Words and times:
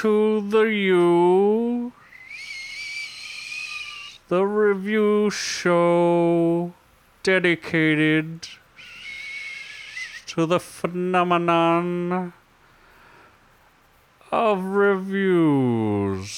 to 0.00 0.40
the 0.48 0.62
U, 0.62 1.92
the 4.28 4.44
review 4.46 5.28
show 5.28 6.72
dedicated 7.22 8.48
to 10.24 10.46
the 10.46 10.58
phenomenon 10.58 12.32
of 14.32 14.64
reviews. 14.64 16.30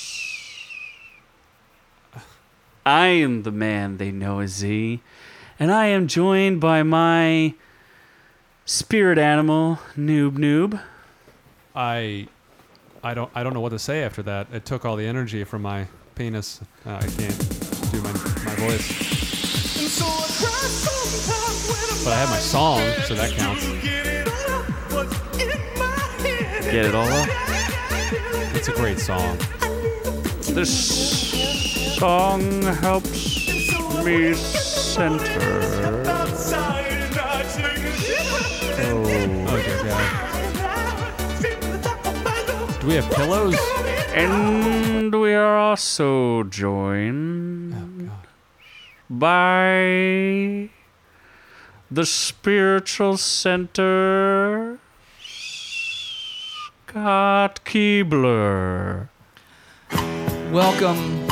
I 2.84 3.06
am 3.06 3.45
the 3.45 3.53
man 3.53 3.98
they 3.98 4.11
know 4.11 4.41
as 4.41 4.55
Z, 4.55 5.01
and 5.61 5.70
I 5.70 5.87
am 5.87 6.09
joined 6.09 6.61
by 6.61 6.83
my 6.83 7.55
spirit 8.65 9.19
animal, 9.19 9.79
Noob 9.97 10.33
Noob. 10.33 10.83
I, 11.77 12.27
I 13.05 13.15
don't, 13.15 13.30
I 13.34 13.42
don't 13.42 13.52
know 13.52 13.61
what 13.61 13.70
to 13.70 13.79
say 13.79 14.02
after 14.05 14.23
that. 14.23 14.47
It 14.52 14.65
took 14.65 14.84
all 14.84 14.95
the 14.95 15.06
energy 15.06 15.42
from 15.45 15.62
my 15.62 15.87
penis. 16.15 16.61
Uh, 16.87 16.95
I 16.95 17.06
can't 17.06 17.91
do 17.91 18.01
my 18.01 18.12
my 18.12 18.55
voice. 18.56 19.12
But 22.05 22.12
I 22.12 22.16
have 22.16 22.30
my 22.30 22.38
song, 22.38 22.80
so 23.05 23.15
that 23.15 23.33
counts. 23.33 23.65
Get 26.65 26.87
it 26.87 26.95
all 26.95 27.09
up? 27.09 27.28
It's 28.55 28.69
a 28.69 28.73
great 28.73 28.98
song. 28.98 29.37
This 30.55 31.97
song 31.98 32.62
helps 32.62 33.48
me 34.05 34.34
center. 34.34 36.02
Do 42.83 42.88
we 42.88 42.94
have 42.94 43.08
pillows? 43.12 43.56
And 44.12 45.14
we 45.14 45.34
are 45.34 45.56
also 45.56 46.42
joined 46.42 48.11
Oh 48.11 48.19
by 49.08 50.69
the 51.92 52.05
spiritual 52.05 53.19
center, 53.19 54.80
Scott 56.88 57.60
Keebler. 57.64 59.10
Welcome 60.50 61.28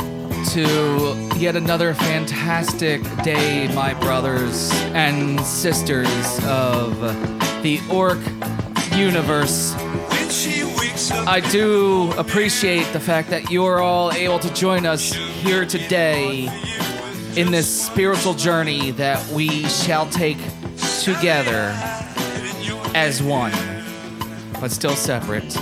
to 0.51 1.29
yet 1.35 1.57
another 1.57 1.93
fantastic 1.93 3.03
day, 3.23 3.69
my 3.75 3.93
brothers 3.95 4.71
and 4.93 5.37
sisters 5.41 6.39
of 6.45 6.97
the 7.61 7.81
Orc 7.91 8.19
universe. 8.95 9.75
I 10.31 11.41
do 11.51 12.09
appreciate 12.13 12.85
the 12.93 13.01
fact 13.01 13.29
that 13.31 13.51
you're 13.51 13.81
all 13.81 14.13
able 14.13 14.39
to 14.39 14.53
join 14.53 14.85
us 14.85 15.11
here 15.11 15.65
today 15.65 16.47
in 17.35 17.51
this 17.51 17.85
spiritual 17.85 18.33
journey 18.33 18.91
that 18.91 19.27
we 19.33 19.65
shall 19.65 20.09
take 20.09 20.37
together 21.01 21.73
as 22.95 23.21
one, 23.21 23.51
but 24.61 24.71
still 24.71 24.95
separate 24.95 25.53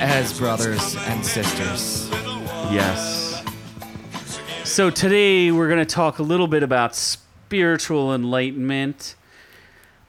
as 0.00 0.36
brothers 0.36 0.96
and 0.96 1.24
sisters. 1.24 2.10
Yes. 2.72 3.44
So 4.64 4.90
today 4.90 5.52
we're 5.52 5.68
going 5.68 5.78
to 5.78 5.94
talk 5.94 6.18
a 6.18 6.24
little 6.24 6.48
bit 6.48 6.64
about 6.64 6.96
spiritual 6.96 8.12
enlightenment. 8.12 9.14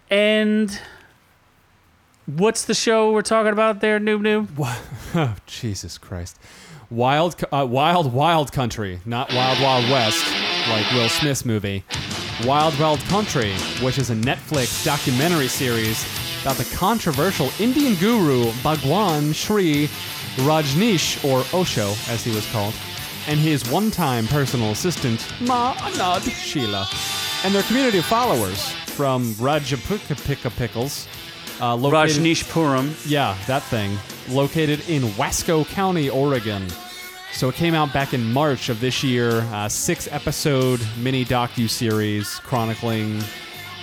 And 0.10 0.82
what's 2.38 2.66
the 2.66 2.74
show 2.76 3.12
we're 3.12 3.22
talking 3.22 3.52
about 3.52 3.82
there, 3.82 4.00
Noob 4.00 4.22
Noob? 4.22 4.76
Oh, 5.16 5.36
Jesus 5.48 5.98
Christ. 5.98 6.38
Wild, 6.92 7.36
uh, 7.52 7.66
wild, 7.68 8.14
wild 8.14 8.52
country, 8.52 9.00
not 9.06 9.34
Wild 9.34 9.60
Wild 9.60 9.90
West, 9.90 10.24
like 10.70 10.92
Will 10.92 11.10
Smith's 11.10 11.44
movie. 11.44 11.84
Wild 12.46 12.78
Wild 12.80 13.00
Country, 13.02 13.54
which 13.82 13.98
is 13.98 14.12
a 14.12 14.16
Netflix 14.16 14.86
documentary 14.86 15.48
series 15.48 16.06
about 16.44 16.58
the 16.58 16.76
controversial 16.76 17.50
Indian 17.60 17.96
guru 17.96 18.52
Bhagwan 18.64 19.34
Sri 19.34 19.90
Rajneesh, 20.38 21.24
or 21.26 21.40
Osho 21.60 21.90
as 22.12 22.24
he 22.24 22.34
was 22.34 22.50
called, 22.52 22.76
and 23.28 23.40
his 23.40 23.68
one-time 23.70 24.28
personal 24.28 24.72
assistant 24.72 25.26
Ma 25.42 25.74
Anand 25.74 26.30
Sheila, 26.30 26.88
and 27.44 27.54
their 27.54 27.64
community 27.64 27.98
of 27.98 28.06
followers 28.06 28.72
from 28.96 29.34
Rajapika 29.34 30.56
Pickles. 30.56 31.08
Uh, 31.62 31.76
located- 31.76 32.22
Rajneesh 32.22 32.44
Puram. 32.46 32.94
yeah, 33.10 33.36
that 33.48 33.64
thing. 33.64 33.98
Located 34.30 34.88
in 34.90 35.04
Wasco 35.18 35.68
County, 35.68 36.10
Oregon. 36.10 36.66
So 37.34 37.50
it 37.50 37.56
came 37.56 37.74
out 37.76 37.94
back 37.94 38.14
in 38.14 38.32
March 38.34 38.70
of 38.70 38.80
this 38.80 39.04
year. 39.04 39.42
Uh, 39.54 39.68
six 39.70 40.08
episode 40.12 40.80
mini 40.98 41.24
docu 41.26 41.70
series 41.70 42.36
chronicling 42.40 43.22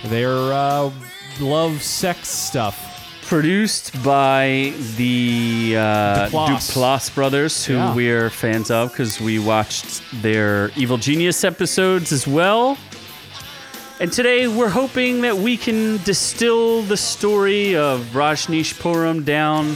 their 0.05 0.31
uh, 0.35 0.91
love 1.39 1.81
sex 1.81 2.27
stuff. 2.29 2.83
Produced 3.27 3.91
by 4.03 4.73
the 4.95 5.75
uh, 5.77 6.29
Duplass. 6.29 6.71
Duplass 6.71 7.13
brothers, 7.13 7.65
who 7.65 7.73
Yeah. 7.73 7.93
we're 7.93 8.29
fans 8.29 8.71
of 8.71 8.91
because 8.91 9.19
we 9.19 9.37
watched 9.37 10.01
their 10.21 10.71
Evil 10.77 10.97
Genius 10.97 11.43
episodes 11.43 12.13
as 12.13 12.25
well. 12.25 12.77
And 13.99 14.11
today 14.13 14.47
we're 14.47 14.69
hoping 14.69 15.21
that 15.21 15.35
we 15.35 15.57
can 15.57 15.97
distill 16.03 16.83
the 16.83 16.97
story 16.97 17.75
of 17.75 18.01
Rajneesh 18.13 18.75
Puram 18.79 19.25
down 19.25 19.75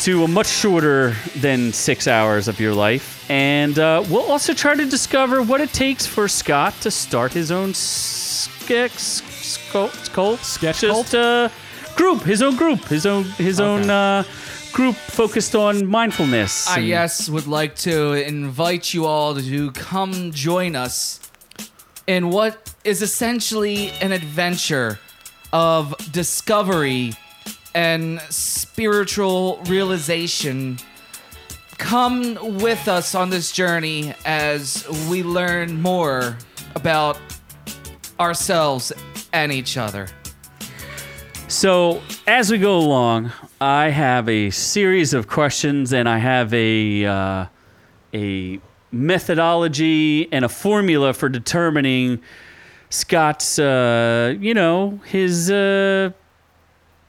to 0.00 0.24
a 0.24 0.28
much 0.28 0.46
shorter 0.48 1.14
than 1.36 1.70
six 1.74 2.08
hours 2.08 2.48
of 2.48 2.58
your 2.58 2.72
life. 2.72 3.30
And 3.30 3.78
uh, 3.78 4.02
we'll 4.08 4.30
also 4.30 4.54
try 4.54 4.74
to 4.74 4.86
discover 4.86 5.42
what 5.42 5.60
it 5.60 5.70
takes 5.74 6.06
for 6.06 6.28
Scott 6.28 6.72
to 6.80 6.90
start 6.90 7.32
his 7.34 7.50
own 7.52 7.74
sketch 7.74 9.20
cult, 9.70 10.38
Sketch 10.40 10.80
just 10.80 11.14
uh, 11.14 11.50
group, 11.96 12.22
his 12.22 12.40
own 12.40 12.56
group, 12.56 12.82
his 12.84 13.04
own 13.04 13.24
his 13.24 13.60
Okay. 13.60 13.68
own 13.68 13.90
uh, 13.90 14.24
group 14.72 14.96
focused 14.96 15.54
on 15.54 15.86
mindfulness. 15.86 16.66
I 16.68 16.78
and- 16.78 16.86
yes 16.88 17.28
would 17.28 17.46
like 17.46 17.74
to 17.76 18.14
invite 18.14 18.94
you 18.94 19.04
all 19.04 19.34
to 19.34 19.70
come 19.72 20.30
join 20.32 20.74
us 20.74 21.20
in 22.10 22.28
what 22.28 22.74
is 22.82 23.02
essentially 23.02 23.90
an 24.00 24.10
adventure 24.10 24.98
of 25.52 25.94
discovery 26.10 27.12
and 27.72 28.20
spiritual 28.22 29.60
realization. 29.68 30.76
Come 31.78 32.36
with 32.58 32.88
us 32.88 33.14
on 33.14 33.30
this 33.30 33.52
journey 33.52 34.12
as 34.24 34.84
we 35.08 35.22
learn 35.22 35.80
more 35.80 36.36
about 36.74 37.16
ourselves 38.18 38.92
and 39.32 39.52
each 39.52 39.76
other. 39.76 40.08
So, 41.46 42.02
as 42.26 42.50
we 42.50 42.58
go 42.58 42.76
along, 42.76 43.30
I 43.60 43.90
have 43.90 44.28
a 44.28 44.50
series 44.50 45.14
of 45.14 45.28
questions 45.28 45.92
and 45.92 46.08
I 46.08 46.18
have 46.18 46.52
a 46.52 47.04
uh, 47.04 47.46
a 48.12 48.60
methodology 48.92 50.32
and 50.32 50.44
a 50.44 50.48
formula 50.48 51.12
for 51.12 51.28
determining 51.28 52.20
Scott's 52.90 53.58
uh, 53.58 54.34
you 54.40 54.52
know, 54.52 55.00
his 55.06 55.50
uh, 55.50 56.10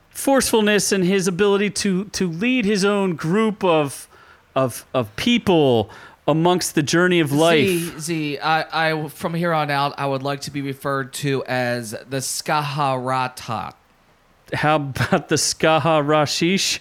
forcefulness 0.10 0.92
and 0.92 1.04
his 1.04 1.28
ability 1.28 1.70
to 1.72 2.06
to 2.06 2.30
lead 2.30 2.66
his 2.66 2.86
own 2.86 3.16
group 3.16 3.64
of 3.64 4.08
of 4.56 4.86
of 4.94 5.16
people 5.16 5.90
amongst 6.28 6.76
the 6.76 6.84
journey 6.84 7.20
of 7.20 7.32
life. 7.32 7.68
Z, 7.68 8.00
Z, 8.00 8.40
I, 8.40 8.92
I, 8.92 9.08
from 9.10 9.34
here 9.34 9.54
on 9.54 9.72
out, 9.72 9.96
I 9.98 10.06
would 10.06 10.22
like 10.22 10.42
to 10.42 10.52
be 10.52 10.62
referred 10.62 11.14
to 11.14 11.44
as 11.46 11.92
the 11.92 12.18
Skaharata. 12.18 13.74
How 14.54 14.76
about 14.76 15.30
the 15.30 15.36
Skaha 15.36 16.06
Rashish? 16.06 16.80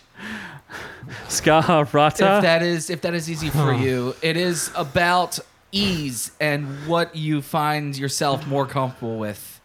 If 2.39 2.43
that 2.43 2.63
is 2.63 2.91
if 2.91 3.01
that 3.03 3.15
is 3.15 3.31
easy 3.31 3.51
for 3.51 3.73
you, 3.73 4.15
it 4.23 4.37
is 4.37 4.71
about 4.75 5.39
ease 5.73 6.33
and 6.41 6.87
what 6.87 7.15
you 7.15 7.43
find 7.43 7.97
yourself 7.97 8.47
more 8.47 8.67
comfortable 8.67 9.19
with. 9.19 9.61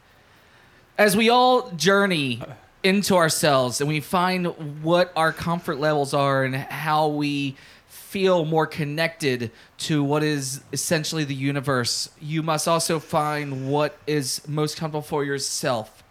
As 0.97 1.17
we 1.17 1.29
all 1.29 1.71
journey 1.71 2.41
into 2.83 3.15
ourselves 3.15 3.81
and 3.81 3.87
we 3.87 3.99
find 3.99 4.47
what 4.83 5.11
our 5.15 5.33
comfort 5.33 5.79
levels 5.79 6.13
are 6.13 6.43
and 6.43 6.55
how 6.55 7.07
we 7.07 7.55
feel 7.87 8.45
more 8.45 8.67
connected 8.67 9.51
to 9.77 10.03
what 10.03 10.23
is 10.23 10.61
essentially 10.71 11.23
the 11.23 11.35
universe, 11.35 12.09
you 12.21 12.41
must 12.43 12.67
also 12.67 12.99
find 12.99 13.69
what 13.69 13.97
is 14.07 14.41
most 14.47 14.77
comfortable 14.77 15.01
for 15.01 15.25
yourself. 15.25 16.03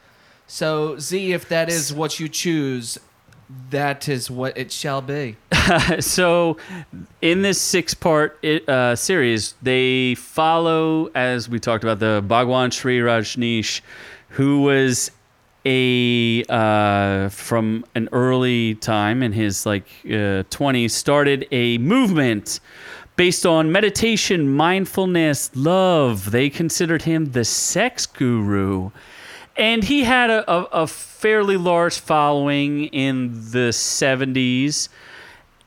So, 0.47 0.99
Z, 0.99 1.33
if 1.33 1.49
that 1.49 1.71
is 1.71 1.95
what 1.95 2.21
you 2.21 2.29
choose, 2.29 2.99
that 3.71 4.09
is 4.09 4.31
what 4.31 4.57
it 4.57 4.73
shall 4.73 5.01
be. 5.01 5.37
so 6.01 6.57
in 7.23 7.43
this 7.43 7.61
six 7.61 7.95
part 7.95 8.45
uh, 8.45 8.95
series 8.97 9.55
they 9.63 10.15
follow 10.15 11.11
as 11.15 11.49
we 11.49 11.59
talked 11.59 11.85
about 11.85 11.99
the 12.01 12.23
bhagwan 12.27 12.71
sri 12.71 12.99
rajneesh 12.99 13.81
who 14.31 14.63
was 14.63 15.11
a 15.65 16.45
uh, 16.49 17.29
from 17.31 17.85
an 17.95 18.09
early 18.13 18.75
time 18.77 19.23
in 19.23 19.33
his 19.33 19.65
like 19.65 19.87
uh, 20.07 20.45
20s 20.51 20.91
started 20.91 21.47
a 21.51 21.79
movement 21.79 22.61
based 23.17 23.47
on 23.47 23.71
meditation, 23.71 24.49
mindfulness, 24.55 25.51
love. 25.55 26.31
They 26.33 26.51
considered 26.51 27.03
him 27.03 27.33
the 27.33 27.45
sex 27.45 28.07
guru. 28.07 28.91
And 29.57 29.85
he 29.85 30.03
had 30.05 30.31
a, 30.31 30.51
a, 30.51 30.65
a 30.83 30.87
fairly 30.87 31.57
large 31.57 31.99
following 32.01 32.87
in 32.87 33.33
the 33.51 33.71
70s. 33.71 34.89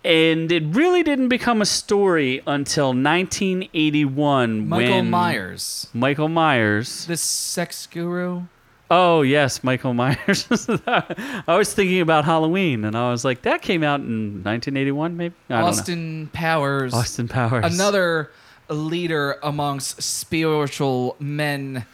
And 0.03 0.51
it 0.51 0.63
really 0.67 1.03
didn't 1.03 1.29
become 1.29 1.61
a 1.61 1.65
story 1.65 2.41
until 2.47 2.87
1981 2.87 4.67
Michael 4.67 5.03
Myers, 5.03 5.87
Michael 5.93 6.29
Myers. 6.29 7.05
the 7.07 7.17
sex 7.17 7.87
guru. 7.87 8.43
Oh 8.89 9.21
yes, 9.21 9.65
Michael 9.65 9.93
Myers. 9.93 10.47
I 10.87 11.43
was 11.57 11.73
thinking 11.73 11.99
about 11.99 12.23
Halloween, 12.23 12.85
and 12.85 12.95
I 12.95 13.11
was 13.11 13.25
like, 13.25 13.41
that 13.41 13.61
came 13.61 13.83
out 13.83 13.99
in 13.99 14.43
1981, 14.43 15.17
maybe. 15.17 15.35
I 15.49 15.53
don't 15.53 15.61
know. 15.61 15.67
Austin 15.67 16.29
Powers, 16.31 16.93
Austin 16.93 17.27
Powers. 17.27 17.65
another 17.65 18.31
leader 18.69 19.37
amongst 19.43 20.01
spiritual 20.01 21.17
men 21.19 21.85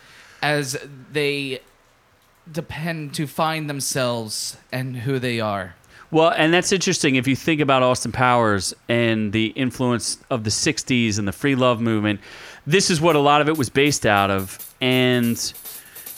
as 0.43 0.77
they 1.11 1.61
depend 2.51 3.13
to 3.15 3.27
find 3.27 3.69
themselves 3.69 4.57
and 4.71 4.97
who 4.97 5.19
they 5.19 5.39
are. 5.39 5.75
Well, 6.13 6.29
and 6.29 6.53
that's 6.53 6.71
interesting 6.71 7.15
if 7.15 7.27
you 7.27 7.35
think 7.35 7.59
about 7.59 7.81
Austin 7.81 8.11
Powers 8.11 8.71
and 8.87 9.33
the 9.33 9.47
influence 9.47 10.19
of 10.29 10.43
the 10.43 10.51
60s 10.51 11.17
and 11.17 11.27
the 11.27 11.31
free 11.31 11.55
love 11.55 11.81
movement. 11.81 12.19
This 12.67 12.91
is 12.91 13.01
what 13.01 13.15
a 13.15 13.19
lot 13.19 13.41
of 13.41 13.49
it 13.49 13.57
was 13.57 13.69
based 13.69 14.05
out 14.05 14.29
of. 14.29 14.75
And, 14.79 15.53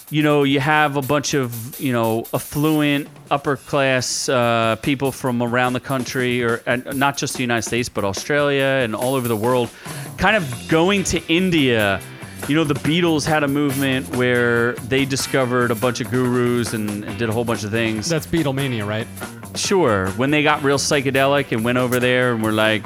you 0.10 0.22
know, 0.22 0.44
you 0.44 0.60
have 0.60 0.98
a 0.98 1.02
bunch 1.02 1.34
of, 1.34 1.80
you 1.80 1.94
know, 1.94 2.26
affluent, 2.34 3.08
upper 3.32 3.56
class 3.56 4.28
uh, 4.28 4.76
people 4.82 5.14
from 5.14 5.42
around 5.42 5.72
the 5.72 5.80
country, 5.80 6.44
or 6.44 6.62
not 6.94 7.16
just 7.16 7.36
the 7.36 7.44
United 7.44 7.62
States, 7.62 7.88
but 7.88 8.04
Australia 8.04 8.82
and 8.84 8.96
all 8.96 9.16
over 9.16 9.30
the 9.30 9.38
world, 9.38 9.70
kind 10.18 10.36
of 10.36 10.68
going 10.68 11.06
to 11.06 11.26
India. 11.32 12.02
You 12.48 12.56
know, 12.56 12.64
the 12.64 12.76
Beatles 12.76 13.26
had 13.26 13.44
a 13.44 13.48
movement 13.48 14.16
where 14.16 14.74
they 14.74 15.04
discovered 15.04 15.72
a 15.72 15.76
bunch 15.76 16.00
of 16.00 16.12
gurus 16.12 16.74
and, 16.74 17.04
and 17.04 17.18
did 17.18 17.28
a 17.28 17.32
whole 17.32 17.44
bunch 17.44 17.64
of 17.64 17.72
things. 17.72 18.08
That's 18.08 18.28
Beatlemania, 18.28 18.86
right? 18.88 19.08
Sure. 19.56 20.10
When 20.12 20.30
they 20.30 20.44
got 20.44 20.62
real 20.64 20.78
psychedelic 20.78 21.52
and 21.52 21.66
went 21.66 21.80
over 21.80 22.00
there 22.00 22.34
and 22.34 22.44
were 22.44 22.52
like 22.52 22.86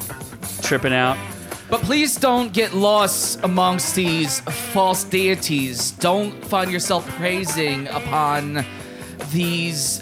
tripping 0.61 0.93
out. 0.93 1.17
But 1.69 1.81
please 1.81 2.15
don't 2.15 2.53
get 2.53 2.73
lost 2.73 3.41
amongst 3.43 3.95
these 3.95 4.39
false 4.39 5.03
deities. 5.03 5.91
Don't 5.91 6.31
find 6.45 6.71
yourself 6.71 7.07
praising 7.17 7.87
upon 7.89 8.65
these 9.31 10.01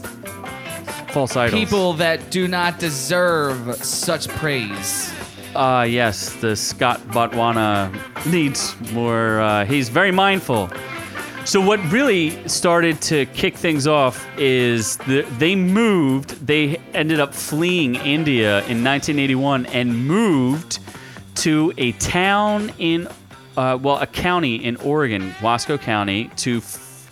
False 1.10 1.36
idols. 1.36 1.60
people 1.60 1.94
that 1.94 2.30
do 2.30 2.48
not 2.48 2.78
deserve 2.80 3.76
such 3.84 4.28
praise. 4.30 5.12
Uh, 5.56 5.86
yes, 5.88 6.34
the 6.36 6.56
Scott 6.56 7.00
Botwana 7.08 7.92
needs 8.26 8.76
more. 8.92 9.40
Uh, 9.40 9.66
he's 9.66 9.90
very 9.90 10.12
mindful. 10.12 10.70
So 11.46 11.62
what 11.62 11.80
really 11.92 12.48
started 12.48 13.02
to 13.04 13.26
kick 13.28 13.56
things 13.56 13.88
off 13.88 14.28
is 14.38 14.98
the, 14.98 15.22
they 15.38 15.56
moved. 15.56 16.46
They 16.46 16.78
ended 16.94 17.20
up 17.20 17.34
fleeing 17.34 17.96
India 17.96 18.58
in 18.66 18.84
1981 18.84 19.66
and 19.68 20.06
moved 20.06 20.80
to 21.36 21.74
a 21.78 21.94
town 21.94 22.72
in, 22.80 23.08
uh, 23.56 23.80
well, 23.82 23.98
a 24.00 24.08
county 24.08 24.58
in 24.58 24.76
Oregon, 24.78 25.32
Wasco 25.40 25.80
County, 25.80 26.30
to 26.38 26.62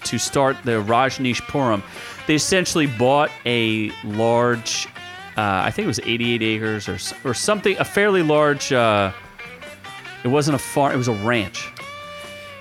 to 0.05 0.17
start 0.19 0.55
the 0.63 0.83
Rajneesh 0.83 1.41
Puram. 1.41 1.83
They 2.27 2.35
essentially 2.35 2.87
bought 2.87 3.31
a 3.45 3.91
large, 4.03 4.87
I 5.37 5.71
think 5.71 5.85
it 5.85 5.87
was 5.87 5.99
88 5.99 6.41
acres 6.41 6.87
or 6.89 6.97
or 7.29 7.33
something, 7.33 7.77
a 7.77 7.85
fairly 7.85 8.23
large. 8.23 8.71
Uh, 8.71 9.11
it 10.23 10.29
wasn't 10.29 10.55
a 10.55 10.59
farm; 10.59 10.93
it 10.93 10.97
was 10.97 11.07
a 11.07 11.13
ranch. 11.13 11.71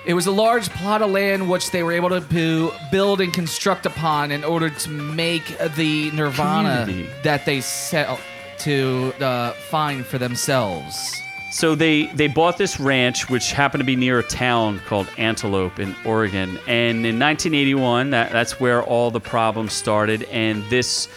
It 0.07 0.13
was 0.13 0.27
a 0.27 0.33
large 0.33 0.69
plot 0.69 1.01
of 1.01 1.11
land 1.11 1.49
which 1.49 1.71
they 1.71 1.83
were 1.83 1.93
able 1.93 2.11
to 2.11 2.73
build 2.91 3.21
and 3.23 3.33
construct 3.33 3.87
upon 3.87 4.33
in 4.33 4.45
order 4.45 4.69
to 4.69 4.91
make 4.91 5.57
the 5.77 6.11
nirvana 6.11 6.85
Community. 6.85 7.11
that 7.23 7.47
they 7.47 7.63
set 7.63 8.21
to 8.59 9.15
uh, 9.21 9.53
find 9.53 10.05
for 10.05 10.19
themselves. 10.19 11.19
So 11.51 11.75
they 11.75 12.07
they 12.07 12.27
bought 12.27 12.59
this 12.59 12.79
ranch, 12.81 13.31
which 13.31 13.53
happened 13.53 13.81
to 13.81 13.87
be 13.87 13.97
near 13.97 14.19
a 14.19 14.25
town 14.25 14.81
called 14.87 15.09
Antelope 15.17 15.79
in 15.79 15.95
Oregon, 16.05 16.59
and 16.67 17.07
in 17.07 17.19
1981, 17.19 18.11
that, 18.11 18.33
that's 18.33 18.59
where 18.59 18.83
all 18.83 19.11
the 19.11 19.21
problems 19.21 19.73
started. 19.73 20.25
And 20.25 20.65
this 20.69 21.09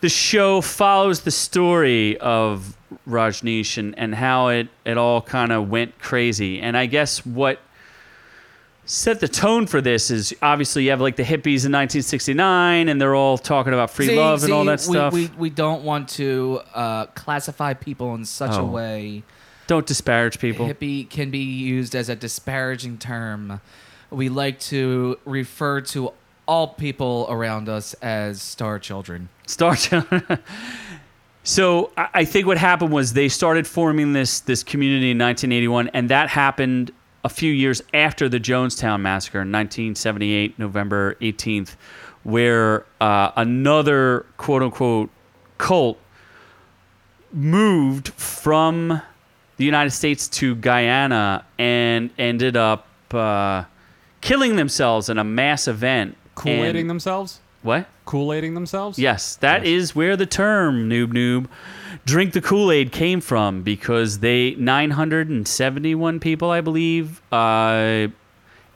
the 0.00 0.08
show 0.08 0.60
follows 0.60 1.20
the 1.22 1.30
story 1.30 2.16
of 2.18 2.76
Rajneesh 3.08 3.78
and, 3.78 3.98
and 3.98 4.14
how 4.14 4.48
it 4.48 4.68
it 4.84 4.96
all 4.98 5.20
kind 5.22 5.52
of 5.52 5.68
went 5.68 5.98
crazy. 5.98 6.60
And 6.60 6.76
I 6.76 6.86
guess 6.86 7.24
what 7.26 7.60
set 8.84 9.20
the 9.20 9.28
tone 9.28 9.66
for 9.66 9.80
this 9.82 10.10
is 10.10 10.34
obviously 10.40 10.84
you 10.84 10.90
have 10.90 11.00
like 11.00 11.16
the 11.16 11.22
hippies 11.22 11.66
in 11.66 11.72
1969, 11.72 12.88
and 12.88 13.00
they're 13.00 13.14
all 13.14 13.36
talking 13.36 13.72
about 13.74 13.90
free 13.90 14.06
See- 14.06 14.16
love 14.16 14.42
and 14.44 14.52
all 14.52 14.62
see, 14.64 14.68
that 14.68 14.80
stuff. 14.80 15.12
We, 15.12 15.26
we, 15.26 15.32
we 15.36 15.50
don't 15.50 15.82
want 15.84 16.08
to 16.10 16.60
uh, 16.74 17.06
classify 17.06 17.74
people 17.74 18.14
in 18.14 18.24
such 18.24 18.52
a 18.56 18.60
Oh. 18.60 18.64
way. 18.66 19.22
Don't 19.66 19.86
disparage 19.86 20.38
people. 20.38 20.66
Hippie 20.66 21.08
can 21.10 21.30
be 21.30 21.40
used 21.40 21.94
as 21.94 22.08
a 22.08 22.16
disparaging 22.16 22.96
term. 22.96 23.60
We 24.10 24.30
like 24.30 24.58
to 24.60 25.18
refer 25.26 25.82
to 25.82 26.12
all 26.48 26.66
people 26.66 27.26
around 27.28 27.68
us 27.68 27.94
as 28.02 28.42
star 28.42 28.78
children. 28.78 29.28
Star 29.46 29.76
Children. 29.76 30.40
so 31.44 31.92
I 31.96 32.08
I 32.14 32.24
think 32.24 32.46
what 32.46 32.58
happened 32.58 32.90
was 32.90 33.12
they 33.12 33.28
started 33.28 33.66
forming 33.66 34.14
this 34.14 34.40
this 34.40 34.64
community 34.64 35.12
in 35.12 35.18
1981, 35.18 35.90
and 35.94 36.08
that 36.08 36.30
happened 36.30 36.90
a 37.24 37.28
few 37.28 37.52
years 37.52 37.82
after 37.92 38.28
the 38.28 38.40
Jonestown 38.40 39.00
massacre 39.00 39.42
in 39.42 39.52
1978, 39.52 40.58
November 40.58 41.14
18th, 41.20 41.76
where 42.22 42.86
uh, 43.00 43.30
another 43.36 44.24
quote 44.38 44.62
unquote 44.62 45.10
cult 45.58 45.98
moved 47.32 48.08
from 48.08 49.02
the 49.58 49.64
United 49.64 49.90
States 49.90 50.28
to 50.28 50.54
Guyana 50.54 51.44
and 51.58 52.10
ended 52.16 52.56
up 52.56 52.86
uh, 53.12 53.64
killing 54.20 54.56
themselves 54.56 55.08
in 55.08 55.18
a 55.18 55.24
mass 55.24 55.68
event. 55.68 56.16
Kool 56.38 56.52
Aiding 56.64 56.82
And- 56.82 56.90
themselves? 56.90 57.40
What? 57.62 57.86
Kool 58.04 58.32
Aiding 58.32 58.54
themselves? 58.54 58.98
Yes, 58.98 59.34
that 59.36 59.64
is 59.66 59.90
Yes. 59.90 59.94
where 59.96 60.16
the 60.16 60.26
term 60.26 60.88
noob 60.88 61.12
noob 61.12 61.46
drink 62.06 62.32
the 62.32 62.40
Kool-Aid 62.40 62.92
came 62.92 63.20
from 63.20 63.62
because 63.62 64.20
they 64.20 64.54
971 64.58 66.20
people, 66.20 66.50
I 66.50 66.60
believe, 66.60 67.20
uh, 67.32 68.06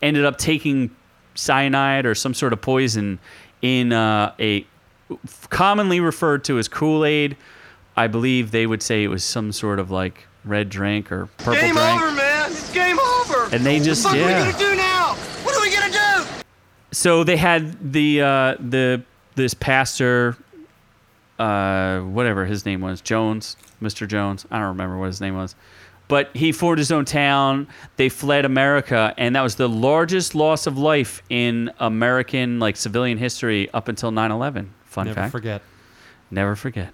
ended 0.02 0.25
up 0.25 0.37
taking 0.37 0.90
cyanide 1.35 2.04
or 2.04 2.14
some 2.14 2.35
sort 2.35 2.52
of 2.52 2.61
poison 2.61 3.21
in 3.62 3.92
uh, 3.92 4.33
a 4.40 4.66
commonly 5.49 6.00
referred 6.00 6.42
to 6.45 6.59
as 6.59 6.66
Kool-Aid. 6.69 7.37
I 7.97 8.09
believe 8.09 8.50
they 8.50 8.66
would 8.66 8.83
say 8.83 9.04
it 9.04 9.09
was 9.09 9.23
some 9.23 9.52
sort 9.52 9.78
of 9.78 9.90
like 9.90 10.26
red 10.45 10.69
drink 10.71 11.12
or 11.12 11.26
purple 11.38 11.54
Game 11.54 11.75
drink. 11.75 12.02
over, 12.02 12.11
man. 12.11 12.50
It's 12.50 12.73
game 12.73 12.99
over. 12.99 13.54
And 13.54 13.64
they 13.64 13.78
just 13.78 14.04
what 14.04 14.16
yeah. 14.16 14.42
are 14.42 14.47
we 14.47 14.52
gonna 14.52 14.64
do 14.71 14.76
now? 14.76 15.14
What 15.45 15.54
are 15.57 15.61
we 15.62 15.71
gonna 15.73 15.92
do? 15.92 16.25
So 16.92 17.25
they 17.25 17.37
had 17.37 17.92
the 17.92 18.20
uh, 18.20 18.54
the 18.61 19.02
this 19.34 19.54
pastor, 19.54 20.37
uh, 21.38 22.00
whatever 22.00 22.44
his 22.44 22.64
name 22.66 22.82
was, 22.82 23.00
Jones, 23.00 23.56
Mr. 23.80 24.06
Jones. 24.06 24.46
I 24.50 24.58
don't 24.58 24.68
remember 24.68 24.99
what 24.99 25.06
his 25.06 25.20
name 25.20 25.34
was, 25.34 25.56
but 26.06 26.30
he 26.37 26.52
formed 26.52 26.78
his 26.78 26.92
own 26.92 27.06
town. 27.06 27.66
They 27.96 28.11
fled 28.11 28.44
America, 28.44 29.14
and 29.16 29.34
that 29.34 29.42
was 29.42 29.56
the 29.56 29.68
largest 29.68 30.34
loss 30.34 30.66
of 30.66 30.76
life 30.76 31.22
in 31.30 31.70
American 31.80 32.61
like 32.61 32.76
civilian 32.76 33.18
history 33.18 33.70
up 33.72 33.88
until 33.88 34.12
9/11. 34.12 34.68
Fun 34.84 35.06
fact. 35.06 35.06
Never 35.06 35.14
fact. 35.14 35.32
forget. 35.32 35.62
Never 36.30 36.54
forget. 36.54 36.92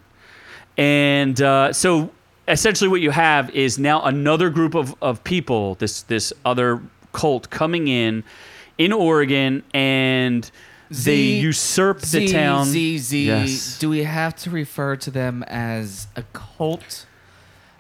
And 0.77 1.41
uh, 1.43 1.73
so 1.73 2.11
essentially 2.47 2.89
what 2.89 3.01
you 3.01 3.11
have 3.11 3.51
is 3.51 3.79
now 3.79 4.03
another 4.03 4.49
group 4.49 4.75
of, 4.75 4.95
of 5.03 5.23
people, 5.25 5.75
this 5.75 6.03
this 6.03 6.33
other 6.45 6.81
cult 7.13 7.51
coming 7.51 7.89
in 7.89 8.23
in 8.79 8.93
Oregon 8.93 9.63
and 9.75 10.51
they 10.89 10.95
Z- 11.17 11.41
usurp 11.41 12.01
the 12.01 12.07
Z, 12.07 12.33
town. 12.33 12.65
Z, 12.67 12.99
Z. 12.99 13.27
Yes. 13.27 13.79
Do 13.79 13.91
we 13.91 14.05
have 14.05 14.35
to 14.37 14.51
refer 14.51 14.97
to 14.97 15.11
them 15.11 15.43
as 15.43 16.07
a 16.17 16.23
cult? 16.33 17.05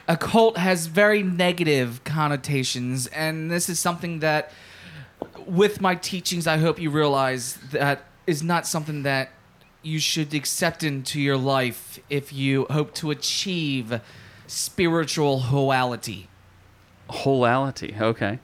A 0.06 0.16
cult 0.16 0.58
has 0.58 0.86
very 0.86 1.22
negative 1.22 2.02
connotations, 2.04 3.06
and 3.08 3.50
this 3.50 3.68
is 3.68 3.78
something 3.78 4.20
that, 4.20 4.50
with 5.46 5.80
my 5.80 5.94
teachings, 5.94 6.46
I 6.46 6.56
hope 6.56 6.80
you 6.80 6.90
realize 6.90 7.58
that 7.72 8.04
is 8.26 8.42
not 8.42 8.66
something 8.66 9.02
that 9.02 9.30
you 9.82 9.98
should 9.98 10.34
accept 10.34 10.82
into 10.82 11.20
your 11.20 11.36
life 11.36 11.98
if 12.10 12.32
you 12.32 12.66
hope 12.70 12.94
to 12.94 13.10
achieve 13.10 14.00
spiritual 14.46 15.40
hoality. 15.40 16.28
Holality. 17.10 17.94
Okay. 17.98 18.38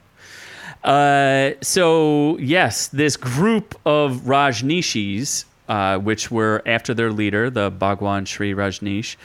Uh, 0.85 1.55
so 1.61 2.37
yes, 2.37 2.87
this 2.89 3.17
group 3.17 3.77
of 3.85 4.21
Rajneeshis, 4.21 5.45
uh, 5.67 5.97
which 5.97 6.29
were 6.29 6.61
after 6.67 6.93
their 6.93 7.11
leader, 7.11 7.49
the 7.49 7.71
Bhagwan 7.71 8.25
Sri 8.25 8.53
Rajneesh, 8.53 9.15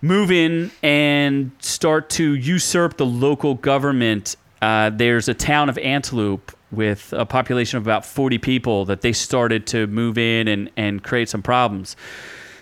move 0.00 0.30
in 0.30 0.70
and 0.82 1.50
start 1.58 2.08
to 2.10 2.34
usurp 2.34 2.96
the 2.96 3.04
local 3.04 3.54
government. 3.54 4.36
Uh, 4.62 4.88
there's 4.88 5.28
a 5.28 5.34
town 5.34 5.68
of 5.68 5.76
Antelope 5.78 6.52
with 6.70 7.12
a 7.12 7.26
population 7.26 7.76
of 7.76 7.82
about 7.84 8.06
40 8.06 8.38
people 8.38 8.86
that 8.86 9.02
they 9.02 9.12
started 9.12 9.66
to 9.68 9.86
move 9.88 10.16
in 10.16 10.48
and, 10.48 10.70
and 10.76 11.02
create 11.02 11.28
some 11.28 11.42
problems. 11.42 11.96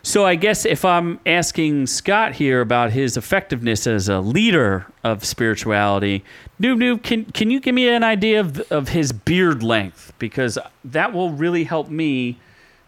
So 0.06 0.25
I 0.25 0.36
guess 0.36 0.64
if 0.64 0.84
I'm 0.84 1.18
asking 1.26 1.88
Scott 1.88 2.36
here 2.36 2.60
about 2.60 2.92
his 2.92 3.16
effectiveness 3.16 3.88
as 3.88 4.08
a 4.08 4.20
leader 4.20 4.86
of 5.02 5.25
spirituality, 5.25 6.22
Noob 6.62 6.76
Noob, 6.76 7.02
can 7.02 7.25
can 7.25 7.50
you 7.50 7.58
give 7.58 7.75
me 7.75 7.88
an 7.88 8.04
idea 8.04 8.38
of 8.38 8.60
of 8.70 8.90
his 8.90 9.10
beard 9.10 9.64
length 9.64 10.12
because 10.20 10.58
that 10.84 11.12
will 11.12 11.30
really 11.30 11.64
help 11.64 11.88
me. 11.88 12.38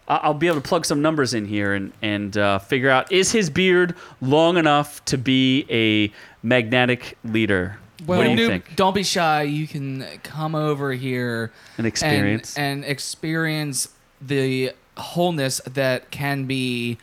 I'll 0.06 0.32
be 0.32 0.46
able 0.46 0.60
to 0.60 0.68
plug 0.68 0.86
some 0.86 1.02
numbers 1.02 1.34
in 1.34 1.44
here 1.46 1.74
and 1.74 1.92
and 2.02 2.38
uh, 2.38 2.60
figure 2.60 2.88
out 2.88 3.10
is 3.10 3.32
his 3.32 3.50
beard 3.50 3.96
long 4.20 4.56
enough 4.56 5.04
to 5.06 5.18
be 5.18 5.66
a 5.68 6.12
magnetic 6.46 7.18
leader. 7.24 7.80
what 8.06 8.22
do 8.22 8.30
you 8.30 8.36
Noob, 8.36 8.46
think? 8.46 8.76
Don't 8.76 8.94
be 8.94 9.02
shy. 9.02 9.42
You 9.42 9.66
can 9.66 10.06
come 10.22 10.54
over 10.54 10.92
here 10.92 11.50
An 11.78 11.84
experience. 11.84 12.56
and, 12.56 12.84
and 12.84 12.90
experience 12.92 13.88
the 14.20 14.72
wholeness 14.98 15.60
that 15.64 16.10
can 16.10 16.44
be 16.44 16.98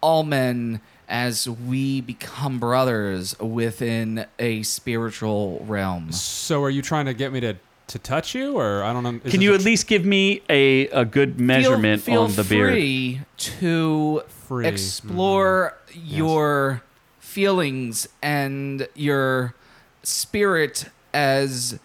all 0.00 0.22
men 0.22 0.80
as 1.08 1.48
we 1.48 2.00
become 2.00 2.58
brothers 2.58 3.38
within 3.40 4.26
a 4.38 4.62
spiritual 4.62 5.64
realm. 5.66 6.12
So 6.12 6.62
are 6.62 6.70
you 6.70 6.82
trying 6.82 7.06
to 7.06 7.14
get 7.14 7.32
me 7.32 7.40
to, 7.40 7.56
to 7.88 7.98
touch 7.98 8.34
you, 8.34 8.58
or 8.58 8.82
I 8.82 8.92
don't 8.92 9.02
know? 9.02 9.18
Can 9.30 9.40
you 9.40 9.52
a 9.52 9.54
at 9.54 9.62
least 9.62 9.86
give 9.86 10.04
me 10.04 10.42
a, 10.50 10.88
a 10.88 11.04
good 11.04 11.40
measurement 11.40 12.02
feel, 12.02 12.14
feel 12.14 12.22
on 12.24 12.32
the 12.32 12.44
beard? 12.44 12.74
Feel 12.74 12.76
free 12.76 13.20
to 13.36 14.22
Free. 14.46 14.68
explore 14.68 15.76
mm-hmm. 15.88 16.16
your 16.16 16.82
feelings 17.20 18.08
and 18.22 18.86
your 18.94 19.54
spirit 20.02 20.86
as 21.14 21.78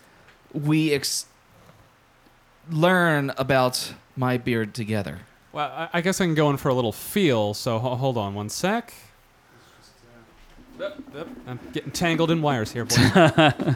we 0.54 0.94
ex- 0.94 1.26
learn 2.70 3.32
about 3.38 3.94
my 4.16 4.38
beard 4.38 4.74
together. 4.74 5.20
Well, 5.54 5.72
I, 5.72 5.90
I 5.94 6.02
guess 6.02 6.20
I 6.20 6.26
can 6.26 6.36
go 6.36 6.50
in 6.50 6.58
for 6.58 6.70
a 6.70 6.74
little 6.74 6.92
feel. 6.92 7.54
So 7.54 7.80
ho- 7.80 7.96
hold 7.96 8.18
on 8.18 8.34
one 8.34 8.50
sec. 8.50 8.94
Yep, 10.80 11.04
yep, 11.14 11.28
I'm 11.48 11.60
getting 11.72 11.92
tangled 11.92 12.32
in 12.32 12.42
wires 12.42 12.72
here, 12.72 12.84
boy. 12.84 12.96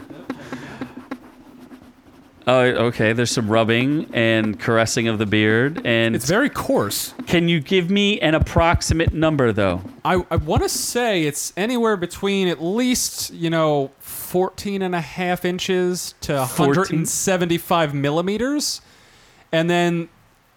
Oh, 2.48 2.60
okay. 2.60 3.12
There's 3.12 3.30
some 3.30 3.46
rubbing 3.50 4.08
and 4.14 4.58
caressing 4.58 5.06
of 5.06 5.18
the 5.18 5.26
beard. 5.26 5.82
And 5.84 6.16
it's 6.16 6.26
very 6.26 6.48
coarse. 6.48 7.12
can 7.26 7.46
you 7.46 7.60
give 7.60 7.90
me 7.90 8.18
an 8.20 8.34
approximate 8.34 9.12
number, 9.12 9.52
though? 9.52 9.82
I, 10.02 10.24
I 10.30 10.36
want 10.36 10.62
to 10.62 10.70
say 10.70 11.24
it's 11.24 11.52
anywhere 11.58 11.98
between 11.98 12.48
at 12.48 12.62
least, 12.62 13.34
you 13.34 13.50
know, 13.50 13.90
14 13.98 14.80
and 14.80 14.94
a 14.94 15.00
half 15.02 15.44
inches 15.44 16.14
to 16.22 16.46
14? 16.46 16.68
175 17.00 17.92
millimeters. 17.92 18.80
And 19.52 19.68
then 19.68 20.08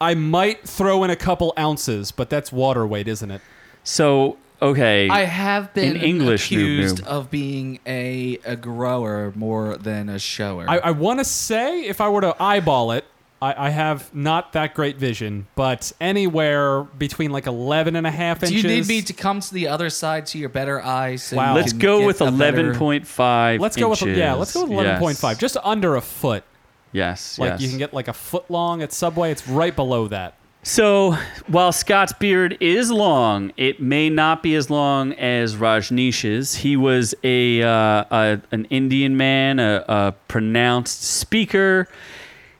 I 0.01 0.15
might 0.15 0.67
throw 0.67 1.03
in 1.05 1.09
a 1.11 1.15
couple 1.15 1.53
ounces, 1.57 2.11
but 2.11 2.29
that's 2.29 2.51
water 2.51 2.85
weight, 2.85 3.07
isn't 3.07 3.31
it? 3.31 3.41
So, 3.83 4.37
okay. 4.61 5.07
I 5.09 5.21
have 5.25 5.73
been 5.73 5.95
In 5.95 6.01
English, 6.01 6.47
accused 6.47 6.97
noob. 7.03 7.07
of 7.07 7.29
being 7.31 7.79
a, 7.85 8.39
a 8.43 8.55
grower 8.55 9.31
more 9.35 9.77
than 9.77 10.09
a 10.09 10.19
shower. 10.19 10.65
I, 10.67 10.77
I 10.79 10.91
want 10.91 11.19
to 11.19 11.25
say 11.25 11.81
if 11.85 12.01
I 12.01 12.09
were 12.09 12.21
to 12.21 12.35
eyeball 12.41 12.91
it, 12.91 13.05
I, 13.43 13.67
I 13.67 13.69
have 13.71 14.13
not 14.13 14.53
that 14.53 14.75
great 14.75 14.97
vision, 14.97 15.47
but 15.55 15.91
anywhere 15.99 16.83
between 16.83 17.31
like 17.31 17.47
11 17.47 17.95
and 17.95 18.05
a 18.05 18.11
half 18.11 18.39
Do 18.39 18.45
inches. 18.47 18.63
you 18.63 18.69
need 18.69 18.87
me 18.87 19.01
to 19.01 19.13
come 19.13 19.39
to 19.39 19.53
the 19.53 19.67
other 19.67 19.89
side 19.89 20.27
to 20.27 20.37
your 20.37 20.49
better 20.49 20.79
eyes? 20.79 21.23
So 21.23 21.37
Wow. 21.37 21.49
you 21.53 21.55
let's 21.59 21.71
can 21.73 21.79
go 21.79 21.99
get 21.99 22.05
with 22.07 22.21
a 22.21 22.31
better- 22.31 22.73
11.5 22.73 23.59
Let's 23.59 23.75
go 23.77 23.89
with 23.89 24.01
inches. 24.03 24.17
yeah. 24.17 24.33
Let's 24.33 24.53
go 24.53 24.61
with 24.63 24.71
eleven 24.71 24.99
point 24.99 25.17
five, 25.17 25.35
Yes. 25.37 25.41
just 25.41 25.57
under 25.63 25.95
a 25.95 26.01
foot. 26.01 26.43
Yes, 26.91 27.39
Like 27.39 27.51
yes. 27.51 27.61
you 27.61 27.69
can 27.69 27.77
get 27.77 27.93
like 27.93 28.07
a 28.07 28.13
foot 28.13 28.49
long 28.49 28.81
at 28.81 28.91
Subway. 28.91 29.31
It's 29.31 29.47
right 29.47 29.75
below 29.75 30.07
that. 30.09 30.35
So, 30.63 31.17
while 31.47 31.71
Scott's 31.71 32.13
beard 32.13 32.55
is 32.59 32.91
long, 32.91 33.51
it 33.57 33.81
may 33.81 34.11
not 34.11 34.43
be 34.43 34.53
as 34.53 34.69
long 34.69 35.11
as 35.13 35.55
Rajneesh's. 35.55 36.53
He 36.53 36.77
was 36.77 37.15
a, 37.23 37.63
uh, 37.63 38.03
a 38.11 38.41
an 38.51 38.65
Indian 38.65 39.17
man, 39.17 39.59
a, 39.59 39.83
a 39.87 40.13
pronounced 40.27 41.01
speaker. 41.01 41.87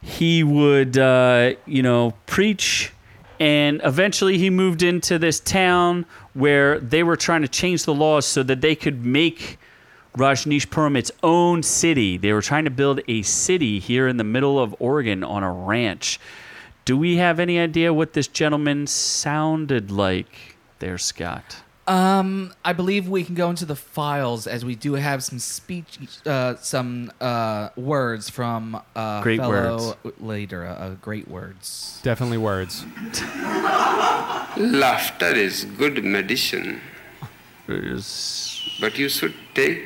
He 0.02 0.44
would, 0.44 0.98
uh, 0.98 1.54
you 1.68 1.84
know, 1.84 2.16
preach, 2.26 2.92
and 3.40 3.80
eventually 3.84 4.40
he 4.40 4.50
moved 4.50 4.82
into 4.82 5.20
this 5.20 5.40
town 5.40 6.08
where 6.34 6.80
they 6.80 7.04
were 7.04 7.16
trying 7.16 7.44
to 7.44 7.48
change 7.48 7.86
the 7.86 7.94
laws 7.94 8.26
so 8.26 8.42
that 8.42 8.62
they 8.62 8.74
could 8.74 9.06
make 9.06 9.60
Rajneeshpuram 10.18 10.98
its 10.98 11.12
own 11.24 11.64
city. 11.64 12.18
They 12.18 12.34
were 12.34 12.42
trying 12.42 12.66
to 12.66 12.72
build 12.72 13.00
a 13.08 13.22
city 13.22 13.80
here 13.80 14.08
in 14.08 14.18
the 14.18 14.24
middle 14.24 14.60
of 14.60 14.76
Oregon 14.80 15.24
on 15.24 15.44
a 15.44 15.52
ranch. 15.52 16.20
Do 16.84 16.98
we 16.98 17.18
have 17.18 17.40
any 17.40 17.60
idea 17.60 17.94
what 17.94 18.14
this 18.14 18.28
gentleman 18.28 18.88
sounded 18.88 19.92
like 19.92 20.56
there, 20.80 20.98
Scott? 20.98 21.58
Um, 21.88 22.54
I 22.64 22.74
believe 22.74 23.08
we 23.10 23.24
can 23.24 23.36
go 23.36 23.50
into 23.50 23.66
the 23.66 23.76
files 23.76 24.48
as 24.48 24.64
we 24.64 24.76
do 24.76 24.94
have 24.94 25.24
some 25.24 25.40
speech, 25.40 25.98
uh, 26.26 26.56
some 26.58 27.12
uh, 27.20 27.70
words 27.76 28.30
from 28.30 28.80
uh, 28.96 29.22
Great 29.24 29.40
fellow 29.40 29.96
later. 30.20 30.66
Uh, 30.66 30.96
great 31.02 31.28
words. 31.28 32.00
Definitely 32.04 32.38
words. 32.38 32.86
Laughter 34.58 35.34
is 35.34 35.66
good 35.78 36.04
medicine, 36.04 36.82
Is- 37.68 38.62
but 38.80 38.98
you 38.98 39.10
should 39.10 39.34
take 39.56 39.86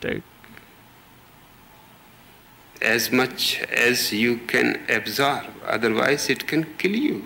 take- 0.00 0.22
as 2.80 3.10
much 3.10 3.60
as 3.62 4.12
you 4.12 4.36
can 4.46 4.80
absorb, 4.88 5.44
otherwise, 5.66 6.30
it 6.30 6.46
can 6.46 6.64
kill 6.78 6.94
you. 6.94 7.24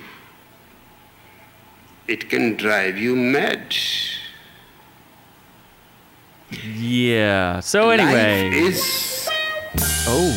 It 2.08 2.28
can 2.30 2.56
drive 2.56 2.96
you 2.98 3.14
mad. 3.16 3.74
Yeah. 6.76 7.60
So 7.60 7.90
anyway, 7.90 8.50
Life 8.50 8.54
is 8.54 9.28
oh, 10.06 10.32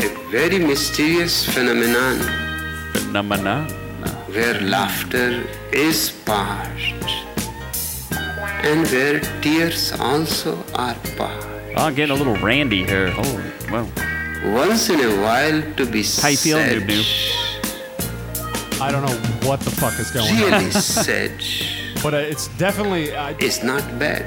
a 0.00 0.08
very 0.30 0.58
mysterious 0.58 1.44
phenomenon 1.46 2.18
Phenomenon. 2.92 3.68
where 4.34 4.60
laughter 4.60 5.44
is 5.72 6.10
part 6.26 6.78
and 8.64 8.86
where 8.88 9.20
tears 9.40 9.92
also 9.98 10.56
are 10.74 10.94
part. 11.16 11.44
Oh, 11.76 11.84
I'm 11.86 11.94
getting 11.94 12.14
a 12.14 12.18
little 12.18 12.36
randy 12.36 12.84
here. 12.84 13.12
Oh, 13.16 13.52
well. 13.70 13.88
Once 14.54 14.88
in 14.88 15.00
a 15.00 15.20
while 15.22 15.62
to 15.74 15.84
be 15.86 16.02
How 16.04 16.28
you 16.28 16.36
feeling, 16.36 16.64
said, 16.68 16.82
Noob 16.82 16.88
I 18.80 18.92
don't 18.92 19.02
know 19.04 19.48
what 19.48 19.60
the 19.60 19.70
fuck 19.70 19.98
is 19.98 20.10
going 20.12 20.30
on, 20.30 20.52
really 20.52 20.70
said, 20.70 21.32
but 22.02 22.14
uh, 22.14 22.18
it's 22.18 22.46
definitely 22.56 23.14
I, 23.16 23.32
is 23.38 23.62
not 23.64 23.82
bad. 23.98 24.24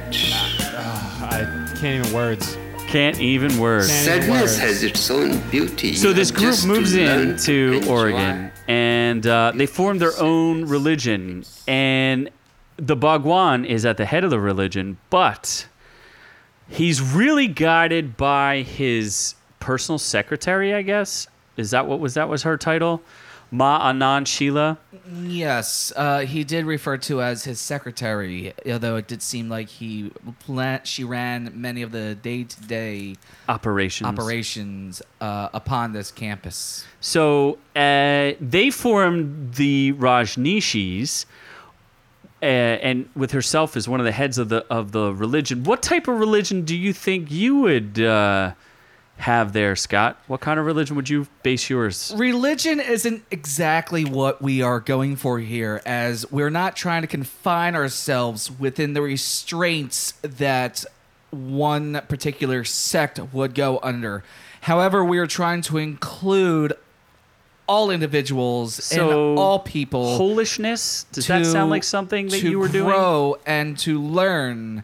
I 1.24 1.46
can't 1.80 2.06
even 2.06 2.14
words. 2.14 2.58
Can't 2.88 3.20
even 3.22 3.58
words. 3.58 3.88
Can't- 3.88 4.24
Sadness 4.24 4.42
words. 4.42 4.58
has 4.60 4.84
its 4.84 5.10
own 5.10 5.40
beauty. 5.50 5.94
So 5.96 6.12
this 6.12 6.30
group 6.30 6.44
just 6.44 6.64
to 6.64 6.68
moves 6.68 6.94
learn 6.94 7.30
into 7.30 7.80
to. 7.80 7.90
Oregon, 7.90 8.52
and 8.68 9.26
uh, 9.26 9.54
they 9.56 9.66
form 9.66 9.98
their 10.00 10.12
own 10.20 10.66
religion. 10.66 11.46
And 11.70 12.30
the 12.78 12.96
Bhagwan 12.96 13.66
is 13.66 13.86
at 13.86 13.98
the 13.98 14.06
head 14.06 14.24
of 14.24 14.30
the 14.30 14.40
religion, 14.40 14.98
but 15.10 15.68
he's 16.68 17.02
really 17.02 17.48
guided 17.48 18.18
by 18.18 18.62
his 18.62 19.36
personal 19.60 20.00
secretary. 20.00 20.74
I 20.74 20.82
guess 20.82 21.28
is 21.58 21.72
that 21.72 21.88
what 21.88 22.00
was 22.00 22.14
that 22.16 22.30
was 22.30 22.44
her 22.44 22.58
title, 22.58 23.02
Ma 23.52 23.92
Anand 23.92 24.28
Sheila. 24.28 24.78
Yes, 25.24 25.92
uh, 25.96 26.20
he 26.20 26.44
did 26.44 26.66
refer 26.66 26.98
to 26.98 27.22
as 27.22 27.44
his 27.44 27.60
secretary, 27.60 28.54
although 28.66 28.96
it 28.96 29.08
did 29.08 29.22
seem 29.22 29.50
like 29.50 29.68
he 29.68 30.12
she 30.84 31.04
ran 31.04 31.52
many 31.54 31.82
of 31.82 31.92
the 31.92 32.16
day-to-day 32.16 33.16
Operations. 33.50 34.08
operations 34.08 35.02
uh, 35.20 35.50
upon 35.54 35.92
this 35.92 36.12
campus. 36.12 36.86
So 37.02 37.58
uh, 37.76 38.34
they 38.40 38.70
formed 38.70 39.56
the 39.56 39.94
Rajneeshis, 39.94 41.26
uh, 41.26 41.28
and 42.42 43.10
with 43.16 43.32
herself 43.32 43.78
as 43.78 43.88
one 43.88 44.00
of 44.00 44.06
the 44.06 44.12
heads 44.12 44.38
of 44.38 44.50
the 44.50 44.66
of 44.70 44.92
the 44.92 45.14
religion. 45.14 45.64
What 45.64 45.82
type 45.82 46.08
of 46.08 46.20
religion 46.20 46.64
do 46.64 46.76
you 46.76 46.94
think 46.94 47.30
you 47.30 47.58
would 47.58 48.00
uh, 48.00 48.54
have 49.18 49.54
there, 49.54 49.76
Scott? 49.76 50.18
What 50.28 50.42
kind 50.42 50.60
of 50.60 50.66
religion 50.66 50.96
would 50.96 51.10
you 51.10 51.28
base 51.44 51.70
yours? 51.70 52.14
Religion 52.16 52.80
isn't 52.80 53.24
exactly 53.30 54.04
what 54.04 54.42
we 54.42 54.62
are 54.62 54.80
going 54.80 55.16
for 55.16 55.40
here, 55.40 55.82
as 55.86 56.30
we're 56.32 56.50
not 56.50 56.76
trying 56.76 57.02
to 57.02 57.08
confine 57.08 57.76
ourselves 57.76 58.52
within 58.52 58.94
the 58.94 59.02
restraints 59.02 60.14
that 60.24 60.84
one 61.30 62.02
particular 62.08 62.64
sect 62.64 63.20
would 63.32 63.56
go 63.56 63.80
under. 63.84 64.24
However, 64.62 65.04
we 65.04 65.18
are 65.18 65.28
trying 65.28 65.62
to 65.64 65.78
include 65.78 66.74
all 67.72 67.90
individuals 67.90 68.76
So, 68.76 69.30
and 69.30 69.40
all 69.40 69.60
people 69.60 70.20
Holishness? 70.20 71.06
Does 71.14 71.28
that 71.28 71.40
to- 71.40 71.46
sound 71.46 71.70
like 71.70 71.84
something 71.86 72.28
that 72.28 72.44
you 72.44 72.60
were 72.60 72.68
doing? 72.68 72.86
To 72.86 72.92
grow 72.92 73.38
and 73.46 73.78
to 73.80 74.02
learn 74.02 74.84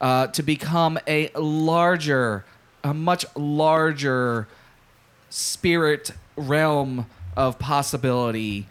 uh, 0.00 0.26
to 0.28 0.42
become 0.42 0.98
a 1.06 1.30
larger, 1.36 2.44
a 2.82 2.92
much 2.92 3.24
larger 3.36 4.48
spirit 5.30 6.10
realm 6.36 7.06
of 7.36 7.58
possibility, 7.58 8.66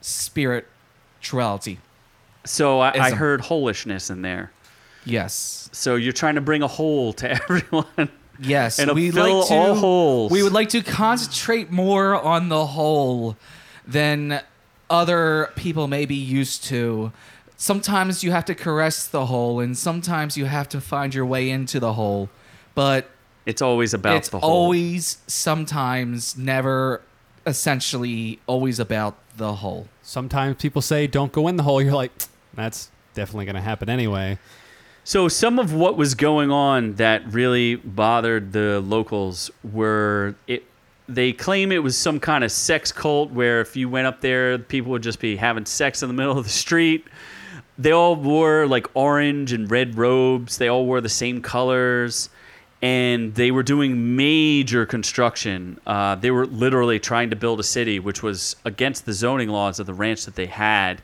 spirituality. 0.00 1.78
So 2.44 2.80
I, 2.80 2.92
I 3.06 3.10
heard 3.10 3.42
holishness 3.42 4.10
in 4.10 4.22
there. 4.22 4.52
Yes. 5.04 5.68
So 5.72 5.96
you're 5.96 6.12
trying 6.12 6.36
to 6.36 6.40
bring 6.40 6.62
a 6.62 6.68
whole 6.68 7.12
to 7.14 7.30
everyone. 7.42 8.08
Yes, 8.42 8.78
And 8.78 8.92
we 8.92 9.10
fill 9.10 9.38
like 9.40 9.48
to, 9.48 9.54
all 9.54 9.74
holes. 9.74 10.32
We 10.32 10.42
would 10.42 10.52
like 10.52 10.70
to 10.70 10.82
concentrate 10.82 11.70
more 11.70 12.14
on 12.20 12.48
the 12.48 12.66
whole 12.66 13.36
than 13.86 14.40
other 14.88 15.50
people 15.56 15.88
may 15.88 16.06
be 16.06 16.14
used 16.14 16.64
to. 16.64 17.12
Sometimes 17.56 18.24
you 18.24 18.30
have 18.32 18.46
to 18.46 18.54
caress 18.54 19.06
the 19.06 19.26
hole, 19.26 19.60
and 19.60 19.76
sometimes 19.76 20.36
you 20.36 20.46
have 20.46 20.68
to 20.70 20.80
find 20.80 21.14
your 21.14 21.26
way 21.26 21.50
into 21.50 21.78
the 21.78 21.92
hole. 21.92 22.30
But 22.74 23.10
It's 23.44 23.60
always 23.60 23.92
about 23.92 24.16
it's 24.16 24.28
the 24.30 24.38
whole. 24.38 24.50
always, 24.50 25.18
sometimes, 25.26 26.36
never, 26.38 27.02
essentially, 27.46 28.40
always 28.46 28.78
about 28.80 29.16
the 29.36 29.56
hole. 29.56 29.88
Sometimes 30.02 30.56
people 30.56 30.80
say 30.82 31.06
don't 31.06 31.32
go 31.32 31.48
in 31.48 31.56
the 31.56 31.62
hole. 31.62 31.82
You're 31.82 31.92
like, 31.92 32.12
that's 32.54 32.90
definitely 33.14 33.44
going 33.44 33.56
to 33.56 33.60
happen 33.60 33.90
anyway. 33.90 34.38
So 35.10 35.26
some 35.26 35.58
of 35.58 35.74
what 35.74 35.96
was 35.96 36.14
going 36.14 36.52
on 36.52 36.94
that 36.94 37.32
really 37.32 37.74
bothered 37.74 38.52
the 38.52 38.78
locals 38.78 39.50
were 39.72 40.36
it. 40.46 40.62
They 41.08 41.32
claim 41.32 41.72
it 41.72 41.82
was 41.82 41.98
some 41.98 42.20
kind 42.20 42.44
of 42.44 42.52
sex 42.52 42.92
cult 42.92 43.32
where 43.32 43.60
if 43.60 43.74
you 43.74 43.88
went 43.88 44.06
up 44.06 44.20
there, 44.20 44.56
people 44.56 44.92
would 44.92 45.02
just 45.02 45.18
be 45.18 45.34
having 45.34 45.66
sex 45.66 46.04
in 46.04 46.08
the 46.08 46.14
middle 46.14 46.38
of 46.38 46.44
the 46.44 46.50
street. 46.50 47.08
They 47.76 47.90
all 47.90 48.14
wore 48.14 48.68
like 48.68 48.86
orange 48.94 49.52
and 49.52 49.68
red 49.68 49.98
robes. 49.98 50.58
They 50.58 50.68
all 50.68 50.86
wore 50.86 51.00
the 51.00 51.08
same 51.08 51.42
colors, 51.42 52.30
and 52.80 53.34
they 53.34 53.50
were 53.50 53.64
doing 53.64 54.14
major 54.14 54.86
construction. 54.86 55.80
Uh, 55.88 56.14
they 56.14 56.30
were 56.30 56.46
literally 56.46 57.00
trying 57.00 57.30
to 57.30 57.36
build 57.36 57.58
a 57.58 57.64
city, 57.64 57.98
which 57.98 58.22
was 58.22 58.54
against 58.64 59.06
the 59.06 59.12
zoning 59.12 59.48
laws 59.48 59.80
of 59.80 59.86
the 59.86 59.94
ranch 59.94 60.24
that 60.26 60.36
they 60.36 60.46
had 60.46 61.02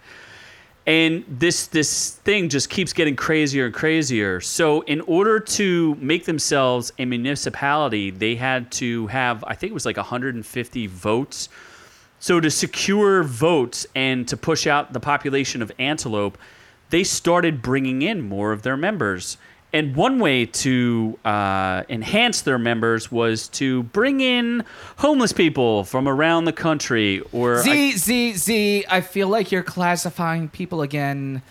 and 0.87 1.25
this 1.28 1.66
this 1.66 2.12
thing 2.12 2.49
just 2.49 2.71
keeps 2.71 2.93
getting 2.93 3.16
crazier 3.16 3.66
and 3.66 3.75
crazier. 3.75 4.40
So 4.40 4.83
in 4.83 5.00
order 5.02 5.40
to 5.40 5.97
make 5.97 6.25
themselves 6.26 6.93
a 6.99 7.05
municipality, 7.05 8.11
they 8.11 8.37
had 8.37 8.71
to 8.73 9.09
have 9.09 9.43
I 9.45 9.55
think 9.55 9.73
it 9.73 9.75
was 9.75 9.85
like 9.85 9.97
150 9.97 10.87
votes. 10.87 11.49
So 12.21 12.40
to 12.40 12.50
secure 12.50 13.23
votes 13.25 13.87
and 13.95 14.26
to 14.28 14.37
push 14.37 14.66
out 14.66 14.93
the 14.93 15.00
population 15.00 15.61
of 15.61 15.73
Antelope, 15.78 16.38
they 16.90 17.02
started 17.02 17.62
bringing 17.62 18.02
in 18.02 18.23
more 18.23 18.52
of 18.52 18.62
their 18.62 18.76
members. 18.76 19.38
And 19.76 19.95
one 19.95 20.18
way 20.18 20.47
to 20.47 21.18
uh, 21.23 21.83
enhance 21.90 22.40
their 22.40 22.59
members 22.59 23.12
was 23.12 23.47
to 23.49 23.83
bring 23.83 24.23
in 24.23 24.64
homeless 24.97 25.35
people 25.35 25.85
from 25.85 26.09
around 26.09 26.47
the 26.47 26.52
country, 26.54 27.21
or 27.30 27.59
I- 27.59 27.62
Z, 27.62 27.92
Z, 27.99 28.33
Z, 28.33 28.85
I 28.88 29.02
feel 29.02 29.28
like 29.28 29.52
you're 29.52 29.62
classifying 29.62 30.49
people 30.49 30.80
again. 30.80 31.42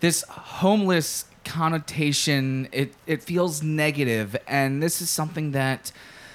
This 0.00 0.22
homeless 0.28 1.24
connotation, 1.46 2.68
it, 2.70 2.92
it 3.06 3.22
feels 3.22 3.62
negative, 3.62 4.36
and 4.46 4.82
this 4.82 5.00
is 5.00 5.08
something 5.08 5.52
that 5.52 5.90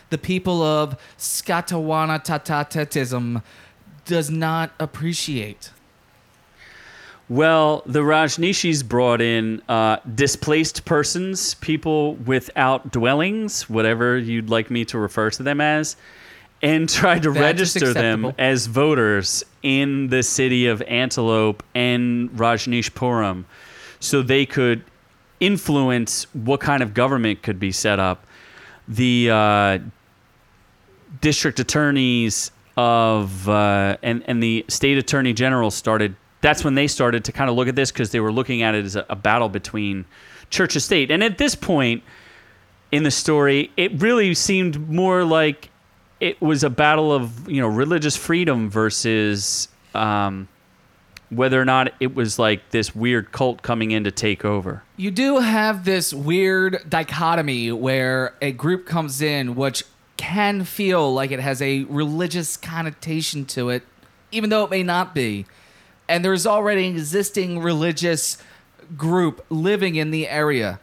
the 0.10 0.18
people 0.18 0.64
of 0.64 0.98
Scatawana 1.16 2.24
Tatatism 2.24 3.44
does 4.06 4.32
not 4.32 4.72
appreciate. 4.80 5.70
Well, 7.28 7.82
the 7.88 8.02
Rajneeshis 8.02 8.88
brought 8.88 9.20
in 9.20 9.62
uh, 9.68 9.98
displaced 10.14 10.86
persons, 10.86 11.56
people 11.56 12.16
without 12.16 12.92
dwellings, 12.92 13.68
whatever 13.68 14.18
you'd 14.18 14.50
like 14.50 14.70
me 14.70 14.86
to 14.86 15.00
refer 15.00 15.32
to 15.32 15.44
them 15.44 15.60
as, 15.60 15.96
and 16.62 16.88
tried 17.02 17.24
to 17.24 17.32
That 17.32 17.40
is 17.40 17.42
register 17.42 17.94
them 17.94 18.32
as 18.38 18.68
voters 18.68 19.44
in 19.64 20.10
the 20.10 20.22
city 20.22 20.68
of 20.68 20.84
Antelope 20.84 21.64
and 21.74 22.30
Rajneeshpuram 22.32 23.46
so 24.00 24.22
they 24.22 24.46
could 24.46 24.84
influence 25.40 26.28
what 26.34 26.60
kind 26.60 26.84
of 26.84 26.94
government 26.94 27.42
could 27.42 27.60
be 27.60 27.72
set 27.72 28.00
up. 28.00 28.26
The 28.88 29.30
uh, 29.32 29.80
district 31.22 31.60
attorneys 31.60 32.52
of 32.78 33.48
uh, 33.50 33.98
and 34.04 34.24
and 34.28 34.44
the 34.44 34.66
state 34.68 34.98
attorney 34.98 35.34
general 35.34 35.72
started. 35.72 36.16
That's 36.46 36.64
when 36.64 36.76
they 36.76 36.86
started 36.86 37.26
to 37.26 37.32
kind 37.32 37.50
of 37.50 37.56
look 37.56 37.68
at 37.68 37.76
this 37.76 37.92
because 37.92 38.12
they 38.12 38.20
were 38.20 38.32
looking 38.32 38.62
at 38.62 38.76
it 38.76 38.86
as 38.86 38.96
a, 38.96 39.04
a 39.10 39.16
battle 39.16 39.50
between 39.50 40.06
church 40.52 40.76
and 40.76 40.84
state. 40.84 41.10
And 41.10 41.24
at 41.24 41.40
this 41.40 41.56
point 41.56 42.04
in 42.92 43.02
the 43.02 43.10
story, 43.10 43.72
it 43.78 44.00
really 44.00 44.32
seemed 44.36 44.88
more 44.88 45.24
like 45.24 45.72
it 46.20 46.40
was 46.40 46.64
a 46.64 46.70
battle 46.70 47.12
of 47.12 47.50
you 47.50 47.60
know 47.60 47.68
religious 47.68 48.16
freedom 48.16 48.70
versus 48.70 49.70
um, 49.96 50.48
whether 51.32 51.60
or 51.60 51.66
not 51.66 51.92
it 52.00 52.14
was 52.14 52.38
like 52.38 52.70
this 52.70 52.94
weird 52.94 53.32
cult 53.32 53.64
coming 53.64 53.90
in 53.90 54.04
to 54.04 54.12
take 54.12 54.46
over. 54.46 54.84
You 54.98 55.10
do 55.10 55.40
have 55.40 55.84
this 55.84 56.14
weird 56.14 56.88
dichotomy 56.88 57.72
where 57.72 58.36
a 58.40 58.52
group 58.52 58.86
comes 58.86 59.20
in 59.20 59.56
which 59.56 59.84
can 60.18 60.64
feel 60.64 61.12
like 61.12 61.32
it 61.32 61.40
has 61.40 61.60
a 61.60 61.86
religious 61.86 62.56
connotation 62.56 63.46
to 63.46 63.70
it, 63.70 63.82
even 64.32 64.52
though 64.52 64.64
it 64.64 64.70
may 64.70 64.84
not 64.84 65.16
be. 65.16 65.48
And 66.08 66.24
there's 66.24 66.46
already 66.46 66.88
an 66.88 66.96
existing 66.96 67.60
religious 67.60 68.38
group 68.96 69.44
living 69.50 69.96
in 69.96 70.12
the 70.12 70.28
area. 70.28 70.80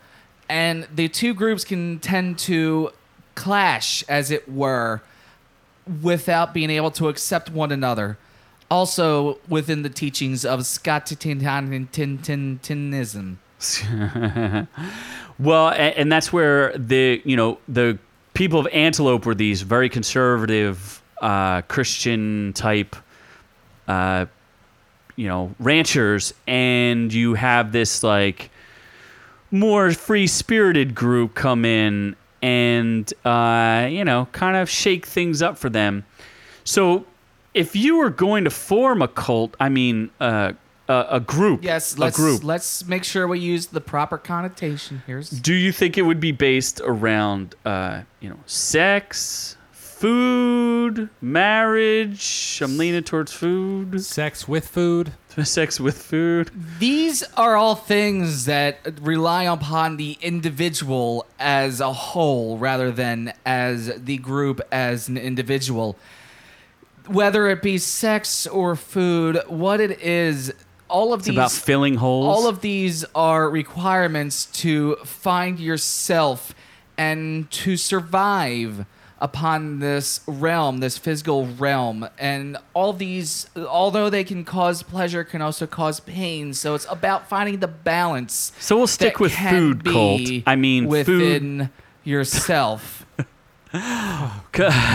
And 0.49 0.89
the 0.95 1.09
two 1.09 1.35
groups 1.35 1.65
can 1.65 2.01
tend 2.01 2.39
to 2.41 2.91
clash, 3.35 4.03
as 4.09 4.31
it 4.31 4.51
were, 4.51 5.01
without 6.03 6.53
being 6.53 6.71
able 6.71 6.91
to 6.93 7.09
accept 7.09 7.51
one 7.51 7.73
another. 7.73 8.19
Also, 8.71 9.39
within 9.49 9.83
the 9.83 9.91
teachings 9.91 10.45
of 10.45 10.61
Scotianism. 10.61 11.79
Well, 15.39 15.71
and, 15.71 15.95
and 15.97 16.13
that's 16.13 16.33
where 16.33 16.77
the 16.77 17.21
you 17.25 17.37
know 17.37 17.59
the 17.69 17.99
people 18.35 18.61
of 18.61 18.69
Antelope 18.73 19.27
were 19.27 19.35
these 19.35 19.63
very 19.63 19.89
conservative 19.89 21.03
uh, 21.21 21.63
Christian 21.63 22.53
type, 22.55 22.97
uh, 23.89 24.27
you 25.17 25.29
know, 25.29 25.55
ranchers, 25.59 26.33
and 26.47 27.13
you 27.13 27.35
have 27.35 27.73
this 27.73 28.03
like 28.03 28.51
more 29.51 29.93
free 29.93 30.27
spirited 30.27 30.95
group 30.95 31.35
come 31.35 31.65
in 31.65 32.17
and 32.41 33.13
uh, 33.25 33.87
you 33.91 34.05
know 34.05 34.27
kind 34.33 34.57
of 34.57 34.69
shake 34.71 35.07
things 35.07 35.43
up 35.43 35.59
for 35.59 35.69
them. 35.71 36.05
So, 36.65 37.05
if 37.55 37.77
you 37.77 37.99
were 37.99 38.11
going 38.11 38.45
to 38.45 38.51
form 38.51 39.03
a 39.03 39.09
cult, 39.09 39.57
I 39.61 39.69
mean, 39.69 40.11
uh, 40.21 40.53
a, 40.89 41.07
a 41.11 41.21
group, 41.21 41.63
Yes, 41.65 41.97
a 41.97 42.01
let's 42.01 42.17
group. 42.17 42.43
let's 42.45 42.87
make 42.87 43.05
sure 43.05 43.27
we 43.29 43.39
use 43.39 43.67
the 43.67 43.81
proper 43.81 44.17
connotation. 44.19 45.03
Here's 45.07 45.29
Do 45.31 45.53
you 45.55 45.73
think 45.73 45.99
it 45.99 46.03
would 46.03 46.21
be 46.21 46.33
based 46.33 46.81
around, 46.85 47.55
uh, 47.65 48.03
you 48.21 48.29
know, 48.29 48.39
sex, 48.47 49.57
food, 50.03 51.09
marriage? 51.21 52.59
I'm 52.61 52.77
leaning 52.77 53.05
towards 53.05 53.33
food. 53.33 54.03
Sex 54.03 54.49
with 54.49 54.67
food. 54.67 55.13
Sex 55.45 55.79
with 55.79 55.97
food. 56.03 56.51
these 56.81 57.23
are 57.37 57.55
all 57.55 57.77
things 57.77 58.47
that 58.47 58.81
rely 59.01 59.45
upon 59.45 59.99
the 59.99 60.19
individual 60.21 61.25
as 61.39 61.81
a 61.81 61.93
whole 61.93 62.59
rather 62.59 62.91
than 62.91 63.33
as 63.47 63.93
the 64.05 64.17
group 64.19 64.61
as 64.73 65.09
an 65.09 65.17
individual. 65.17 65.97
Whether 67.07 67.47
it 67.47 67.63
be 67.63 67.79
sex 67.79 68.45
or 68.49 68.75
food, 68.75 69.41
what 69.47 69.81
it 69.81 70.01
is, 70.01 70.53
all 70.89 71.13
of 71.13 71.21
It's 71.21 71.29
these 71.29 71.37
about 71.37 71.53
filling 71.53 71.95
holes. 71.95 72.27
all 72.27 72.49
of 72.49 72.61
these 72.61 73.05
are 73.15 73.49
requirements 73.49 74.47
to 74.63 74.97
find 75.05 75.61
yourself 75.61 76.57
and 76.99 77.49
to 77.53 77.77
survive 77.77 78.85
upon 79.23 79.79
this 79.79 80.21
realm, 80.27 80.79
this 80.79 80.99
physical 80.99 81.47
realm. 81.47 82.09
And 82.19 82.59
all 82.75 82.93
these, 82.93 83.49
although 83.57 84.11
they 84.11 84.25
can 84.25 84.45
cause 84.45 84.83
pleasure, 84.83 85.23
can 85.23 85.41
also 85.41 85.67
cause 85.67 86.01
pain. 86.01 86.53
So 86.53 86.75
it's 86.75 86.87
about 86.91 87.29
finding 87.29 87.61
the 87.61 87.69
balance. 87.69 88.53
So 88.59 88.77
we'll 88.77 88.89
stick 88.89 89.21
with 89.21 89.33
food 89.33 89.85
cult. 89.85 90.19
be 90.19 90.43
I 90.45 90.57
mean, 90.57 90.85
food. 90.85 90.91
within 90.91 91.71
yourself. 92.05 93.07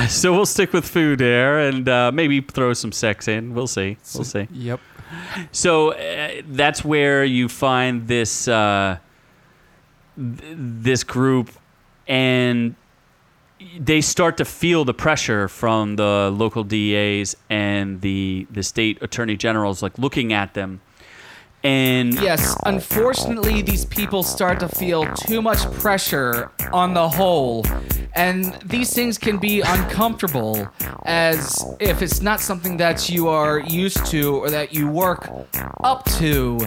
So 0.08 0.34
we'll 0.34 0.46
stick 0.46 0.72
with 0.72 0.88
food 0.88 1.18
there, 1.18 1.58
and 1.68 1.90
uh, 1.90 2.12
maybe 2.12 2.42
throw 2.42 2.74
some 2.74 2.92
sex 2.92 3.28
in. 3.28 3.56
We'll 3.56 3.66
see. 3.66 3.98
We'll 4.14 4.24
see. 4.24 4.48
Yep. 4.52 4.80
So 5.52 5.94
uh, 5.94 6.44
that's 6.46 6.86
where 6.86 7.26
you 7.26 7.50
find 7.50 8.08
this 8.08 8.48
uh, 8.48 9.00
th- 10.16 10.40
this 10.56 11.04
group, 11.04 11.50
and 12.08 12.76
they 13.80 14.02
start 14.02 14.38
to 14.38 14.46
feel 14.46 14.86
the 14.86 14.94
pressure 14.94 15.48
from 15.48 15.96
the 15.96 16.32
local 16.34 16.64
DAs 16.64 17.36
and 17.50 18.02
the 18.02 18.48
the 18.52 18.64
state 18.64 19.02
attorney 19.02 19.36
generals, 19.36 19.82
like 19.82 19.98
looking 19.98 20.34
at 20.34 20.54
them. 20.54 20.82
And 21.64 22.14
Yes, 22.14 22.56
unfortunately, 22.66 23.62
these 23.62 23.84
people 23.84 24.24
start 24.24 24.60
to 24.60 24.70
feel 24.70 25.12
too 25.16 25.42
much 25.42 25.60
pressure 25.74 26.52
on 26.72 26.94
the 26.94 27.10
whole, 27.10 27.66
and 28.18 28.58
these 28.66 28.94
things 28.94 29.18
can 29.18 29.38
be 29.38 29.62
uncomfortable 29.62 30.68
as 31.06 31.64
if 31.80 32.02
it's 32.02 32.20
not 32.22 32.40
something 32.42 32.78
that 32.78 33.10
you 33.10 33.28
are 33.28 33.60
used 33.60 34.06
to 34.08 34.36
or 34.38 34.50
that 34.50 34.74
you 34.74 34.90
work 34.90 35.30
up 35.84 36.04
to. 36.06 36.60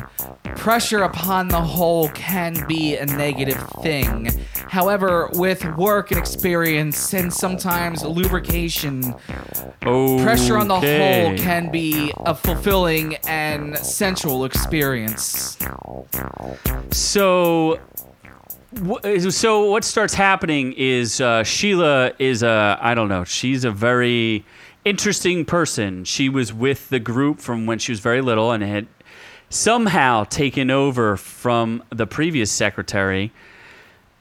Pressure 0.56 1.02
upon 1.02 1.48
the 1.48 1.60
whole 1.60 2.08
can 2.10 2.66
be 2.68 2.96
a 2.96 3.06
negative 3.06 3.60
thing. 3.82 4.30
However, 4.68 5.28
with 5.32 5.64
work 5.76 6.10
and 6.12 6.20
experience 6.20 7.12
and 7.14 7.32
sometimes 7.32 8.04
lubrication, 8.04 9.14
pressure 9.80 10.56
on 10.58 10.68
the 10.68 10.74
Okay. 10.76 11.24
whole 11.28 11.36
can 11.38 11.70
be 11.70 12.12
a 12.26 12.34
fulfilling 12.34 13.16
and 13.26 13.76
sensual 13.78 14.44
experience. 14.44 15.58
So, 16.92 17.78
so 19.30 19.70
what 19.70 19.84
starts 19.84 20.14
happening 20.14 20.72
is 20.74 21.20
uh, 21.20 21.42
Sheila 21.42 22.12
is 22.18 22.42
a 22.42 22.78
I 22.80 22.94
don't 22.94 23.08
know. 23.08 23.24
She's 23.24 23.64
a 23.64 23.70
very 23.70 24.44
interesting 24.84 25.44
person. 25.44 26.04
She 26.04 26.28
was 26.28 26.52
with 26.52 26.88
the 26.88 27.00
group 27.00 27.40
from 27.40 27.66
when 27.66 27.78
she 27.78 27.92
was 27.92 28.00
very 28.00 28.20
little 28.20 28.52
and 28.52 28.62
had 28.62 28.86
somehow 29.48 30.24
taken 30.24 30.70
over 30.70 31.16
from 31.16 31.82
the 31.90 32.06
previous 32.06 32.52
secretary. 32.52 33.32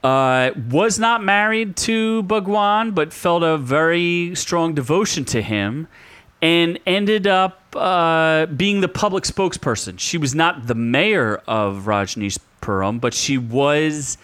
Uh, 0.02 0.50
was 0.70 0.98
not 0.98 1.22
married 1.22 1.76
to 1.76 2.22
Bhagwan, 2.22 2.92
but 2.92 3.12
felt 3.12 3.42
a 3.42 3.58
very 3.58 4.34
strong 4.34 4.74
devotion 4.74 5.26
to 5.26 5.42
him, 5.42 5.88
and 6.40 6.78
ended 6.86 7.26
up 7.26 7.60
uh, 7.76 8.46
being 8.46 8.80
the 8.80 8.88
public 8.88 9.24
spokesperson. 9.24 9.98
She 9.98 10.16
was 10.16 10.34
not 10.34 10.66
the 10.66 10.74
mayor 10.74 11.42
of 11.46 11.84
Rajneeshpuram, 11.84 12.98
but 12.98 13.12
she 13.12 13.36
was 13.36 14.16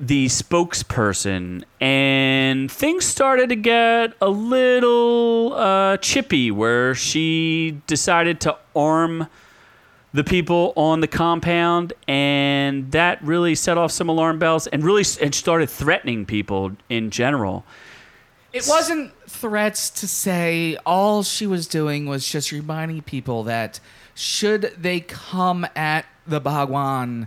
the 0.00 0.26
spokesperson, 0.26 1.64
and 1.80 2.70
things 2.70 3.04
started 3.04 3.48
to 3.50 3.56
get 3.56 4.12
a 4.20 4.28
little 4.28 5.54
uh, 5.54 5.96
chippy, 5.98 6.50
where 6.50 6.94
she 6.94 7.80
decided 7.86 8.40
to 8.40 8.56
arm 8.74 9.28
the 10.12 10.24
people 10.24 10.72
on 10.76 11.00
the 11.00 11.08
compound, 11.08 11.92
and 12.06 12.90
that 12.92 13.22
really 13.22 13.54
set 13.54 13.78
off 13.78 13.90
some 13.90 14.08
alarm 14.08 14.38
bells, 14.38 14.66
and 14.68 14.84
really 14.84 15.04
and 15.20 15.34
started 15.34 15.68
threatening 15.68 16.24
people 16.26 16.72
in 16.88 17.10
general. 17.10 17.64
It 18.52 18.66
wasn't 18.68 19.12
threats 19.28 19.90
to 19.90 20.06
say 20.06 20.76
all 20.86 21.24
she 21.24 21.46
was 21.46 21.66
doing 21.66 22.06
was 22.06 22.28
just 22.28 22.52
reminding 22.52 23.02
people 23.02 23.42
that 23.44 23.80
should 24.14 24.72
they 24.78 25.00
come 25.00 25.66
at 25.74 26.06
the 26.24 26.40
Bhagwan, 26.40 27.26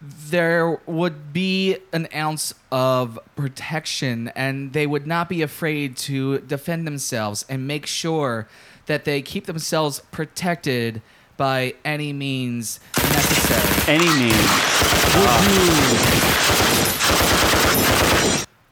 there 0.00 0.80
would 0.86 1.32
be 1.32 1.76
an 1.92 2.08
ounce 2.14 2.54
of 2.72 3.18
protection 3.36 4.28
and 4.34 4.72
they 4.72 4.86
would 4.86 5.06
not 5.06 5.28
be 5.28 5.42
afraid 5.42 5.96
to 5.96 6.38
defend 6.40 6.86
themselves 6.86 7.44
and 7.48 7.66
make 7.66 7.84
sure 7.84 8.48
that 8.86 9.04
they 9.04 9.20
keep 9.20 9.44
themselves 9.46 10.00
protected 10.10 11.02
by 11.36 11.74
any 11.84 12.12
means 12.12 12.80
necessary. 12.96 13.96
Any 13.96 14.06
means. 14.06 14.70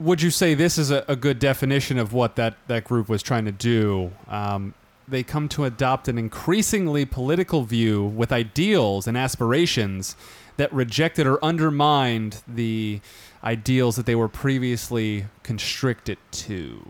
Would 0.00 0.22
you 0.22 0.30
say 0.30 0.54
this 0.54 0.78
is 0.78 0.90
a, 0.90 1.04
a 1.08 1.16
good 1.16 1.38
definition 1.38 1.98
of 1.98 2.12
what 2.12 2.36
that, 2.36 2.56
that 2.68 2.84
group 2.84 3.08
was 3.08 3.22
trying 3.22 3.44
to 3.44 3.52
do? 3.52 4.12
Um, 4.28 4.74
they 5.06 5.22
come 5.22 5.48
to 5.50 5.64
adopt 5.64 6.08
an 6.08 6.18
increasingly 6.18 7.04
political 7.04 7.64
view 7.64 8.04
with 8.04 8.30
ideals 8.32 9.06
and 9.06 9.16
aspirations 9.16 10.14
that 10.58 10.72
rejected 10.72 11.26
or 11.26 11.42
undermined 11.44 12.42
the 12.46 13.00
ideals 13.42 13.96
that 13.96 14.04
they 14.06 14.14
were 14.14 14.28
previously 14.28 15.24
constricted 15.42 16.18
to. 16.32 16.86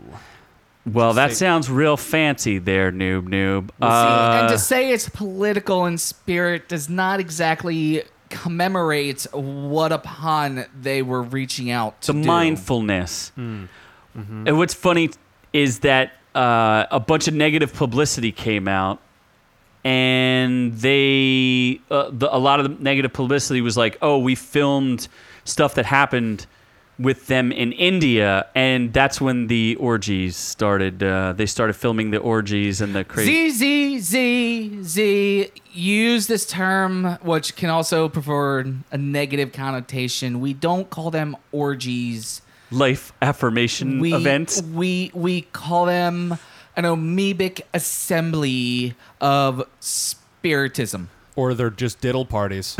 Well, 0.85 1.13
that 1.13 1.29
Say- 1.31 1.45
sounds 1.45 1.69
real 1.69 1.95
fancy 1.97 2.57
there, 2.57 2.91
noob 2.91 3.29
noob. 3.29 3.67
See, 3.69 3.73
and 3.79 4.47
Uh, 4.47 4.49
to 4.49 4.57
say 4.57 4.91
it's 4.91 5.07
political 5.07 5.85
in 5.85 5.97
spirit 5.97 6.67
does 6.67 6.89
not 6.89 7.19
exactly 7.19 8.03
commemorate 8.29 9.25
what 9.33 9.91
upon 9.91 10.65
they 10.79 11.01
were 11.01 11.21
reaching 11.21 11.69
out 11.71 12.01
to 12.01 12.13
the 12.13 12.21
do. 12.21 12.27
mindfulness. 12.27 13.31
And 13.37 14.57
what's 14.57 14.73
funny 14.73 15.11
is 15.53 15.79
that 15.79 16.11
uh, 16.35 16.85
a 16.91 16.99
bunch 16.99 17.27
of 17.27 17.33
negative 17.33 17.73
publicity 17.73 18.31
came 18.31 18.67
out, 18.67 18.99
and 19.93 20.73
they 20.73 21.79
uh, 21.89 22.09
the, 22.11 22.27
a 22.35 22.37
lot 22.37 22.59
of 22.59 22.65
the 22.67 22.83
negative 22.83 23.11
publicity 23.13 23.61
was 23.61 23.75
like, 23.77 23.97
"Oh, 24.01 24.17
we 24.19 24.35
filmed 24.35 25.07
stuff 25.45 25.73
that 25.75 25.85
happened." 25.85 26.45
With 27.09 27.27
them 27.27 27.53
in 27.53 27.71
India, 27.71 28.47
and 28.53 28.91
that's 28.91 29.21
when 29.21 29.47
the 29.47 29.77
orgies 29.79 30.35
started. 30.35 31.01
Uh, 31.01 31.31
they 31.31 31.45
started 31.45 31.75
filming 31.77 32.11
the 32.11 32.17
orgies 32.17 32.81
and 32.81 32.93
the 32.93 33.05
crazy. 33.05 33.49
Z 33.51 33.99
Z 33.99 33.99
Z 33.99 34.83
Z 34.83 35.51
use 35.71 36.27
this 36.27 36.45
term, 36.45 37.17
which 37.21 37.55
can 37.55 37.69
also 37.69 38.09
prefer 38.09 38.65
a 38.91 38.97
negative 38.97 39.53
connotation. 39.53 40.41
We 40.41 40.51
don't 40.53 40.89
call 40.89 41.09
them 41.09 41.37
orgies. 41.53 42.41
life 42.69 43.13
affirmation 43.21 44.01
We 44.01 44.13
events. 44.13 44.61
we 44.61 45.09
we 45.13 45.43
call 45.53 45.85
them 45.85 46.37
an 46.79 46.85
amoebic 46.85 47.61
assembly 47.73 48.95
of 49.21 49.67
spiritism. 49.79 51.09
Or 51.35 51.53
they're 51.53 51.69
just 51.69 52.01
diddle 52.01 52.25
parties. 52.25 52.75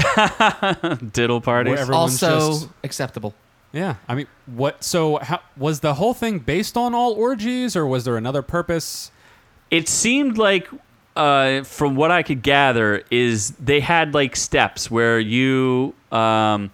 Diddle 1.14 1.40
parties. 1.42 1.72
Where 1.72 1.80
everyone's 1.80 2.22
also 2.24 2.52
just- 2.52 2.70
acceptable. 2.84 3.34
Yeah, 3.72 3.96
I 4.08 4.16
mean, 4.16 4.28
what? 4.48 4.84
So, 4.84 5.18
how, 5.18 5.42
was 5.56 5.82
the 5.82 5.94
whole 5.94 6.14
thing 6.16 6.40
based 6.40 6.76
on 6.76 6.96
all 6.96 7.14
orgies, 7.14 7.76
or 7.76 7.86
was 7.86 8.04
there 8.04 8.18
another 8.18 8.42
purpose? 8.42 9.12
it 9.72 9.88
seemed 9.88 10.36
like 10.36 10.68
uh, 11.16 11.64
from 11.64 11.96
what 11.96 12.10
i 12.10 12.24
could 12.24 12.42
gather 12.42 13.04
is 13.12 13.52
they 13.52 13.80
had 13.80 14.16
like 14.16 14.36
steps 14.36 14.90
where 14.90 15.20
you 15.20 15.94
um, 16.12 16.72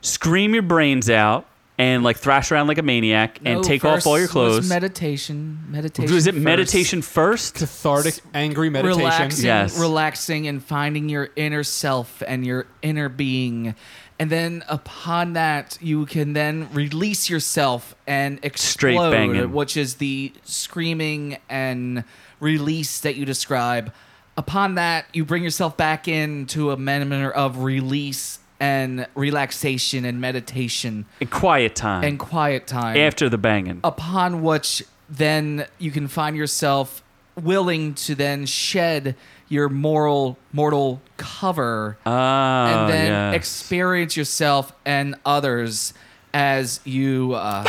scream 0.00 0.54
your 0.54 0.62
brains 0.62 1.10
out 1.10 1.46
and 1.78 2.02
like 2.04 2.18
thrash 2.18 2.52
around 2.52 2.66
like 2.68 2.78
a 2.78 2.82
maniac 2.82 3.38
and 3.44 3.56
No, 3.56 3.62
take 3.62 3.84
off 3.84 4.06
all 4.06 4.18
your 4.18 4.28
first 4.28 4.34
was 4.36 4.50
clothes 4.54 4.68
meditation. 4.68 5.64
Meditation. 5.70 6.14
was 6.14 6.26
it 6.26 6.32
first. 6.34 6.44
meditation 6.44 7.02
first 7.02 7.54
Cathartic, 7.56 8.14
angry 8.34 8.68
meditation. 8.70 8.98
Relaxing, 8.98 9.44
Yes. 9.46 9.78
relaxing, 9.78 10.46
and 10.46 10.62
finding 10.62 11.08
your 11.08 11.30
inner 11.36 11.64
self 11.64 12.22
and 12.26 12.44
your 12.46 12.66
inner 12.82 13.08
being. 13.08 13.74
And 14.18 14.30
then 14.30 14.62
upon 14.68 15.32
that, 15.32 15.78
you 15.80 16.06
can 16.06 16.34
then 16.34 16.68
release 16.72 17.28
yourself 17.28 17.96
and 18.06 18.38
Straight 18.54 18.92
explode, 18.94 19.10
banging. 19.10 19.52
which 19.52 19.76
is 19.76 19.94
the 19.94 20.32
screaming 20.44 21.38
and 21.48 22.04
release 22.38 23.00
that 23.00 23.16
you 23.16 23.24
describe. 23.24 23.92
Upon 24.36 24.76
that, 24.76 25.06
you 25.12 25.24
bring 25.24 25.42
yourself 25.42 25.76
back 25.76 26.06
into 26.06 26.70
a 26.70 26.76
manner 26.76 27.30
of 27.30 27.62
release 27.64 28.38
and 28.62 29.08
relaxation 29.16 30.04
and 30.04 30.20
meditation 30.20 31.04
and 31.20 31.30
quiet 31.32 31.74
time 31.74 32.04
and 32.04 32.20
quiet 32.20 32.64
time 32.64 32.96
after 32.96 33.28
the 33.28 33.36
banging 33.36 33.80
upon 33.82 34.40
which 34.40 34.84
then 35.10 35.66
you 35.78 35.90
can 35.90 36.06
find 36.06 36.36
yourself 36.36 37.02
willing 37.42 37.92
to 37.92 38.14
then 38.14 38.46
shed 38.46 39.16
your 39.48 39.68
moral 39.68 40.38
mortal 40.52 41.02
cover 41.16 41.98
ah 42.06 42.84
and 42.84 42.92
then 42.92 43.10
yes. 43.10 43.34
experience 43.34 44.16
yourself 44.16 44.72
and 44.84 45.16
others 45.26 45.92
as 46.32 46.80
you 46.84 47.34
uh, 47.34 47.62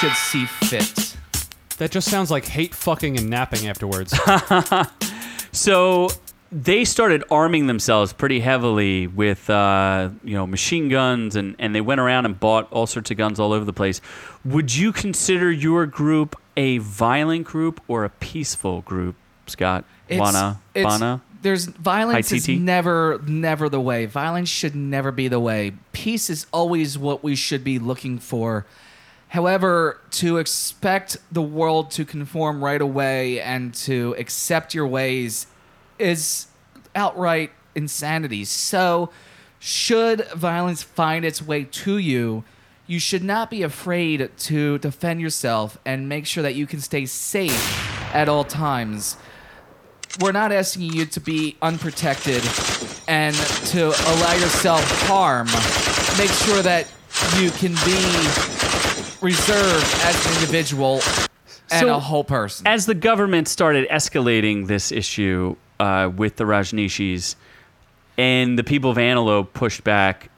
should 0.00 0.12
see 0.14 0.44
fit. 0.44 1.16
That 1.76 1.92
just 1.92 2.10
sounds 2.10 2.32
like 2.32 2.46
hate 2.46 2.74
fucking 2.74 3.16
and 3.16 3.30
napping 3.30 3.68
afterwards. 3.68 4.12
So 5.52 6.08
they 6.50 6.84
started 6.84 7.22
arming 7.30 7.66
themselves 7.66 8.12
pretty 8.12 8.40
heavily 8.40 9.06
with 9.06 9.50
uh, 9.50 10.10
you 10.24 10.34
know 10.34 10.46
machine 10.46 10.88
guns 10.88 11.36
and, 11.36 11.54
and 11.58 11.74
they 11.74 11.80
went 11.80 12.00
around 12.00 12.24
and 12.24 12.38
bought 12.38 12.70
all 12.72 12.86
sorts 12.86 13.10
of 13.10 13.16
guns 13.16 13.38
all 13.38 13.52
over 13.52 13.64
the 13.64 13.72
place. 13.72 14.00
Would 14.44 14.74
you 14.74 14.92
consider 14.92 15.50
your 15.50 15.86
group 15.86 16.36
a 16.56 16.78
violent 16.78 17.46
group 17.46 17.80
or 17.86 18.04
a 18.04 18.08
peaceful 18.08 18.80
group, 18.82 19.16
Scott? 19.46 19.84
Wana? 20.10 20.58
Bana? 20.74 21.22
There's 21.40 21.66
violence 21.66 22.32
is 22.32 22.48
never 22.48 23.20
never 23.26 23.68
the 23.68 23.80
way. 23.80 24.06
Violence 24.06 24.48
should 24.48 24.74
never 24.74 25.12
be 25.12 25.28
the 25.28 25.40
way. 25.40 25.72
Peace 25.92 26.30
is 26.30 26.46
always 26.52 26.98
what 26.98 27.22
we 27.22 27.36
should 27.36 27.62
be 27.62 27.78
looking 27.78 28.18
for. 28.18 28.66
However, 29.28 30.00
to 30.12 30.38
expect 30.38 31.18
the 31.30 31.42
world 31.42 31.90
to 31.92 32.06
conform 32.06 32.64
right 32.64 32.80
away 32.80 33.42
and 33.42 33.74
to 33.74 34.14
accept 34.18 34.74
your 34.74 34.86
ways 34.86 35.46
is 35.98 36.46
outright 36.94 37.50
insanity. 37.74 38.44
So, 38.44 39.10
should 39.60 40.26
violence 40.32 40.82
find 40.82 41.24
its 41.24 41.42
way 41.42 41.64
to 41.64 41.98
you, 41.98 42.44
you 42.86 42.98
should 42.98 43.24
not 43.24 43.50
be 43.50 43.62
afraid 43.62 44.30
to 44.38 44.78
defend 44.78 45.20
yourself 45.20 45.78
and 45.84 46.08
make 46.08 46.26
sure 46.26 46.42
that 46.42 46.54
you 46.54 46.66
can 46.66 46.80
stay 46.80 47.06
safe 47.06 48.14
at 48.14 48.28
all 48.28 48.44
times. 48.44 49.16
We're 50.20 50.32
not 50.32 50.52
asking 50.52 50.94
you 50.94 51.04
to 51.06 51.20
be 51.20 51.56
unprotected 51.60 52.42
and 53.06 53.36
to 53.36 53.88
allow 53.88 54.32
yourself 54.34 54.82
harm. 55.06 55.46
Make 56.16 56.30
sure 56.30 56.62
that 56.62 56.90
you 57.36 57.50
can 57.50 57.72
be 57.84 58.00
reserved 59.20 59.86
as 60.04 60.26
an 60.26 60.34
individual 60.34 60.94
and 61.70 61.86
So- 61.86 61.94
a 61.94 61.98
whole 61.98 62.24
person. 62.24 62.66
As 62.66 62.86
the 62.86 62.94
government 62.94 63.48
started 63.48 63.88
escalating 63.90 64.66
this 64.66 64.90
issue 64.90 65.56
uh, 65.80 66.10
with 66.14 66.36
the 66.36 66.44
Rajneeshis, 66.44 67.36
and 68.16 68.58
the 68.58 68.64
people 68.64 68.90
of 68.90 68.98
Antelope 68.98 69.52
pushed 69.54 69.84
back, 69.84 70.30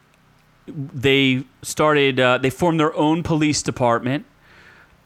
they 0.66 1.44
started. 1.62 2.20
Uh, 2.20 2.38
they 2.38 2.50
formed 2.50 2.78
their 2.78 2.94
own 2.94 3.22
police 3.22 3.62
department. 3.62 4.26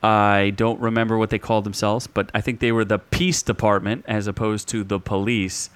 I 0.03 0.53
don't 0.57 0.79
remember 0.81 1.17
what 1.17 1.31
they 1.31 1.39
called 1.39 1.65
themselves, 1.65 2.07
but 2.07 2.31
I 2.35 2.43
think 2.43 2.61
they 2.61 2.73
were 2.73 2.85
the 2.85 2.99
peace 2.99 3.43
department 3.43 4.05
as 4.07 4.27
opposed 4.27 4.69
to 4.69 4.85
the 4.85 5.01
police. 5.01 5.71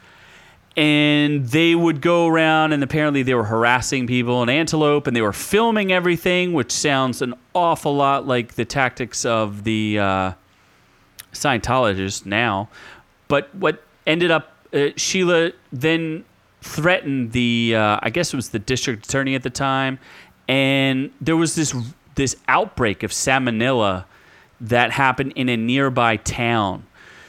And 0.77 1.47
they 1.47 1.75
would 1.75 2.03
go 2.03 2.27
around, 2.27 2.73
and 2.73 2.83
apparently 2.83 3.23
they 3.23 3.35
were 3.35 3.45
harassing 3.45 4.07
people 4.07 4.43
in 4.43 4.51
Antelope, 4.51 5.07
and 5.07 5.17
they 5.17 5.23
were 5.23 5.33
filming 5.33 5.91
everything, 5.91 6.53
which 6.53 6.71
sounds 6.71 7.23
an 7.23 7.35
awful 7.55 7.97
lot 7.97 8.27
like 8.27 8.55
the 8.55 8.67
tactics 8.67 9.25
of 9.25 9.65
the 9.65 9.99
uh, 9.99 10.33
Scientologists 11.33 12.27
now. 12.27 12.69
But 13.29 13.53
what 13.55 13.83
ended 14.09 14.33
up, 14.33 14.53
uh, 14.73 14.89
Sheila 14.97 15.53
then 15.71 16.25
threatened 16.63 17.31
the, 17.31 17.77
uh, 17.77 18.01
I 18.03 18.11
guess 18.11 18.33
it 18.33 18.37
was 18.37 18.49
the 18.49 18.59
district 18.59 19.07
attorney 19.07 19.37
at 19.37 19.45
the 19.45 19.51
time, 19.51 20.01
and 20.49 21.13
there 21.21 21.37
was 21.37 21.55
this 21.55 21.77
this 22.17 22.35
outbreak 22.49 23.05
of 23.05 23.13
salmonella 23.13 24.05
that 24.61 24.91
happened 24.91 25.33
in 25.37 25.49
a 25.49 25.57
nearby 25.57 26.17
town. 26.17 26.85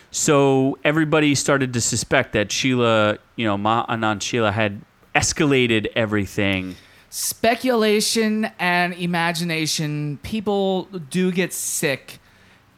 So 0.09 0.79
everybody 0.83 1.35
started 1.35 1.73
to 1.73 1.81
suspect 1.81 2.33
that 2.33 2.51
Sheila, 2.51 3.19
you 3.35 3.45
know, 3.45 3.55
Ma 3.55 3.85
Anand 3.85 4.23
Sheila 4.23 4.51
had 4.51 4.81
escalated 5.13 5.87
everything. 5.95 6.75
Speculation 7.11 8.49
and 8.57 8.95
imagination. 8.95 10.17
People 10.23 10.85
do 11.11 11.31
get 11.31 11.53
sick. 11.53 12.19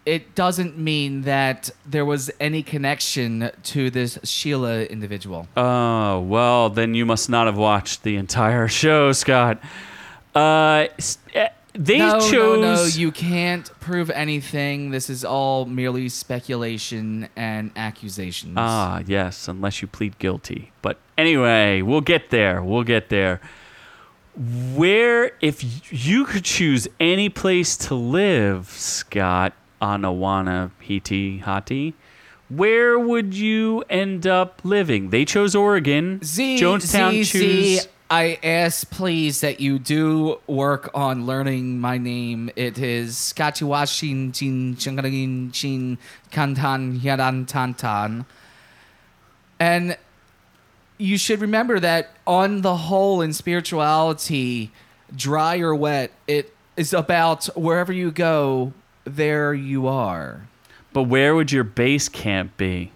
It 0.05 0.33
doesn't 0.33 0.77
mean 0.77 1.21
that 1.23 1.69
there 1.85 2.05
was 2.05 2.31
any 2.39 2.63
connection 2.63 3.51
to 3.63 3.91
this 3.91 4.17
Sheila 4.23 4.85
individual. 4.85 5.47
Oh, 5.55 6.21
well, 6.21 6.69
then 6.69 6.95
you 6.95 7.05
must 7.05 7.29
not 7.29 7.45
have 7.45 7.57
watched 7.57 8.03
the 8.03 8.15
entire 8.15 8.67
show, 8.67 9.11
Scott. 9.11 9.61
Uh, 10.33 10.87
eh, 11.35 11.49
they 11.73 11.99
no, 11.99 12.19
chose. 12.19 12.31
no, 12.31 12.75
no, 12.75 12.85
you 12.85 13.11
can't 13.11 13.71
prove 13.79 14.09
anything. 14.09 14.91
This 14.91 15.09
is 15.09 15.23
all 15.23 15.65
merely 15.65 16.09
speculation 16.09 17.29
and 17.35 17.71
accusations. 17.75 18.55
Ah, 18.57 19.01
yes, 19.05 19.47
unless 19.47 19.81
you 19.81 19.87
plead 19.87 20.17
guilty. 20.19 20.71
But 20.81 20.97
anyway, 21.17 21.81
we'll 21.81 22.01
get 22.01 22.29
there. 22.29 22.61
We'll 22.61 22.83
get 22.83 23.09
there. 23.09 23.39
Where, 24.35 25.33
if 25.41 25.91
you 25.91 26.25
could 26.25 26.43
choose 26.43 26.87
any 26.99 27.29
place 27.29 27.77
to 27.77 27.95
live, 27.95 28.69
Scott, 28.69 29.53
Anawana 29.81 30.71
Hiti 30.79 31.41
Hati, 31.41 31.93
where 32.49 32.99
would 32.99 33.33
you 33.33 33.83
end 33.89 34.27
up 34.27 34.61
living? 34.63 35.09
They 35.09 35.25
chose 35.25 35.55
Oregon. 35.55 36.19
Z, 36.23 36.59
Jonestown 36.59 37.23
Z, 37.23 37.23
choose. 37.25 37.81
Z, 37.81 37.89
I 38.09 38.37
ask 38.43 38.89
please 38.91 39.39
that 39.39 39.61
you 39.61 39.79
do 39.79 40.39
work 40.45 40.91
on 40.93 41.25
learning 41.25 41.79
my 41.79 41.97
name. 41.97 42.51
It 42.57 42.77
is 42.77 43.31
Chin 43.33 43.53
Chingagin 44.33 45.53
Chin 45.53 45.97
Kantan 46.29 46.99
Yadan 46.99 47.47
Tantan. 47.47 48.25
And 49.59 49.97
you 50.97 51.17
should 51.17 51.39
remember 51.39 51.79
that 51.79 52.09
on 52.27 52.61
the 52.61 52.75
whole 52.75 53.21
in 53.21 53.31
spirituality, 53.31 54.71
dry 55.15 55.59
or 55.59 55.73
wet, 55.73 56.11
it 56.27 56.53
is 56.75 56.93
about 56.93 57.45
wherever 57.55 57.93
you 57.93 58.11
go, 58.11 58.73
there 59.05 59.53
you 59.53 59.87
are. 59.87 60.47
But 60.93 61.03
where 61.03 61.35
would 61.35 61.51
your 61.51 61.63
base 61.63 62.09
camp 62.09 62.57
be? 62.57 62.91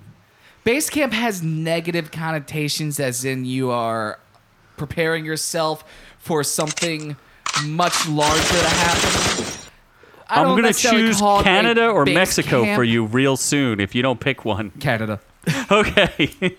Base 0.63 0.89
camp 0.89 1.13
has 1.13 1.41
negative 1.43 2.11
connotations, 2.11 2.99
as 2.99 3.23
in 3.23 3.45
you 3.45 3.71
are 3.71 4.19
preparing 4.77 5.23
yourself 5.25 5.83
for 6.17 6.43
something 6.43 7.15
much 7.63 8.07
larger 8.07 8.41
to 8.41 8.69
happen. 8.69 9.61
I 10.27 10.41
I'm 10.41 10.59
going 10.59 10.63
to 10.63 10.73
choose 10.73 11.19
call 11.19 11.37
it 11.37 11.41
a 11.41 11.43
Canada 11.43 11.87
or 11.87 12.05
Mexico 12.05 12.63
camp. 12.63 12.75
for 12.75 12.83
you 12.83 13.05
real 13.05 13.37
soon 13.37 13.79
if 13.79 13.93
you 13.93 14.01
don't 14.01 14.19
pick 14.19 14.43
one. 14.43 14.71
Canada. 14.71 15.19
Okay. 15.71 16.57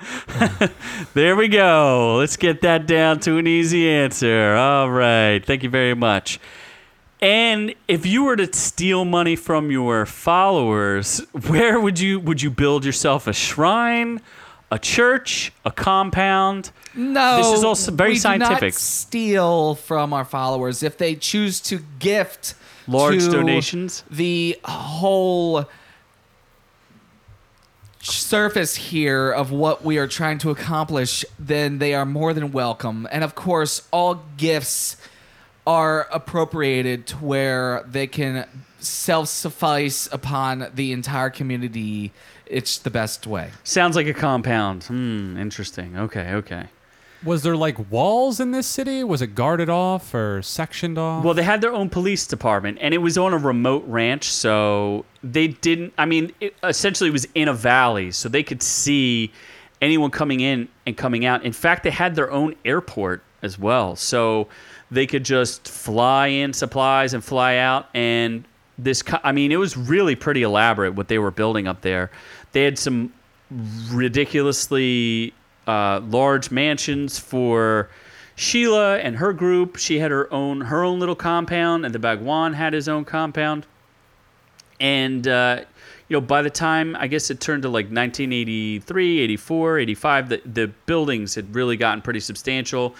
there 1.14 1.34
we 1.34 1.48
go. 1.48 2.16
Let's 2.18 2.36
get 2.36 2.60
that 2.62 2.86
down 2.86 3.18
to 3.20 3.38
an 3.38 3.46
easy 3.48 3.90
answer. 3.90 4.54
All 4.54 4.88
right. 4.88 5.44
Thank 5.44 5.64
you 5.64 5.68
very 5.68 5.94
much. 5.94 6.38
And 7.22 7.74
if 7.86 8.06
you 8.06 8.24
were 8.24 8.36
to 8.36 8.50
steal 8.52 9.04
money 9.04 9.36
from 9.36 9.70
your 9.70 10.06
followers, 10.06 11.18
where 11.48 11.78
would 11.78 12.00
you 12.00 12.18
would 12.18 12.40
you 12.40 12.50
build 12.50 12.84
yourself 12.84 13.26
a 13.26 13.32
shrine, 13.32 14.22
a 14.70 14.78
church, 14.78 15.52
a 15.64 15.70
compound? 15.70 16.70
No, 16.94 17.36
This 17.36 17.58
is 17.58 17.64
also 17.64 17.92
very 17.92 18.10
we 18.10 18.14
Do 18.14 18.20
scientific. 18.20 18.72
not 18.72 18.80
steal 18.80 19.74
from 19.74 20.12
our 20.12 20.24
followers 20.24 20.82
if 20.82 20.96
they 20.96 21.14
choose 21.14 21.60
to 21.62 21.80
gift 21.98 22.54
Large 22.88 23.24
to 23.26 23.30
donations? 23.30 24.02
The 24.10 24.58
whole 24.64 25.66
surface 28.00 28.76
here 28.76 29.30
of 29.30 29.52
what 29.52 29.84
we 29.84 29.98
are 29.98 30.08
trying 30.08 30.38
to 30.38 30.50
accomplish, 30.50 31.24
then 31.38 31.78
they 31.78 31.92
are 31.94 32.06
more 32.06 32.32
than 32.32 32.50
welcome. 32.50 33.06
And 33.12 33.22
of 33.22 33.34
course, 33.34 33.86
all 33.92 34.22
gifts 34.36 34.96
are 35.66 36.08
appropriated 36.12 37.06
to 37.08 37.16
where 37.16 37.84
they 37.86 38.06
can 38.06 38.46
self-suffice 38.78 40.08
upon 40.12 40.70
the 40.74 40.92
entire 40.92 41.30
community. 41.30 42.12
It's 42.46 42.78
the 42.78 42.90
best 42.90 43.26
way. 43.26 43.50
Sounds 43.62 43.94
like 43.94 44.06
a 44.06 44.14
compound. 44.14 44.84
Hmm, 44.84 45.36
interesting. 45.36 45.96
Okay, 45.98 46.32
okay. 46.34 46.66
Was 47.22 47.42
there 47.42 47.56
like 47.56 47.90
walls 47.90 48.40
in 48.40 48.50
this 48.52 48.66
city? 48.66 49.04
Was 49.04 49.20
it 49.20 49.34
guarded 49.34 49.68
off 49.68 50.14
or 50.14 50.40
sectioned 50.40 50.96
off? 50.96 51.22
Well, 51.22 51.34
they 51.34 51.42
had 51.42 51.60
their 51.60 51.72
own 51.72 51.90
police 51.90 52.26
department, 52.26 52.78
and 52.80 52.94
it 52.94 52.98
was 52.98 53.18
on 53.18 53.34
a 53.34 53.36
remote 53.36 53.84
ranch, 53.86 54.24
so 54.24 55.04
they 55.22 55.48
didn't. 55.48 55.92
I 55.98 56.06
mean, 56.06 56.32
it 56.40 56.56
essentially 56.64 57.10
it 57.10 57.12
was 57.12 57.28
in 57.34 57.46
a 57.46 57.52
valley, 57.52 58.10
so 58.10 58.30
they 58.30 58.42
could 58.42 58.62
see 58.62 59.32
anyone 59.82 60.10
coming 60.10 60.40
in 60.40 60.68
and 60.86 60.96
coming 60.96 61.26
out. 61.26 61.44
In 61.44 61.52
fact, 61.52 61.82
they 61.84 61.90
had 61.90 62.14
their 62.14 62.30
own 62.30 62.54
airport 62.64 63.22
as 63.42 63.58
well, 63.58 63.96
so 63.96 64.48
they 64.90 65.06
could 65.06 65.24
just 65.24 65.68
fly 65.68 66.28
in 66.28 66.52
supplies 66.52 67.14
and 67.14 67.24
fly 67.24 67.56
out. 67.56 67.88
And 67.94 68.44
this 68.78 69.02
i 69.24 69.32
mean, 69.32 69.52
it 69.52 69.56
was 69.56 69.76
really 69.76 70.16
pretty 70.16 70.42
elaborate 70.42 70.94
what 70.94 71.08
they 71.08 71.18
were 71.18 71.30
building 71.30 71.68
up 71.68 71.82
there. 71.82 72.10
They 72.52 72.64
had 72.64 72.78
some 72.78 73.12
ridiculously 73.90 75.34
uh, 75.66 76.00
large 76.00 76.50
mansions 76.50 77.18
for 77.18 77.90
Sheila 78.36 78.98
and 78.98 79.16
her 79.16 79.32
group. 79.32 79.76
She 79.76 79.98
had 79.98 80.10
her 80.10 80.32
own 80.32 80.62
her 80.62 80.82
own 80.82 80.98
little 80.98 81.14
compound, 81.14 81.84
and 81.84 81.94
the 81.94 81.98
Bhagwan 81.98 82.54
had 82.54 82.72
his 82.72 82.88
own 82.88 83.04
compound. 83.04 83.66
And 84.80 85.28
uh, 85.28 85.64
you 86.08 86.16
know, 86.16 86.20
by 86.20 86.42
the 86.42 86.50
time 86.50 86.96
I 86.96 87.06
guess 87.06 87.30
it 87.30 87.40
turned 87.40 87.62
to 87.62 87.68
like 87.68 87.86
1983, 87.86 89.20
84, 89.20 89.78
85, 89.78 90.28
the 90.28 90.42
the 90.46 90.66
buildings 90.86 91.34
had 91.34 91.54
really 91.54 91.76
gotten 91.76 92.02
pretty 92.02 92.20
substantial. 92.20 92.94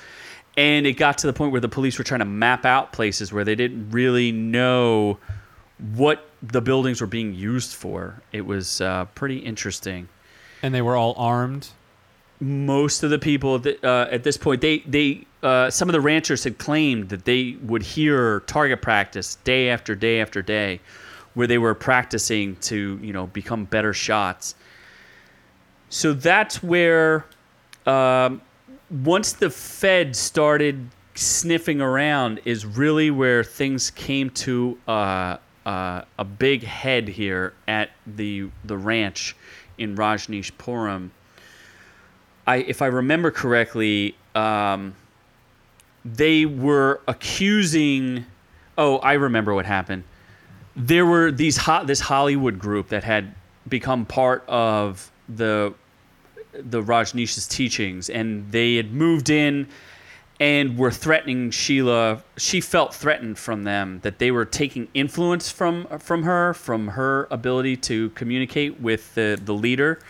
And 0.60 0.86
it 0.86 0.94
got 0.94 1.18
to 1.18 1.26
the 1.26 1.32
point 1.32 1.52
where 1.52 1.60
the 1.60 1.68
police 1.68 1.96
were 1.98 2.04
trying 2.04 2.20
to 2.20 2.32
map 2.44 2.64
out 2.66 2.92
places 2.92 3.32
where 3.32 3.44
they 3.44 3.54
didn't 3.54 3.90
really 3.90 4.30
know 4.30 5.18
what 5.94 6.28
the 6.42 6.60
buildings 6.60 7.00
were 7.00 7.06
being 7.06 7.32
used 7.34 7.72
for. 7.74 8.22
It 8.32 8.44
was 8.44 8.80
uh, 8.80 9.06
pretty 9.14 9.38
interesting 9.38 10.08
and 10.62 10.74
they 10.74 10.82
were 10.82 10.96
all 10.96 11.14
armed. 11.16 11.68
most 12.40 13.02
of 13.02 13.10
the 13.10 13.18
people 13.18 13.58
that, 13.60 13.82
uh, 13.84 14.06
at 14.10 14.22
this 14.24 14.36
point 14.36 14.60
they 14.60 14.78
they 14.80 15.26
uh, 15.42 15.70
some 15.70 15.88
of 15.88 15.92
the 15.92 16.00
ranchers 16.00 16.44
had 16.44 16.58
claimed 16.58 17.08
that 17.08 17.24
they 17.24 17.56
would 17.62 17.82
hear 17.82 18.40
target 18.40 18.82
practice 18.82 19.36
day 19.44 19.70
after 19.70 19.94
day 19.94 20.20
after 20.20 20.42
day 20.42 20.80
where 21.34 21.46
they 21.46 21.58
were 21.58 21.74
practicing 21.74 22.56
to 22.56 22.98
you 23.02 23.12
know 23.12 23.26
become 23.28 23.64
better 23.64 23.92
shots 23.92 24.54
so 25.88 26.12
that's 26.12 26.62
where 26.62 27.24
um, 27.86 28.40
once 28.90 29.32
the 29.32 29.50
fed 29.50 30.14
started 30.16 30.88
sniffing 31.14 31.80
around 31.80 32.40
is 32.44 32.64
really 32.64 33.10
where 33.10 33.44
things 33.44 33.90
came 33.90 34.30
to 34.30 34.78
uh, 34.88 35.36
uh, 35.66 36.02
a 36.18 36.24
big 36.24 36.62
head 36.62 37.08
here 37.08 37.52
at 37.68 37.90
the 38.06 38.50
the 38.64 38.76
ranch 38.76 39.36
in 39.78 39.96
Rajneeshpuram 39.96 41.10
I, 42.50 42.56
if 42.56 42.82
I 42.82 42.86
remember 42.86 43.30
correctly, 43.30 44.16
um, 44.34 44.96
they 46.04 46.46
were 46.46 47.00
accusing. 47.06 48.26
Oh, 48.76 48.98
I 48.98 49.12
remember 49.12 49.54
what 49.54 49.66
happened. 49.66 50.02
There 50.74 51.06
were 51.06 51.30
these 51.30 51.56
hot 51.56 51.86
this 51.86 52.00
Hollywood 52.00 52.58
group 52.58 52.88
that 52.88 53.04
had 53.04 53.36
become 53.68 54.04
part 54.04 54.44
of 54.48 55.12
the 55.28 55.74
the 56.52 56.82
Rajneesh's 56.82 57.46
teachings, 57.46 58.10
and 58.10 58.50
they 58.50 58.76
had 58.76 58.92
moved 58.92 59.30
in 59.30 59.68
and 60.40 60.78
were 60.78 60.90
threatening 60.90 61.50
Sheila. 61.50 62.22
She 62.38 62.60
felt 62.60 62.94
threatened 62.94 63.38
from 63.38 63.64
them 63.64 64.00
that 64.02 64.18
they 64.18 64.30
were 64.30 64.44
taking 64.44 64.88
influence 64.94 65.50
from 65.50 65.86
from 65.98 66.22
her, 66.22 66.54
from 66.54 66.88
her 66.88 67.28
ability 67.30 67.76
to 67.78 68.10
communicate 68.10 68.80
with 68.80 69.14
the 69.14 69.38
the 69.44 69.54
leader, 69.54 70.00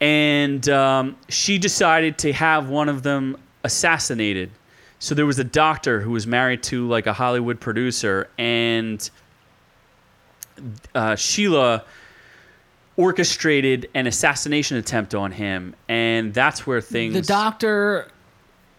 and 0.00 0.68
um, 0.68 1.16
she 1.28 1.58
decided 1.58 2.18
to 2.18 2.32
have 2.32 2.68
one 2.68 2.88
of 2.88 3.02
them 3.02 3.36
assassinated. 3.62 4.50
So 4.98 5.14
there 5.14 5.26
was 5.26 5.38
a 5.38 5.44
doctor 5.44 6.00
who 6.00 6.10
was 6.10 6.26
married 6.26 6.62
to 6.64 6.86
like 6.88 7.06
a 7.06 7.12
Hollywood 7.12 7.60
producer, 7.60 8.28
and 8.38 9.08
uh, 10.94 11.16
Sheila 11.16 11.84
orchestrated 13.00 13.88
an 13.94 14.06
assassination 14.06 14.76
attempt 14.76 15.14
on 15.14 15.32
him, 15.32 15.74
and 15.88 16.34
that's 16.34 16.66
where 16.66 16.82
things. 16.82 17.14
The 17.14 17.22
doctor, 17.22 18.08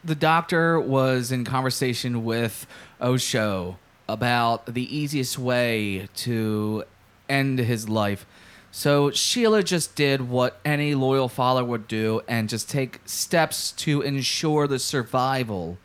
the 0.04 0.14
doctor 0.14 0.80
was 0.80 1.32
in 1.32 1.44
conversation 1.44 2.24
with 2.24 2.68
Osho 3.02 3.80
about 4.08 4.68
the 4.68 4.96
easiest 4.96 5.40
way 5.40 6.08
to 6.18 6.84
end 7.30 7.58
his 7.58 7.90
life. 7.90 8.28
So 8.70 9.10
Sheila 9.10 9.64
just 9.64 9.96
did 9.96 10.30
what 10.30 10.60
any 10.64 10.94
loyal 10.94 11.28
father 11.28 11.66
would 11.66 11.88
do 11.88 12.22
and 12.28 12.48
just 12.48 12.70
take 12.70 13.00
steps 13.06 13.72
to 13.74 14.02
ensure 14.02 14.68
the 14.68 14.80
survival 14.80 15.80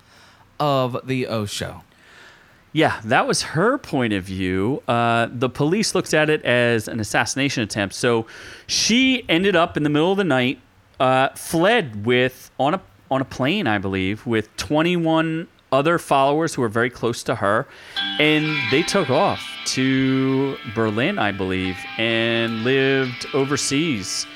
of 0.61 1.07
the 1.07 1.27
Osho. 1.27 1.83
Yeah, 2.77 3.01
that 3.05 3.27
was 3.27 3.41
her 3.41 3.79
point 3.79 4.13
of 4.13 4.25
view. 4.25 4.83
Uh, 4.87 5.29
the 5.33 5.49
police 5.49 5.95
looked 5.95 6.13
at 6.13 6.29
it 6.29 6.45
as 6.45 6.89
an 6.89 7.01
assassination 7.01 7.63
attempt. 7.63 7.95
So 7.95 8.27
she 8.67 9.25
ended 9.31 9.57
up 9.57 9.79
in 9.79 9.83
the 9.83 9.89
middle 9.89 10.11
of 10.11 10.19
the 10.19 10.25
night, 10.25 10.61
uh, 11.01 11.31
fled 11.31 12.05
with 12.05 12.51
on 12.61 12.75
a 12.75 12.83
on 13.11 13.23
a 13.23 13.25
plane, 13.25 13.67
I 13.67 13.79
believe, 13.79 14.27
with 14.27 14.55
21 14.59 15.49
other 15.73 15.99
followers 15.99 16.53
who 16.53 16.61
were 16.61 16.69
very 16.69 16.91
close 16.91 17.23
to 17.23 17.37
her, 17.37 17.67
and 18.19 18.45
they 18.71 18.83
took 18.83 19.09
off 19.09 19.43
to 19.69 20.59
Berlin, 20.75 21.19
I 21.19 21.33
believe, 21.33 21.79
and 21.97 22.63
lived 22.63 23.27
overseas. 23.33 24.27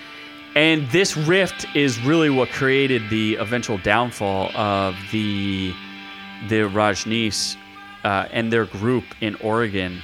And 0.56 0.88
this 0.90 1.14
rift 1.14 1.66
is 1.76 2.00
really 2.00 2.30
what 2.30 2.48
created 2.48 3.02
the 3.10 3.34
eventual 3.34 3.76
downfall 3.76 4.50
of 4.56 4.96
the 5.12 5.74
the 6.48 6.62
Rajneesh 6.70 7.58
uh, 8.04 8.26
and 8.30 8.52
their 8.52 8.64
group 8.64 9.04
in 9.20 9.34
Oregon. 9.36 10.02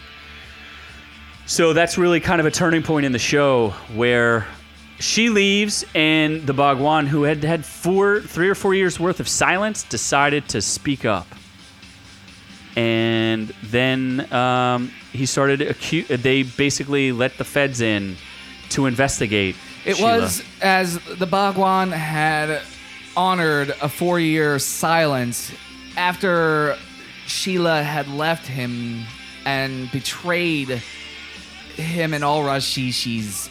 So 1.47 1.73
that's 1.73 1.97
really 1.97 2.21
kind 2.21 2.41
of 2.41 2.47
a 2.47 2.51
turning 2.51 2.83
point 2.83 3.07
in 3.07 3.13
the 3.13 3.19
show 3.19 3.71
where 3.95 4.47
she 4.99 5.29
leaves 5.29 5.85
and 5.95 6.47
the 6.47 6.53
Bhagwan, 6.53 7.07
who 7.07 7.23
had 7.23 7.45
had 7.45 7.65
four, 7.65 8.21
three 8.21 8.49
or 8.49 8.55
four 8.55 8.75
years 8.75 8.99
worth 8.99 9.21
of 9.21 9.29
silence, 9.29 9.85
decided 9.85 10.49
to 10.49 10.61
speak 10.61 11.05
up. 11.05 11.27
And 12.77 13.49
then 13.63 14.31
um, 14.33 14.91
he 15.13 15.25
started 15.25 15.61
acu- 15.61 16.09
They 16.21 16.43
basically 16.43 17.13
let 17.13 17.39
the 17.39 17.45
feds 17.45 17.81
in 17.81 18.17
to 18.71 18.87
investigate. 18.87 19.57
It 19.85 19.97
Sheila. 19.97 20.21
was 20.21 20.43
as 20.61 20.99
the 21.19 21.27
Bhagwan 21.27 21.93
had 21.93 22.61
honored 23.17 23.71
a 23.81 23.89
four 23.89 24.19
year 24.21 24.59
silence 24.59 25.53
after 25.97 26.77
Sheila 27.27 27.83
had 27.83 28.09
left 28.09 28.47
him 28.47 29.05
and 29.45 29.91
betrayed 29.91 30.83
him 31.77 32.15
and 32.15 32.25
all 32.25 32.43
Rajneeshis. 32.43 33.49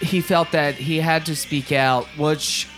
He 0.00 0.20
felt 0.20 0.52
that 0.52 0.76
he 0.76 0.98
had 0.98 1.26
to 1.26 1.36
speak 1.36 1.72
out, 1.72 2.06
which 2.16 2.68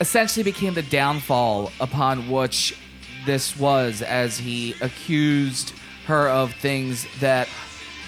essentially 0.00 0.44
became 0.44 0.74
the 0.74 0.82
downfall 0.82 1.72
upon 1.80 2.30
which 2.30 2.76
this 3.24 3.56
was 3.58 4.02
as 4.02 4.38
he 4.38 4.74
accused 4.80 5.72
her 6.06 6.28
of 6.28 6.52
things 6.54 7.06
that 7.20 7.48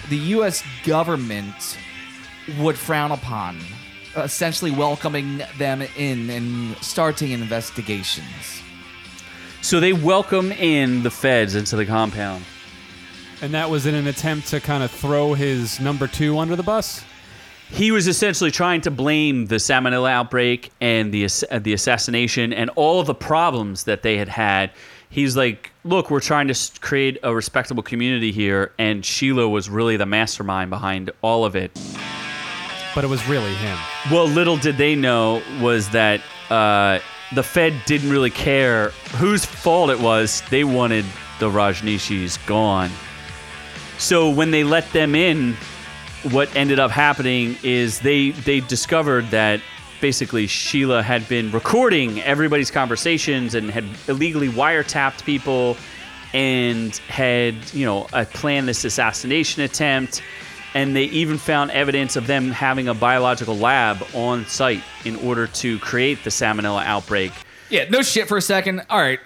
the 0.09 0.17
U.S. 0.17 0.63
government 0.85 1.77
would 2.59 2.77
frown 2.77 3.11
upon, 3.11 3.59
essentially 4.15 4.71
welcoming 4.71 5.41
them 5.57 5.81
in 5.97 6.29
and 6.29 6.77
starting 6.77 7.31
investigations. 7.31 8.61
So 9.61 9.79
they 9.79 9.93
welcome 9.93 10.51
in 10.53 11.03
the 11.03 11.11
feds 11.11 11.55
into 11.55 11.75
the 11.75 11.85
compound. 11.85 12.43
And 13.41 13.53
that 13.53 13.69
was 13.69 13.85
in 13.85 13.95
an 13.95 14.07
attempt 14.07 14.47
to 14.49 14.59
kind 14.59 14.83
of 14.83 14.91
throw 14.91 15.33
his 15.33 15.79
number 15.79 16.07
two 16.07 16.37
under 16.39 16.55
the 16.55 16.63
bus. 16.63 17.03
he 17.71 17.91
was 17.91 18.07
essentially 18.07 18.51
trying 18.51 18.81
to 18.81 18.91
blame 18.91 19.45
the 19.45 19.55
salmonella 19.57 20.09
outbreak 20.09 20.71
and 20.81 21.13
the 21.13 21.25
uh, 21.51 21.59
the 21.59 21.73
assassination 21.73 22.51
and 22.51 22.69
all 22.75 22.99
of 22.99 23.05
the 23.07 23.13
problems 23.13 23.83
that 23.83 24.01
they 24.01 24.17
had 24.17 24.27
had. 24.27 24.71
He's 25.11 25.37
like, 25.37 25.71
"Look, 25.83 26.09
we're 26.09 26.19
trying 26.19 26.47
to 26.47 26.55
create 26.81 27.17
a 27.23 27.33
respectable 27.33 27.83
community 27.83 28.31
here," 28.31 28.71
and 28.79 29.05
Sheila 29.05 29.47
was 29.47 29.69
really 29.69 29.97
the 29.97 30.05
mastermind 30.05 30.69
behind 30.71 31.11
all 31.21 31.45
of 31.45 31.55
it. 31.55 31.71
But 32.95 33.03
it 33.03 33.07
was 33.07 33.25
really 33.27 33.53
him. 33.53 33.77
Well, 34.11 34.25
little 34.25 34.57
did 34.57 34.77
they 34.77 34.95
know 34.95 35.41
was 35.61 35.89
that 35.89 36.21
uh, 36.49 36.99
the 37.33 37.43
Fed 37.43 37.73
didn't 37.85 38.09
really 38.09 38.29
care 38.29 38.89
whose 39.17 39.45
fault 39.45 39.89
it 39.89 39.99
was. 39.99 40.41
They 40.49 40.63
wanted 40.63 41.05
the 41.39 41.49
Rajneeshis 41.49 42.45
gone. 42.45 42.89
So 43.97 44.29
when 44.29 44.51
they 44.51 44.63
let 44.63 44.89
them 44.91 45.15
in, 45.15 45.55
what 46.31 46.53
ended 46.55 46.79
up 46.79 46.91
happening 46.91 47.55
is 47.63 47.99
they 47.99 48.31
they 48.31 48.59
discovered 48.61 49.25
that 49.29 49.61
basically 50.01 50.47
Sheila 50.47 51.03
had 51.03 51.27
been 51.27 51.51
recording 51.51 52.21
everybody's 52.21 52.71
conversations 52.71 53.55
and 53.55 53.69
had 53.69 53.85
illegally 54.07 54.49
wiretapped 54.49 55.23
people 55.23 55.77
and 56.33 56.95
had 57.07 57.55
you 57.73 57.85
know 57.85 58.07
planned 58.33 58.67
this 58.67 58.83
assassination 58.85 59.63
attempt 59.63 60.21
and 60.73 60.95
they 60.95 61.05
even 61.05 61.37
found 61.37 61.71
evidence 61.71 62.15
of 62.15 62.27
them 62.27 62.51
having 62.51 62.87
a 62.87 62.93
biological 62.93 63.57
lab 63.57 63.97
on 64.13 64.45
site 64.45 64.83
in 65.05 65.15
order 65.17 65.47
to 65.47 65.79
create 65.79 66.23
the 66.23 66.29
salmonella 66.29 66.83
outbreak 66.85 67.31
Yeah, 67.69 67.87
no 67.89 68.01
shit 68.01 68.27
for 68.27 68.37
a 68.37 68.41
second. 68.41 68.83
All 68.89 68.99
right. 68.99 69.19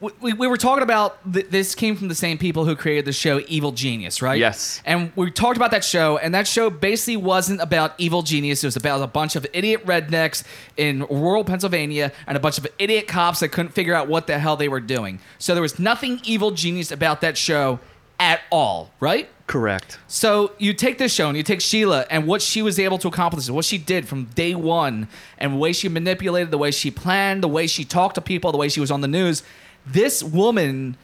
We, 0.00 0.12
we, 0.20 0.32
we 0.32 0.46
were 0.46 0.56
talking 0.56 0.84
about 0.84 1.18
th- 1.32 1.48
this 1.48 1.74
came 1.74 1.96
from 1.96 2.06
the 2.06 2.14
same 2.14 2.38
people 2.38 2.64
who 2.64 2.76
created 2.76 3.04
the 3.04 3.12
show 3.12 3.40
Evil 3.48 3.72
Genius, 3.72 4.22
right? 4.22 4.38
Yes. 4.38 4.80
And 4.84 5.10
we 5.16 5.28
talked 5.32 5.56
about 5.56 5.72
that 5.72 5.82
show, 5.82 6.18
and 6.18 6.32
that 6.34 6.46
show 6.46 6.70
basically 6.70 7.16
wasn't 7.16 7.60
about 7.60 7.94
evil 7.98 8.22
genius. 8.22 8.62
It 8.62 8.68
was 8.68 8.76
about 8.76 9.02
a 9.02 9.08
bunch 9.08 9.34
of 9.34 9.44
idiot 9.52 9.84
rednecks 9.86 10.44
in 10.76 11.04
rural 11.10 11.42
Pennsylvania 11.42 12.12
and 12.28 12.36
a 12.36 12.40
bunch 12.40 12.58
of 12.58 12.66
idiot 12.78 13.08
cops 13.08 13.40
that 13.40 13.48
couldn't 13.48 13.72
figure 13.72 13.92
out 13.92 14.06
what 14.06 14.28
the 14.28 14.38
hell 14.38 14.56
they 14.56 14.68
were 14.68 14.78
doing. 14.78 15.18
So 15.40 15.54
there 15.54 15.62
was 15.62 15.80
nothing 15.80 16.20
evil 16.22 16.52
genius 16.52 16.92
about 16.92 17.20
that 17.22 17.36
show 17.36 17.80
at 18.18 18.40
all, 18.50 18.90
right? 19.00 19.28
correct 19.48 19.98
So 20.06 20.52
you 20.58 20.74
take 20.74 20.98
this 20.98 21.12
show 21.12 21.26
and 21.28 21.36
you 21.36 21.42
take 21.42 21.60
Sheila 21.60 22.06
and 22.10 22.26
what 22.26 22.42
she 22.42 22.60
was 22.62 22.78
able 22.78 22.98
to 22.98 23.08
accomplish, 23.08 23.48
what 23.48 23.64
she 23.64 23.78
did 23.78 24.06
from 24.06 24.26
day 24.26 24.54
one, 24.54 25.08
and 25.38 25.54
the 25.54 25.56
way 25.56 25.72
she 25.72 25.88
manipulated, 25.88 26.50
the 26.50 26.58
way 26.58 26.70
she 26.70 26.90
planned, 26.90 27.42
the 27.42 27.48
way 27.48 27.66
she 27.66 27.84
talked 27.84 28.14
to 28.16 28.20
people, 28.20 28.52
the 28.52 28.58
way 28.58 28.68
she 28.68 28.78
was 28.78 28.90
on 28.90 29.00
the 29.00 29.08
news. 29.08 29.42
This 29.86 30.22
woman 30.22 30.96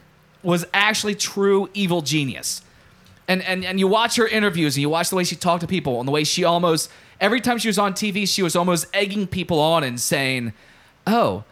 was 0.43 0.65
actually 0.73 1.15
true 1.15 1.69
evil 1.73 2.01
genius. 2.01 2.61
And, 3.27 3.41
and 3.41 3.65
and 3.65 3.79
you 3.79 3.87
watch 3.87 4.15
her 4.17 4.27
interviews 4.27 4.75
and 4.75 4.81
you 4.83 4.89
watch 4.89 5.09
the 5.09 5.15
way 5.15 5.23
she 5.23 5.35
talked 5.35 5.61
to 5.61 5.67
people 5.67 5.99
and 5.99 6.07
the 6.07 6.11
way 6.11 6.23
she 6.23 6.43
almost 6.43 6.91
every 7.19 7.41
time 7.41 7.57
she 7.57 7.67
was 7.67 7.79
on 7.79 7.93
TV 7.93 8.27
she 8.27 8.43
was 8.43 8.55
almost 8.55 8.85
egging 8.93 9.25
people 9.25 9.59
on 9.59 9.83
and 9.83 9.99
saying, 9.99 10.53
"Oh, 11.07 11.43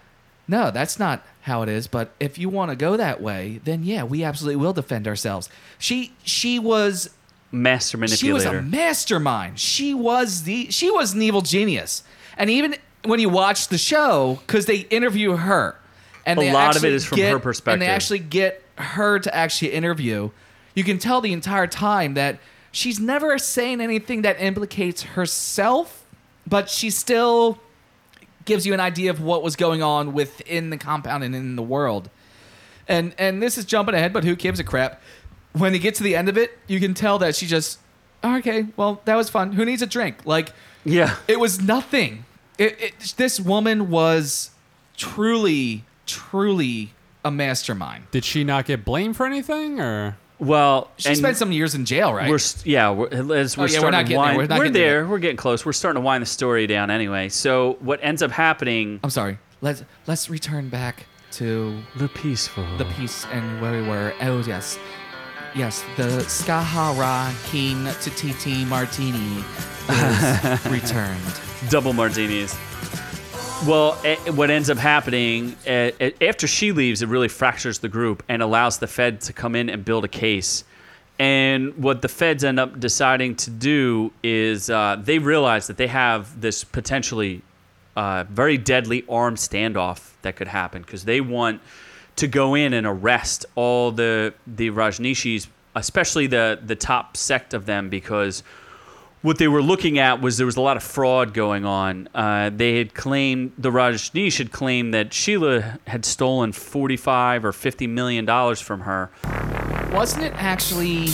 no, 0.48 0.70
that's 0.70 1.00
not 1.00 1.26
how 1.44 1.62
it 1.62 1.70
is, 1.70 1.88
but 1.88 2.12
if 2.20 2.38
you 2.38 2.50
want 2.50 2.72
to 2.72 2.76
go 2.76 2.98
that 2.98 3.22
way, 3.22 3.60
then 3.64 3.84
yeah, 3.84 4.04
we 4.04 4.24
absolutely 4.24 4.58
will 4.58 4.74
defend 4.74 5.08
ourselves." 5.08 5.50
She 5.78 6.14
she 6.24 6.60
was 6.60 7.10
master 7.52 7.98
manipulator. 7.98 8.18
she 8.26 8.32
was 8.34 8.46
a 8.46 8.62
mastermind. 8.62 9.60
She 9.60 9.94
was 9.94 10.44
the 10.44 10.72
she 10.72 10.89
was 10.91 11.14
an 11.14 11.22
evil 11.22 11.41
genius. 11.41 12.04
And 12.38 12.50
even 12.50 12.76
when 13.04 13.20
you 13.20 13.30
watch 13.30 13.68
the 13.68 13.78
show, 13.78 14.39
because 14.48 14.66
they 14.66 14.78
interview 14.89 15.36
her, 15.36 15.76
and 16.26 16.39
A 16.39 16.44
they 16.44 16.54
lot 16.54 16.76
of 16.76 16.84
it 16.86 16.94
is 16.94 17.06
from 17.06 17.18
get- 17.18 17.32
her 17.32 17.39
perspective, 17.39 17.74
and 17.74 17.82
they 17.82 17.88
actually 17.88 18.20
get 18.20 18.64
her 18.78 19.20
to 19.20 19.36
actually 19.36 19.72
interview. 19.74 20.30
You 20.74 20.84
can 20.84 20.98
tell 20.98 21.22
the 21.22 21.32
entire 21.34 21.68
time 21.68 22.16
that 22.16 22.39
she's 22.72 23.00
never 23.00 23.38
saying 23.38 23.82
anything 23.82 24.24
that 24.24 24.41
implicates 24.41 25.04
herself, 25.04 26.04
but 26.48 26.70
she 26.70 26.89
still 26.89 27.60
gives 28.46 28.66
you 28.66 28.74
an 28.74 28.80
idea 28.80 29.10
of 29.10 29.22
what 29.22 29.44
was 29.44 29.56
going 29.56 29.82
on 29.82 30.14
within 30.14 30.70
the 30.70 30.78
compound 30.78 31.24
and 31.24 31.36
in 31.36 31.56
the 31.56 31.64
world. 31.64 32.10
And 32.88 33.14
and 33.18 33.41
this 33.41 33.58
is 33.58 33.66
jumping 33.66 33.96
ahead, 33.96 34.14
but 34.14 34.24
who 34.24 34.36
gives 34.36 34.60
a 34.60 34.64
crap? 34.64 35.02
When 35.54 35.74
you 35.74 35.80
get 35.80 35.96
to 35.96 36.04
the 36.04 36.16
end 36.16 36.30
of 36.30 36.38
it, 36.38 36.58
you 36.68 36.80
can 36.80 36.94
tell 36.94 37.20
that 37.20 37.36
she 37.36 37.46
just 37.46 37.80
okay, 38.24 38.68
well, 38.78 39.02
that 39.06 39.16
was 39.16 39.30
fun. 39.30 39.54
Who 39.54 39.66
needs 39.66 39.82
a 39.82 39.88
drink? 39.88 40.26
Like 40.26 40.54
yeah 40.86 41.16
it 41.28 41.39
was 41.39 41.62
nothing. 41.62 42.26
It, 42.58 42.80
it, 42.82 43.14
this 43.18 43.39
woman 43.39 43.89
was 43.89 44.52
truly, 44.98 45.86
truly 46.06 46.94
a 47.26 47.32
mastermind. 47.32 48.12
Did 48.12 48.26
she 48.26 48.44
not 48.44 48.66
get 48.66 48.86
blamed 48.86 49.18
for 49.18 49.26
anything, 49.26 49.80
or 49.80 50.18
Well, 50.40 50.90
She 50.98 51.16
spent 51.16 51.38
some 51.38 51.52
years 51.52 51.74
in 51.76 51.86
jail, 51.86 52.14
right? 52.14 52.30
We're 52.30 52.40
yeah, 52.66 52.90
we're, 52.92 53.08
as 53.08 53.56
we're 53.58 53.64
Oh, 53.64 53.68
yeah, 53.68 53.80
starting 53.80 53.84
we're 53.84 53.92
not 53.92 54.02
to 54.04 54.10
there. 54.10 54.20
wind, 54.20 54.38
We're 54.38 54.44
not 54.48 54.58
getting 54.58 54.74
there. 54.74 54.90
there. 55.02 55.08
We're 55.08 55.20
getting 55.20 55.38
close. 55.38 55.66
We're 55.66 55.72
starting 55.74 56.02
to 56.02 56.06
wind 56.06 56.22
the 56.22 56.26
story 56.26 56.68
down 56.68 56.92
anyway. 56.92 57.30
So 57.30 57.78
what 57.80 58.00
ends 58.04 58.22
up 58.22 58.32
happening? 58.32 59.00
I'm 59.04 59.10
sorry. 59.10 59.38
Let's 59.62 59.84
let's 60.08 60.30
return 60.30 60.70
back 60.70 61.06
to 61.34 61.82
The 61.96 62.10
peaceful. 62.10 62.66
the 62.78 62.86
peace, 62.86 63.26
and 63.32 63.62
where 63.62 63.72
we 63.82 63.88
were. 63.88 64.14
Oh 64.22 64.42
yes, 64.46 64.78
yes. 65.56 65.84
The 65.98 66.26
Skahara 66.28 67.32
Keen 67.50 67.86
to 67.86 68.10
TT 68.10 68.68
Martini 68.68 69.44
is 69.90 70.66
returned. 70.70 71.22
double 71.70 71.94
martinis. 71.94 72.58
Well, 73.66 73.97
eh, 74.03 74.18
what 74.32 74.49
ends 74.49 74.70
up 74.70 74.78
happening 74.78 75.55
eh, 75.66 75.91
eh, 75.97 76.11
after 76.20 76.47
she 76.47 76.74
leaves, 76.74 77.01
it 77.01 77.07
really 77.07 77.30
fractures 77.30 77.80
the 77.80 77.88
group 77.88 78.22
and 78.28 78.41
allows 78.41 78.80
the 78.80 78.88
Fed 78.88 79.22
to 79.22 79.32
come 79.32 79.55
in 79.55 79.70
and 79.70 79.86
build 79.86 80.03
a 80.03 80.09
case. 80.09 80.66
And 81.18 81.78
what 81.78 82.01
the 82.01 82.09
feds 82.09 82.43
end 82.43 82.59
up 82.59 82.78
deciding 82.78 83.36
to 83.38 83.49
do 83.49 84.11
is 84.22 84.70
uh, 84.70 84.97
they 85.01 85.18
realize 85.18 85.68
that 85.68 85.78
they 85.78 85.88
have 85.88 86.41
this 86.41 86.66
potentially 86.66 87.41
uh, 87.95 88.26
very 88.26 88.57
deadly 88.57 89.05
armed 89.07 89.38
standoff 89.38 90.11
that 90.24 90.36
could 90.36 90.49
happen 90.49 90.82
because 90.82 91.05
they 91.05 91.22
want 91.22 91.61
to 92.18 92.28
go 92.28 92.55
in 92.55 92.74
and 92.74 92.86
arrest 92.86 93.45
all 93.55 93.91
the 93.91 94.34
the 94.45 94.72
Rajneeshis, 94.72 95.47
especially 95.76 96.28
the 96.28 96.59
the 96.66 96.76
top 96.76 97.16
sect 97.16 97.53
of 97.53 97.66
them, 97.66 97.88
because 97.88 98.43
what 99.24 99.38
they 99.38 99.48
were 99.48 99.62
looking 99.62 99.98
at 99.98 100.22
was 100.22 100.38
there 100.38 100.46
was 100.46 100.58
a 100.58 100.62
lot 100.62 100.78
of 100.78 100.84
fraud 100.84 101.34
going 101.34 101.66
on. 101.66 102.08
Uh, 102.14 102.52
they 102.54 102.78
had 102.78 102.94
claimed 102.94 103.54
the 103.58 103.72
Rajneesh 103.72 104.38
had 104.38 104.52
claimed 104.52 104.94
that 104.94 105.14
Sheila 105.14 105.80
had 105.88 106.06
stolen 106.06 106.52
forty-five 106.52 107.44
or 107.44 107.52
fifty 107.54 107.88
million 107.88 108.26
dollars 108.26 108.62
from 108.62 108.82
her. 108.82 109.10
Wasn't 109.92 110.24
it 110.24 110.34
actually 110.36 111.10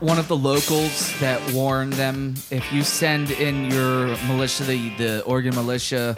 one 0.00 0.18
of 0.18 0.28
the 0.28 0.36
locals 0.36 1.18
that 1.20 1.52
warned 1.52 1.92
them 1.94 2.34
if 2.50 2.72
you 2.72 2.82
send 2.84 3.32
in 3.32 3.68
your 3.70 4.06
militia, 4.28 4.62
the, 4.62 4.88
the 4.96 5.22
Oregon 5.24 5.54
militia, 5.56 6.16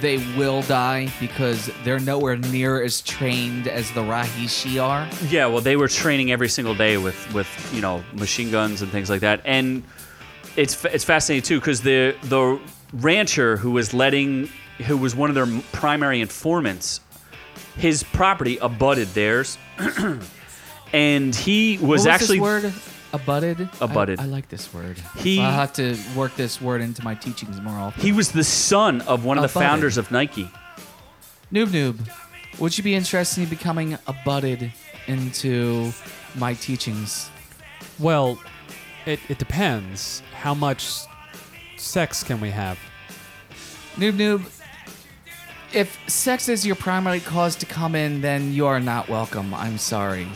they 0.00 0.16
will 0.36 0.62
die 0.62 1.12
because 1.20 1.70
they're 1.84 2.00
nowhere 2.00 2.36
near 2.36 2.82
as 2.82 3.02
trained 3.02 3.68
as 3.68 3.90
the 3.92 4.00
Rajneeshi 4.00 4.82
are? 4.82 5.06
Yeah, 5.28 5.46
well, 5.46 5.60
they 5.60 5.76
were 5.76 5.88
training 5.88 6.32
every 6.32 6.48
single 6.48 6.74
day 6.74 6.96
with 6.96 7.32
with 7.32 7.70
you 7.72 7.80
know 7.80 8.02
machine 8.12 8.50
guns 8.50 8.82
and 8.82 8.90
things 8.90 9.08
like 9.08 9.20
that, 9.20 9.40
and 9.44 9.84
it's 10.58 10.84
it's 10.86 11.04
fascinating 11.04 11.42
too 11.42 11.60
because 11.60 11.82
the 11.82 12.16
the 12.24 12.60
rancher 12.92 13.56
who 13.56 13.70
was 13.70 13.94
letting 13.94 14.50
who 14.86 14.96
was 14.96 15.14
one 15.14 15.30
of 15.30 15.34
their 15.34 15.62
primary 15.72 16.20
informants, 16.20 17.00
his 17.76 18.02
property 18.02 18.58
abutted 18.58 19.08
theirs, 19.08 19.58
and 20.92 21.34
he 21.34 21.78
was, 21.78 21.80
What 21.80 21.88
was 21.90 22.06
actually 22.06 22.38
this 22.38 22.42
word? 22.42 22.72
Abutted? 23.12 23.68
Abutted. 23.80 24.20
I, 24.20 24.24
I 24.24 24.26
like 24.26 24.48
this 24.48 24.72
word. 24.74 24.98
He- 25.16 25.40
I'll 25.40 25.50
have 25.52 25.72
to 25.74 25.96
work 26.14 26.36
this 26.36 26.60
word 26.60 26.80
into 26.82 27.02
my 27.02 27.14
teachings 27.14 27.60
more 27.60 27.72
often. 27.74 28.02
he 28.02 28.12
was 28.12 28.32
the 28.32 28.44
son 28.44 29.00
of 29.02 29.24
one 29.24 29.38
of 29.38 29.42
the 29.42 29.48
founders 29.48 29.96
of 29.96 30.10
Nike. 30.10 30.50
Noob 31.52 31.68
Noob, 31.68 31.98
would 32.58 32.76
you 32.76 32.84
be 32.84 32.94
interested 32.94 33.42
in 33.44 33.48
becoming 33.48 33.96
abutted 34.06 34.72
into 35.06 35.92
my 36.34 36.54
teachings? 36.54 37.30
well, 37.98 38.38
it 39.06 39.20
it 39.28 39.38
depends. 39.38 40.22
How 40.34 40.54
much 40.54 40.88
sex 41.76 42.22
can 42.22 42.40
we 42.40 42.50
have? 42.50 42.78
Noob 43.96 44.12
Noob, 44.14 44.42
if 45.72 45.98
sex 46.08 46.48
is 46.48 46.64
your 46.66 46.76
primary 46.76 47.20
cause 47.20 47.56
to 47.56 47.66
come 47.66 47.94
in, 47.94 48.20
then 48.20 48.52
you 48.52 48.66
are 48.66 48.80
not 48.80 49.08
welcome. 49.08 49.52
I'm 49.54 49.78
sorry. 49.78 50.28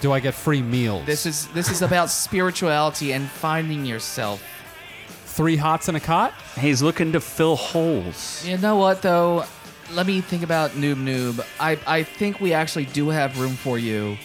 Do 0.00 0.12
I 0.12 0.20
get 0.20 0.34
free 0.34 0.62
meals? 0.62 1.06
This 1.06 1.26
is 1.26 1.46
this 1.48 1.70
is 1.70 1.82
about 1.82 2.10
spirituality 2.24 3.12
and 3.12 3.28
finding 3.28 3.84
yourself. 3.84 4.42
three 5.24 5.56
hots 5.56 5.88
in 5.88 5.94
a 5.94 6.00
cot. 6.00 6.32
He's 6.58 6.82
looking 6.82 7.12
to 7.12 7.20
fill 7.20 7.56
holes. 7.56 8.44
You 8.46 8.58
know 8.58 8.76
what 8.76 9.02
though? 9.02 9.44
Let 9.92 10.06
me 10.06 10.20
think 10.20 10.42
about 10.42 10.72
Noob 10.72 10.96
Noob. 10.96 11.44
I 11.60 11.78
I 11.86 12.02
think 12.02 12.40
we 12.40 12.52
actually 12.52 12.86
do 12.86 13.08
have 13.10 13.38
room 13.40 13.54
for 13.54 13.78
you. 13.78 14.18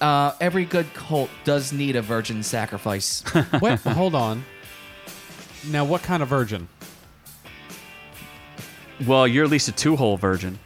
Uh, 0.00 0.32
every 0.40 0.64
good 0.64 0.92
cult 0.94 1.30
does 1.44 1.72
need 1.72 1.96
a 1.96 2.02
virgin 2.02 2.42
sacrifice. 2.42 3.24
Wait, 3.60 3.80
hold 3.80 4.14
on. 4.14 4.44
Now, 5.68 5.84
what 5.84 6.02
kind 6.02 6.22
of 6.22 6.28
virgin? 6.28 6.68
Well, 9.06 9.26
you're 9.26 9.44
at 9.44 9.50
least 9.50 9.68
a 9.68 9.72
two-hole 9.72 10.16
virgin. 10.16 10.58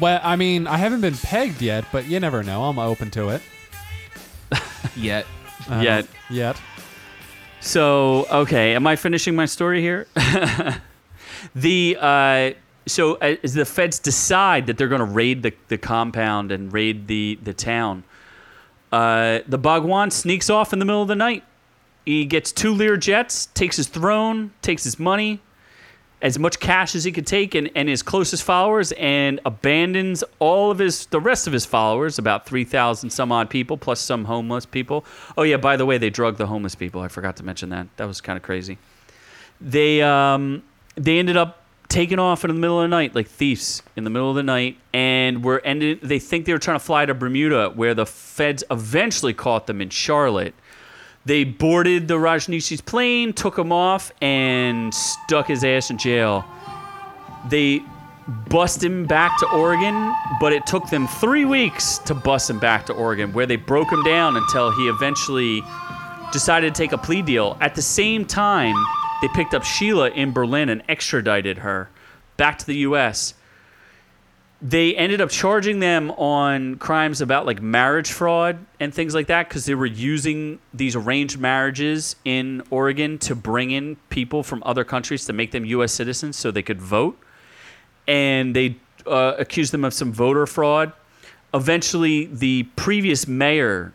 Well, 0.00 0.20
I 0.22 0.36
mean, 0.36 0.66
I 0.66 0.76
haven't 0.76 1.00
been 1.00 1.16
pegged 1.16 1.62
yet, 1.62 1.84
but 1.92 2.06
you 2.06 2.20
never 2.20 2.42
know. 2.42 2.64
I'm 2.64 2.78
open 2.78 3.10
to 3.12 3.30
it. 3.30 3.42
Yet. 4.96 5.26
Uh, 5.70 5.80
Yet. 5.82 6.06
Yet. 6.30 6.60
So 7.60 8.26
okay, 8.30 8.74
am 8.74 8.86
I 8.86 8.96
finishing 8.96 9.34
my 9.34 9.46
story 9.46 9.80
here? 9.80 10.06
the 11.54 11.96
uh, 12.00 12.50
so 12.86 13.14
uh, 13.16 13.36
as 13.42 13.54
the 13.54 13.64
feds 13.64 13.98
decide 13.98 14.66
that 14.66 14.78
they're 14.78 14.88
going 14.88 15.00
to 15.00 15.04
raid 15.04 15.42
the, 15.42 15.52
the 15.68 15.78
compound 15.78 16.52
and 16.52 16.72
raid 16.72 17.08
the 17.08 17.38
the 17.42 17.52
town, 17.52 18.04
uh, 18.92 19.40
the 19.46 19.58
Bhagwan 19.58 20.10
sneaks 20.10 20.48
off 20.50 20.72
in 20.72 20.78
the 20.78 20.84
middle 20.84 21.02
of 21.02 21.08
the 21.08 21.16
night. 21.16 21.44
He 22.04 22.24
gets 22.24 22.52
two 22.52 22.72
Lear 22.72 22.96
jets, 22.96 23.46
takes 23.46 23.76
his 23.76 23.86
throne, 23.86 24.52
takes 24.62 24.84
his 24.84 24.98
money, 24.98 25.40
as 26.22 26.38
much 26.38 26.58
cash 26.58 26.94
as 26.94 27.04
he 27.04 27.12
could 27.12 27.26
take, 27.26 27.54
and, 27.54 27.70
and 27.74 27.88
his 27.88 28.02
closest 28.02 28.42
followers, 28.42 28.92
and 28.92 29.40
abandons 29.44 30.24
all 30.38 30.70
of 30.70 30.78
his 30.78 31.06
the 31.06 31.20
rest 31.20 31.46
of 31.46 31.52
his 31.52 31.66
followers, 31.66 32.18
about 32.18 32.46
three 32.46 32.64
thousand 32.64 33.10
some 33.10 33.30
odd 33.30 33.50
people, 33.50 33.76
plus 33.76 34.00
some 34.00 34.24
homeless 34.24 34.64
people. 34.64 35.04
Oh 35.36 35.42
yeah, 35.42 35.58
by 35.58 35.76
the 35.76 35.84
way, 35.84 35.98
they 35.98 36.10
drug 36.10 36.38
the 36.38 36.46
homeless 36.46 36.74
people. 36.74 37.02
I 37.02 37.08
forgot 37.08 37.36
to 37.36 37.44
mention 37.44 37.68
that. 37.70 37.86
That 37.98 38.06
was 38.06 38.20
kind 38.20 38.36
of 38.36 38.42
crazy. 38.42 38.78
They 39.60 40.00
um 40.02 40.62
they 40.94 41.18
ended 41.18 41.36
up 41.36 41.57
taking 41.88 42.18
off 42.18 42.44
in 42.44 42.48
the 42.48 42.54
middle 42.54 42.80
of 42.80 42.84
the 42.84 42.88
night 42.88 43.14
like 43.14 43.26
thieves 43.26 43.82
in 43.96 44.04
the 44.04 44.10
middle 44.10 44.30
of 44.30 44.36
the 44.36 44.42
night, 44.42 44.78
and 44.92 45.42
were 45.42 45.60
ended. 45.64 46.00
They 46.02 46.18
think 46.18 46.44
they 46.44 46.52
were 46.52 46.58
trying 46.58 46.78
to 46.78 46.84
fly 46.84 47.06
to 47.06 47.14
Bermuda, 47.14 47.70
where 47.70 47.94
the 47.94 48.06
feds 48.06 48.64
eventually 48.70 49.34
caught 49.34 49.66
them 49.66 49.80
in 49.80 49.90
Charlotte. 49.90 50.54
They 51.24 51.44
boarded 51.44 52.08
the 52.08 52.14
Rajneesh's 52.14 52.80
plane, 52.80 53.32
took 53.32 53.58
him 53.58 53.72
off, 53.72 54.12
and 54.22 54.94
stuck 54.94 55.48
his 55.48 55.64
ass 55.64 55.90
in 55.90 55.98
jail. 55.98 56.44
They 57.48 57.82
bust 58.48 58.82
him 58.82 59.06
back 59.06 59.38
to 59.38 59.50
Oregon, 59.50 60.14
but 60.40 60.52
it 60.52 60.66
took 60.66 60.88
them 60.90 61.06
three 61.06 61.44
weeks 61.44 61.98
to 61.98 62.14
bust 62.14 62.50
him 62.50 62.58
back 62.58 62.86
to 62.86 62.92
Oregon, 62.92 63.32
where 63.32 63.46
they 63.46 63.56
broke 63.56 63.90
him 63.90 64.02
down 64.04 64.36
until 64.36 64.70
he 64.70 64.88
eventually 64.88 65.62
decided 66.32 66.74
to 66.74 66.78
take 66.78 66.92
a 66.92 66.98
plea 66.98 67.22
deal. 67.22 67.56
At 67.60 67.74
the 67.74 67.82
same 67.82 68.24
time, 68.24 68.74
they 69.20 69.28
picked 69.28 69.54
up 69.54 69.64
Sheila 69.64 70.10
in 70.10 70.32
Berlin 70.32 70.68
and 70.68 70.82
extradited 70.88 71.58
her 71.58 71.90
back 72.36 72.58
to 72.58 72.66
the 72.66 72.76
U.S 72.76 73.34
they 74.60 74.96
ended 74.96 75.20
up 75.20 75.30
charging 75.30 75.78
them 75.78 76.10
on 76.12 76.76
crimes 76.76 77.20
about 77.20 77.46
like 77.46 77.62
marriage 77.62 78.10
fraud 78.10 78.58
and 78.80 78.92
things 78.92 79.14
like 79.14 79.28
that 79.28 79.48
because 79.48 79.66
they 79.66 79.74
were 79.74 79.86
using 79.86 80.58
these 80.74 80.96
arranged 80.96 81.38
marriages 81.38 82.16
in 82.24 82.62
Oregon 82.70 83.18
to 83.18 83.36
bring 83.36 83.70
in 83.70 83.96
people 84.10 84.42
from 84.42 84.62
other 84.66 84.82
countries 84.82 85.24
to 85.26 85.32
make 85.32 85.52
them 85.52 85.64
U.S. 85.64 85.92
citizens 85.92 86.36
so 86.36 86.50
they 86.50 86.62
could 86.62 86.80
vote. 86.80 87.16
And 88.08 88.56
they 88.56 88.76
uh, 89.06 89.34
accused 89.38 89.72
them 89.72 89.84
of 89.84 89.94
some 89.94 90.12
voter 90.12 90.46
fraud. 90.46 90.92
Eventually, 91.54 92.26
the 92.26 92.64
previous 92.74 93.28
mayor 93.28 93.92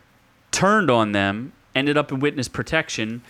turned 0.50 0.90
on 0.90 1.12
them, 1.12 1.52
ended 1.74 1.98
up 1.98 2.10
in 2.10 2.20
witness 2.20 2.48
protection, 2.48 3.20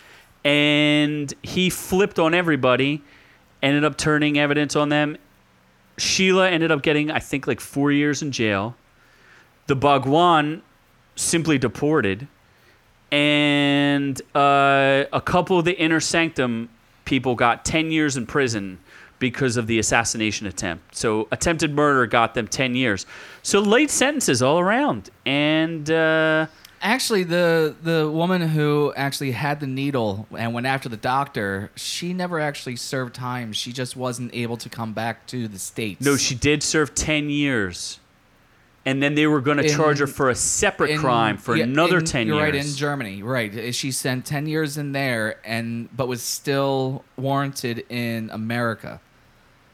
and 0.45 1.33
he 1.43 1.71
flipped 1.71 2.19
on 2.19 2.35
everybody, 2.35 3.03
ended 3.63 3.85
up 3.85 3.97
turning 3.97 4.39
evidence 4.39 4.77
on 4.77 4.91
them, 4.91 5.17
Sheila 5.97 6.51
ended 6.51 6.71
up 6.71 6.83
getting, 6.83 7.11
I 7.11 7.19
think, 7.19 7.47
like 7.47 7.61
four 7.61 7.93
years 7.93 8.23
in 8.23 8.33
jail. 8.33 8.77
The 9.67 9.77
Bhagwan 9.77 10.63
simply 11.17 11.59
deported. 11.59 12.27
And 13.13 14.21
uh, 14.35 15.05
a 15.13 15.21
couple 15.21 15.59
of 15.59 15.65
the 15.65 15.79
inner 15.79 16.01
sanctum 16.01 16.69
people 17.05 17.35
got 17.35 17.65
10 17.65 17.91
years 17.91 18.17
in 18.17 18.27
prison 18.27 18.79
because 19.19 19.57
of 19.57 19.67
the 19.67 19.79
assassination 19.79 20.47
attempt. 20.47 20.97
So 20.97 21.29
attempted 21.31 21.75
murder 21.75 22.07
got 22.07 22.35
them 22.35 22.49
10 22.49 22.75
years. 22.75 23.07
So 23.43 23.61
late 23.61 23.91
sentences 23.91 24.43
all 24.43 24.59
around. 24.59 25.11
And 25.25 25.89
uh, 25.91 26.47
Actually, 26.87 27.25
the 27.25 27.75
the 27.83 28.11
woman 28.11 28.43
who 28.43 28.93
actually 28.95 29.31
had 29.33 29.59
the 29.59 29.67
needle 29.67 30.27
and 30.37 30.53
went 30.53 30.67
after 30.67 30.87
the 30.91 30.99
doctor, 30.99 31.71
she 31.75 32.13
never 32.13 32.39
actually 32.39 32.77
served 32.77 33.15
time. 33.15 33.55
She 33.55 33.73
just 33.73 33.97
wasn't 33.97 34.35
able 34.35 34.59
to 34.59 34.69
come 34.69 34.93
back 34.93 35.27
to 35.29 35.49
the 35.49 35.59
states. 35.59 36.05
no, 36.05 36.19
she 36.19 36.35
did 36.35 36.63
serve 36.63 36.95
10 36.95 37.31
years. 37.31 38.01
And 38.87 39.03
then 39.03 39.15
they 39.15 39.27
were 39.27 39.41
going 39.41 39.57
to 39.57 39.65
In- 39.65 39.75
charge 39.75 40.01
her 40.01 40.07
for 40.07 40.29
a 40.29 40.35
separate 40.35 40.91
In- 40.91 40.99
crime 40.99 41.39
for 41.39 41.57
yeah, 41.57 41.65
another 41.65 42.01
in- 42.01 42.05
10 42.05 42.27
you're 42.27 42.37
years. 42.37 42.53
right 42.53 42.67
in 42.67 42.75
Germany, 42.75 43.23
right? 43.23 43.75
She 43.75 43.91
spent 43.91 44.27
ten 44.27 44.45
years 44.47 44.77
in 44.77 44.93
there, 44.93 45.37
and 45.43 45.89
but 45.97 46.07
was 46.07 46.21
still 46.23 47.03
warranted 47.17 47.87
in 47.89 48.29
America. 48.31 49.01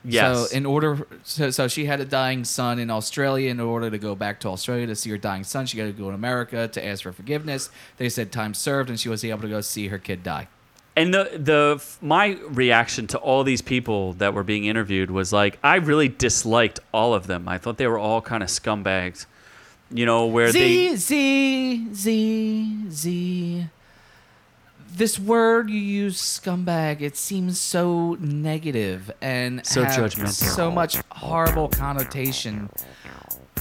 Yes. 0.05 0.51
So 0.51 0.57
in 0.57 0.65
order, 0.65 1.07
so, 1.25 1.51
so 1.51 1.69
she 1.69 1.85
had 1.85 2.01
a 2.01 2.05
dying 2.05 2.45
son 2.45 2.79
in 2.79 2.91
Australia. 2.91 3.51
In 3.51 3.61
order 3.61 3.91
to 3.91 3.99
go 3.99 4.15
back 4.15 4.41
to 4.41 4.49
Australia 4.49 4.87
to 4.87 4.95
see 4.95 5.11
her 5.11 5.19
dying 5.19 5.45
son, 5.45 5.67
she 5.67 5.77
got 5.77 5.85
to 5.85 5.93
go 5.93 6.09
to 6.09 6.15
America 6.15 6.69
to 6.69 6.85
ask 6.85 7.03
for 7.03 7.13
forgiveness. 7.13 7.71
They 7.99 8.09
said 8.09 8.33
time 8.33 8.55
served, 8.55 8.89
and 8.89 8.99
she 8.99 9.09
was 9.09 9.25
able 9.25 9.43
to 9.43 9.49
go 9.49 9.61
see 9.61 9.89
her 9.89 9.99
kid 9.99 10.23
die. 10.23 10.49
And 10.97 11.15
the 11.15 11.31
the 11.35 11.83
my 12.03 12.39
reaction 12.49 13.07
to 13.09 13.19
all 13.19 13.45
these 13.45 13.63
people 13.63 14.15
that 14.15 14.35
were 14.35 14.43
being 14.43 14.65
interviewed 14.65 15.11
was 15.11 15.33
like 15.33 15.59
I 15.63 15.77
really 15.77 16.09
disliked 16.09 16.81
all 16.93 17.15
of 17.15 17.27
them. 17.27 17.49
I 17.49 17.59
thought 17.59 17.79
they 17.79 17.87
were 17.87 17.99
all 17.99 18.21
kind 18.21 18.43
of 18.43 18.49
scumbags. 18.49 19.27
You 19.93 20.07
know 20.07 20.27
where 20.27 20.53
they 20.53 20.97
Z 20.97 20.97
Z 20.97 21.95
Z 21.95 22.91
Z. 22.91 23.67
This 24.93 25.19
word 25.19 25.71
you 25.71 25.79
use, 25.79 26.21
scumbag, 26.21 27.01
it 27.01 27.17
seems 27.17 27.61
so 27.61 28.17
negative 28.21 29.11
and 29.21 29.65
So 29.65 29.85
judgmental. 29.85 30.29
so 30.29 30.71
much 30.71 30.97
horrible 31.13 31.69
connotation. 31.69 32.69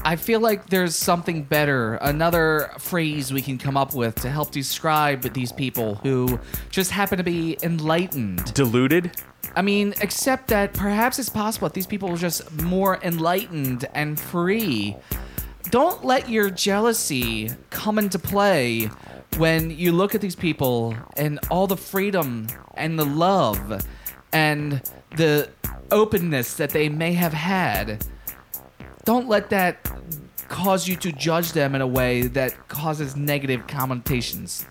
I 0.03 0.15
feel 0.15 0.39
like 0.39 0.67
there's 0.69 0.95
something 0.95 1.43
better, 1.43 1.95
another 1.95 2.71
phrase 2.79 3.33
we 3.33 3.41
can 3.41 3.57
come 3.57 3.75
up 3.77 3.93
with 3.93 4.15
to 4.15 4.29
help 4.29 4.51
describe 4.51 5.21
these 5.33 5.51
people 5.51 5.95
who 5.95 6.39
just 6.69 6.91
happen 6.91 7.17
to 7.17 7.23
be 7.23 7.57
enlightened. 7.61 8.53
deluded. 8.53 9.11
I 9.55 9.61
mean, 9.61 9.93
except 10.01 10.47
that 10.49 10.73
perhaps 10.73 11.19
it's 11.19 11.29
possible 11.29 11.67
that 11.67 11.73
these 11.73 11.87
people 11.87 12.09
are 12.11 12.17
just 12.17 12.49
more 12.61 12.99
enlightened 13.03 13.87
and 13.93 14.19
free. 14.19 14.95
Don't 15.63 16.03
let 16.03 16.29
your 16.29 16.49
jealousy 16.49 17.51
come 17.69 17.99
into 17.99 18.17
play 18.17 18.89
when 19.37 19.69
you 19.69 19.91
look 19.91 20.15
at 20.15 20.21
these 20.21 20.35
people 20.35 20.95
and 21.17 21.39
all 21.51 21.67
the 21.67 21.77
freedom 21.77 22.47
and 22.75 22.97
the 22.97 23.05
love 23.05 23.85
and 24.31 24.81
the 25.15 25.49
openness 25.91 26.55
that 26.55 26.71
they 26.71 26.89
may 26.89 27.13
have 27.13 27.33
had. 27.33 28.05
Don't 29.05 29.27
let 29.27 29.49
that 29.49 29.89
cause 30.47 30.87
you 30.87 30.95
to 30.97 31.11
judge 31.11 31.51
them 31.51 31.75
in 31.75 31.81
a 31.81 31.87
way 31.87 32.23
that 32.23 32.67
causes 32.67 33.15
negative 33.15 33.67
connotations. 33.67 34.65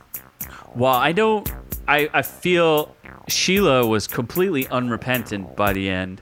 Well, 0.74 0.94
I 0.94 1.12
don't. 1.12 1.50
I 1.86 2.10
I 2.12 2.22
feel 2.22 2.94
Sheila 3.28 3.86
was 3.86 4.06
completely 4.06 4.66
unrepentant 4.68 5.56
by 5.56 5.72
the 5.72 5.88
end. 5.88 6.20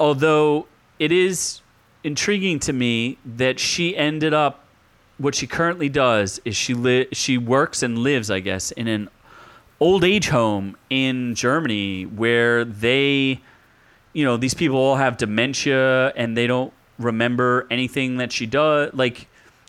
Although 0.00 0.66
it 0.98 1.12
is 1.12 1.62
intriguing 2.08 2.58
to 2.58 2.72
me 2.72 3.18
that 3.24 3.60
she 3.60 3.96
ended 3.96 4.34
up 4.34 4.64
what 5.18 5.34
she 5.34 5.46
currently 5.46 5.88
does 5.88 6.40
is 6.44 6.56
she 6.56 6.74
li- 6.74 7.08
she 7.12 7.38
works 7.38 7.82
and 7.82 7.98
lives, 7.98 8.30
I 8.30 8.40
guess, 8.40 8.70
in 8.72 8.88
an 8.88 9.08
old 9.78 10.02
age 10.02 10.28
home 10.28 10.76
in 10.90 11.34
Germany 11.34 12.04
where 12.04 12.64
they 12.64 13.40
you 14.12 14.24
know, 14.24 14.36
these 14.36 14.54
people 14.54 14.78
all 14.78 14.96
have 14.96 15.16
dementia 15.16 16.08
and 16.16 16.36
they 16.36 16.46
don't 16.46 16.72
remember 16.98 17.66
anything 17.70 18.16
that 18.16 18.32
she 18.32 18.46
does. 18.46 18.92
Like, 18.94 19.28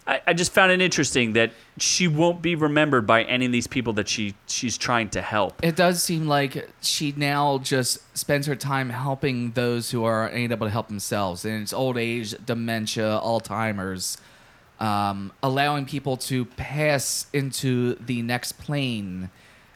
I, 0.09 0.21
I 0.25 0.33
just 0.33 0.51
found 0.51 0.71
it 0.71 0.81
interesting 0.81 1.33
that 1.33 1.51
she 1.77 2.07
won't 2.07 2.41
be 2.41 2.55
remembered 2.55 3.05
by 3.05 3.23
any 3.23 3.45
of 3.45 3.51
these 3.51 3.67
people 3.67 3.93
that 3.93 4.09
she 4.09 4.33
she's 4.47 4.75
trying 4.75 5.09
to 5.09 5.21
help. 5.21 5.63
It 5.63 5.75
does 5.75 6.01
seem 6.01 6.27
like 6.27 6.67
she 6.81 7.13
now 7.15 7.59
just 7.59 8.17
spends 8.17 8.47
her 8.47 8.55
time 8.55 8.89
helping 8.89 9.51
those 9.51 9.91
who 9.91 10.03
are 10.03 10.25
unable 10.25 10.65
to 10.65 10.71
help 10.71 10.87
themselves. 10.87 11.45
And 11.45 11.61
it's 11.61 11.73
old 11.73 11.95
age, 11.95 12.33
dementia, 12.43 13.21
Alzheimer's, 13.23 14.17
um, 14.79 15.31
allowing 15.43 15.85
people 15.85 16.17
to 16.17 16.45
pass 16.45 17.27
into 17.31 17.93
the 17.95 18.23
next 18.23 18.53
plane 18.53 19.29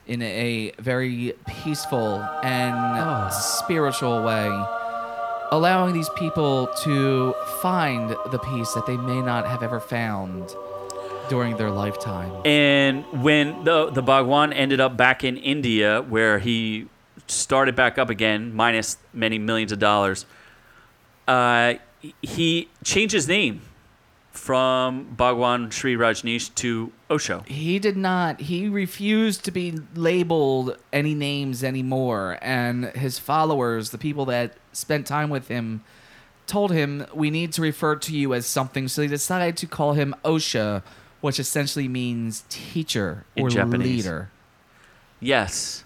in 0.08 0.24
a 0.24 0.72
very 0.80 1.34
peaceful 1.48 2.28
and 2.42 3.32
spiritual 3.32 4.24
way. 4.24 4.50
Allowing 5.54 5.94
these 5.94 6.10
people 6.10 6.66
to 6.82 7.36
find 7.62 8.10
the 8.32 8.40
peace 8.40 8.74
that 8.74 8.88
they 8.88 8.98
may 8.98 9.22
not 9.22 9.46
have 9.46 9.62
ever 9.62 9.80
found 9.80 10.56
during 11.30 11.58
their 11.58 11.70
lifetime. 11.70 12.32
And 12.44 13.06
when 13.22 13.64
the 13.64 13.92
the 13.92 14.02
Bhagwan 14.02 14.52
ended 14.52 14.80
up 14.80 14.98
back 14.98 15.24
in 15.24 15.38
India, 15.38 16.02
where 16.02 16.40
he 16.40 16.88
started 17.28 17.76
back 17.76 18.00
up 18.00 18.10
again, 18.10 18.52
minus 18.56 18.98
many 19.14 19.38
millions 19.38 19.72
of 19.72 19.78
dollars, 19.78 20.26
uh, 21.28 21.76
he 22.24 22.68
changed 22.84 23.14
his 23.14 23.28
name 23.28 23.62
from 24.34 25.06
Bhagwan 25.16 25.70
Shree 25.70 25.96
Rajneesh 25.96 26.54
to 26.56 26.92
Osho. 27.10 27.44
He 27.48 27.78
did 27.80 27.96
not. 27.96 28.42
He 28.42 28.68
refused 28.68 29.46
to 29.46 29.52
be 29.52 29.80
labeled 29.96 30.78
any 30.92 31.14
names 31.14 31.64
anymore. 31.64 32.40
And 32.42 32.86
his 32.88 33.20
followers, 33.20 33.92
the 33.92 33.98
people 34.00 34.26
that 34.26 34.56
spent 34.74 35.06
time 35.06 35.30
with 35.30 35.48
him, 35.48 35.84
told 36.48 36.72
him, 36.72 37.06
We 37.14 37.30
need 37.30 37.54
to 37.54 37.62
refer 37.62 37.96
to 37.96 38.14
you 38.16 38.34
as 38.34 38.46
something. 38.48 38.88
So 38.88 39.02
they 39.02 39.08
decided 39.08 39.56
to 39.58 39.68
call 39.68 39.94
him 39.94 40.16
Osho, 40.26 40.82
which 41.22 41.40
essentially 41.40 41.88
means 41.88 42.44
teacher 42.50 43.26
In 43.36 43.46
or 43.46 43.50
Japanese. 43.50 44.04
leader. 44.04 44.30
Yes. 45.20 45.84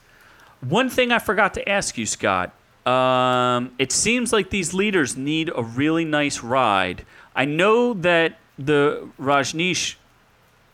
One 0.61 0.89
thing 0.89 1.11
I 1.11 1.19
forgot 1.19 1.53
to 1.55 1.69
ask 1.69 1.97
you, 1.97 2.05
Scott. 2.05 2.53
Um, 2.87 3.71
it 3.77 3.91
seems 3.91 4.31
like 4.31 4.49
these 4.49 4.73
leaders 4.73 5.17
need 5.17 5.51
a 5.53 5.61
really 5.61 6.05
nice 6.05 6.41
ride. 6.41 7.05
I 7.37 7.45
know 7.45 7.93
that 7.93 8.39
the 8.57 9.07
Rajneesh, 9.19 9.95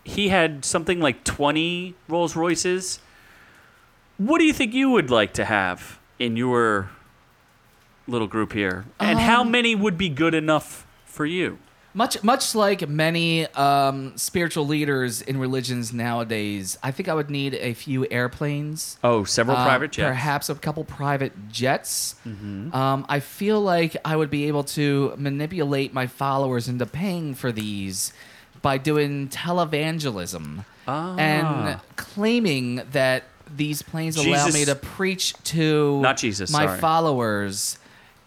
he 0.02 0.30
had 0.30 0.64
something 0.64 0.98
like 0.98 1.22
20 1.22 1.94
Rolls 2.08 2.34
Royces. 2.34 3.00
What 4.16 4.38
do 4.38 4.44
you 4.44 4.54
think 4.54 4.72
you 4.72 4.88
would 4.90 5.10
like 5.10 5.34
to 5.34 5.44
have 5.44 5.98
in 6.18 6.38
your 6.38 6.88
little 8.08 8.26
group 8.26 8.54
here? 8.54 8.86
And 8.98 9.18
how 9.18 9.42
um, 9.42 9.50
many 9.50 9.74
would 9.74 9.98
be 9.98 10.08
good 10.08 10.32
enough 10.32 10.86
for 11.04 11.26
you? 11.26 11.58
Much, 11.96 12.22
much 12.24 12.56
like 12.56 12.88
many 12.88 13.46
um, 13.54 14.16
spiritual 14.16 14.66
leaders 14.66 15.22
in 15.22 15.38
religions 15.38 15.92
nowadays, 15.92 16.76
I 16.82 16.90
think 16.90 17.08
I 17.08 17.14
would 17.14 17.30
need 17.30 17.54
a 17.54 17.72
few 17.74 18.04
airplanes. 18.10 18.98
Oh, 19.04 19.22
several 19.22 19.56
Uh, 19.56 19.64
private 19.64 19.92
jets. 19.92 20.08
Perhaps 20.08 20.48
a 20.48 20.56
couple 20.56 20.82
private 20.82 21.32
jets. 21.52 22.16
Um, 22.26 23.06
I 23.08 23.20
feel 23.20 23.60
like 23.60 23.96
I 24.04 24.16
would 24.16 24.28
be 24.30 24.48
able 24.48 24.64
to 24.64 25.14
manipulate 25.16 25.94
my 25.94 26.08
followers 26.08 26.66
into 26.66 26.84
paying 26.84 27.34
for 27.34 27.52
these 27.52 28.12
by 28.60 28.76
doing 28.76 29.28
televangelism 29.28 30.64
Ah. 30.88 31.16
and 31.16 31.78
claiming 31.96 32.82
that 32.92 33.22
these 33.56 33.82
planes 33.82 34.16
allow 34.16 34.48
me 34.48 34.64
to 34.64 34.74
preach 34.74 35.34
to 35.44 36.00
Not 36.00 36.16
Jesus, 36.16 36.50
my 36.50 36.66
sorry. 36.66 36.80
followers 36.80 37.78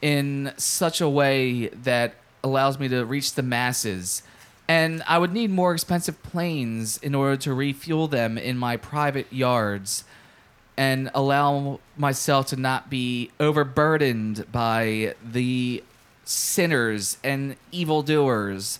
in 0.01 0.53
such 0.57 1.01
a 1.01 1.09
way 1.09 1.68
that 1.70 2.13
allows 2.43 2.79
me 2.79 2.88
to 2.89 3.05
reach 3.05 3.33
the 3.33 3.43
masses. 3.43 4.23
And 4.67 5.03
I 5.07 5.17
would 5.17 5.31
need 5.31 5.49
more 5.49 5.73
expensive 5.73 6.21
planes 6.23 6.97
in 6.97 7.15
order 7.15 7.38
to 7.38 7.53
refuel 7.53 8.07
them 8.07 8.38
in 8.38 8.57
my 8.57 8.77
private 8.77 9.31
yards 9.31 10.03
and 10.75 11.09
allow 11.15 11.79
myself 11.95 12.47
to 12.47 12.55
not 12.55 12.89
be 12.89 13.31
overburdened 13.39 14.51
by 14.51 15.15
the 15.23 15.83
sinners 16.23 17.17
and 17.23 17.55
evildoers 17.71 18.79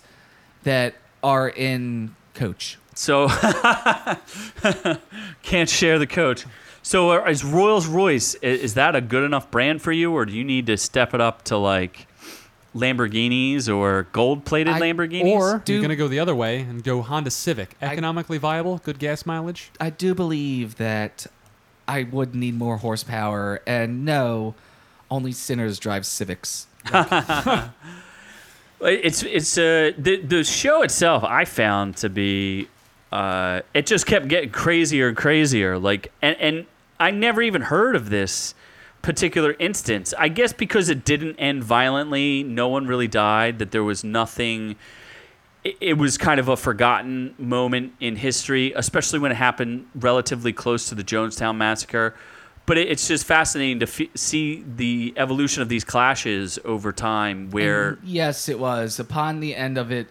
that 0.64 0.96
are 1.24 1.50
in 1.50 2.16
coach. 2.34 2.78
So 2.94 3.28
can't 5.44 5.70
share 5.70 5.98
the 5.98 6.08
coach. 6.08 6.46
So 6.82 7.12
uh, 7.12 7.30
is 7.30 7.44
Rolls 7.44 7.88
Royce 7.88 8.36
is 8.36 8.76
that 8.76 8.96
a 8.96 9.02
good 9.02 9.24
enough 9.24 9.52
brand 9.52 9.82
for 9.82 9.92
you, 9.92 10.14
or 10.14 10.26
do 10.26 10.34
you 10.34 10.44
need 10.44 10.68
to 10.68 10.78
step 10.78 11.14
it 11.14 11.22
up 11.22 11.44
to 11.44 11.58
like 11.58 12.08
Lamborghinis 12.78 13.74
or 13.74 14.08
gold 14.12 14.46
plated 14.46 14.74
I- 14.74 14.80
Lamborghinis? 14.80 15.26
Or 15.26 15.62
Do- 15.66 15.74
you're 15.74 15.82
going 15.82 15.90
to 15.90 15.96
go 15.96 16.08
the 16.08 16.20
other 16.20 16.36
way 16.36 16.60
and 16.62 16.84
go 16.84 17.02
Honda 17.02 17.32
Civic. 17.32 17.76
Economically 17.82 18.38
viable, 18.38 18.78
good 18.80 19.00
gas 19.00 19.26
mileage. 19.26 19.72
I 19.80 19.90
do 19.90 20.14
believe 20.14 20.76
that 20.78 21.28
I 21.88 22.04
would 22.04 22.36
need 22.36 22.56
more 22.56 22.78
horsepower, 22.78 23.62
and 23.66 24.04
no, 24.06 24.56
only 25.10 25.32
sinners 25.32 25.80
drive 25.80 26.06
Civics. 26.06 26.68
it's 28.82 29.24
it's 29.24 29.58
uh, 29.58 29.92
the 29.98 30.18
the 30.22 30.44
show 30.44 30.82
itself 30.84 31.24
I 31.24 31.46
found 31.46 31.98
to 31.98 32.10
be 32.10 32.68
uh, 33.12 33.62
it 33.74 33.86
just 33.86 34.06
kept 34.06 34.28
getting 34.28 34.50
crazier 34.52 35.08
and 35.08 35.18
crazier. 35.18 35.78
Like 35.78 36.12
and 36.22 36.36
and 36.40 36.66
I 37.00 37.12
never 37.12 37.42
even 37.42 37.64
heard 37.64 37.96
of 37.96 38.10
this 38.10 38.54
particular 39.02 39.56
instance. 39.60 40.14
I 40.18 40.28
guess 40.30 40.54
because 40.54 40.90
it 40.90 41.06
didn't 41.06 41.36
end 41.38 41.64
violently, 41.64 42.44
no 42.44 42.68
one 42.68 42.88
really 42.88 43.08
died. 43.08 43.60
That 43.60 43.72
there 43.72 43.84
was 43.84 44.04
nothing. 44.04 44.76
It, 45.64 45.78
it 45.80 45.94
was 45.98 46.18
kind 46.18 46.40
of 46.40 46.48
a 46.48 46.58
forgotten 46.58 47.36
moment 47.38 47.94
in 48.00 48.18
history, 48.18 48.74
especially 48.76 49.20
when 49.20 49.32
it 49.32 49.36
happened 49.36 49.88
relatively 49.96 50.54
close 50.54 50.90
to 50.90 50.96
the 50.96 51.04
Jonestown 51.04 51.58
massacre. 51.58 52.16
But 52.66 52.78
it, 52.78 52.90
it's 52.90 53.08
just 53.08 53.26
fascinating 53.26 53.80
to 53.80 53.88
f- 53.88 54.10
see 54.16 54.64
the 54.76 55.14
evolution 55.16 55.62
of 55.62 55.70
these 55.70 55.86
clashes 55.86 56.60
over 56.66 56.92
time, 56.92 57.50
where 57.50 57.90
And 57.92 57.98
yes, 58.04 58.50
it 58.50 58.60
was. 58.60 59.00
Upon 59.00 59.40
the 59.40 59.56
end 59.56 59.78
of 59.78 59.92
it, 59.92 60.08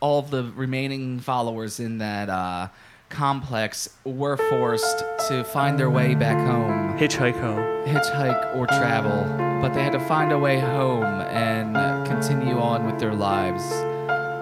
all 0.00 0.22
the 0.22 0.44
remaining 0.56 1.20
followers 1.20 1.78
in 1.78 1.98
that 1.98 2.30
uh, 2.30 2.68
complex 3.10 3.90
were 4.04 4.38
forced 4.38 5.04
to 5.30 5.44
find 5.44 5.78
their 5.78 5.90
way 5.90 6.16
back 6.16 6.36
home, 6.44 6.98
Hitchhike 6.98 7.40
home. 7.40 7.60
hitchhike 7.86 8.56
or 8.56 8.66
travel, 8.66 9.24
but 9.62 9.72
they 9.72 9.80
had 9.80 9.92
to 9.92 10.00
find 10.00 10.32
a 10.32 10.38
way 10.38 10.58
home 10.58 11.04
and 11.04 11.76
continue 12.04 12.58
on 12.58 12.84
with 12.84 12.98
their 12.98 13.14
lives 13.14 13.62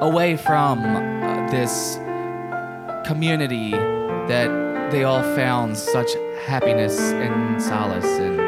away 0.01 0.35
from 0.35 0.79
uh, 0.79 1.47
this 1.51 1.97
community 3.07 3.73
that 3.73 4.91
they 4.91 5.05
all 5.05 5.23
found 5.37 5.77
such 5.77 6.09
happiness 6.47 6.99
and 6.99 7.63
solace 7.63 8.07
in. 8.19 8.39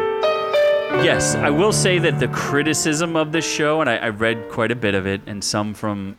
Yes, 1.05 1.35
I 1.35 1.51
will 1.51 1.73
say 1.73 1.99
that 1.99 2.21
the 2.21 2.29
criticism 2.29 3.17
of 3.17 3.33
this 3.33 3.47
show, 3.47 3.83
and 3.83 3.91
I, 3.91 3.97
I 3.97 4.09
read 4.09 4.49
quite 4.49 4.71
a 4.71 4.77
bit 4.77 4.95
of 4.95 5.07
it, 5.07 5.21
and 5.27 5.45
some 5.45 5.75
from 5.75 6.17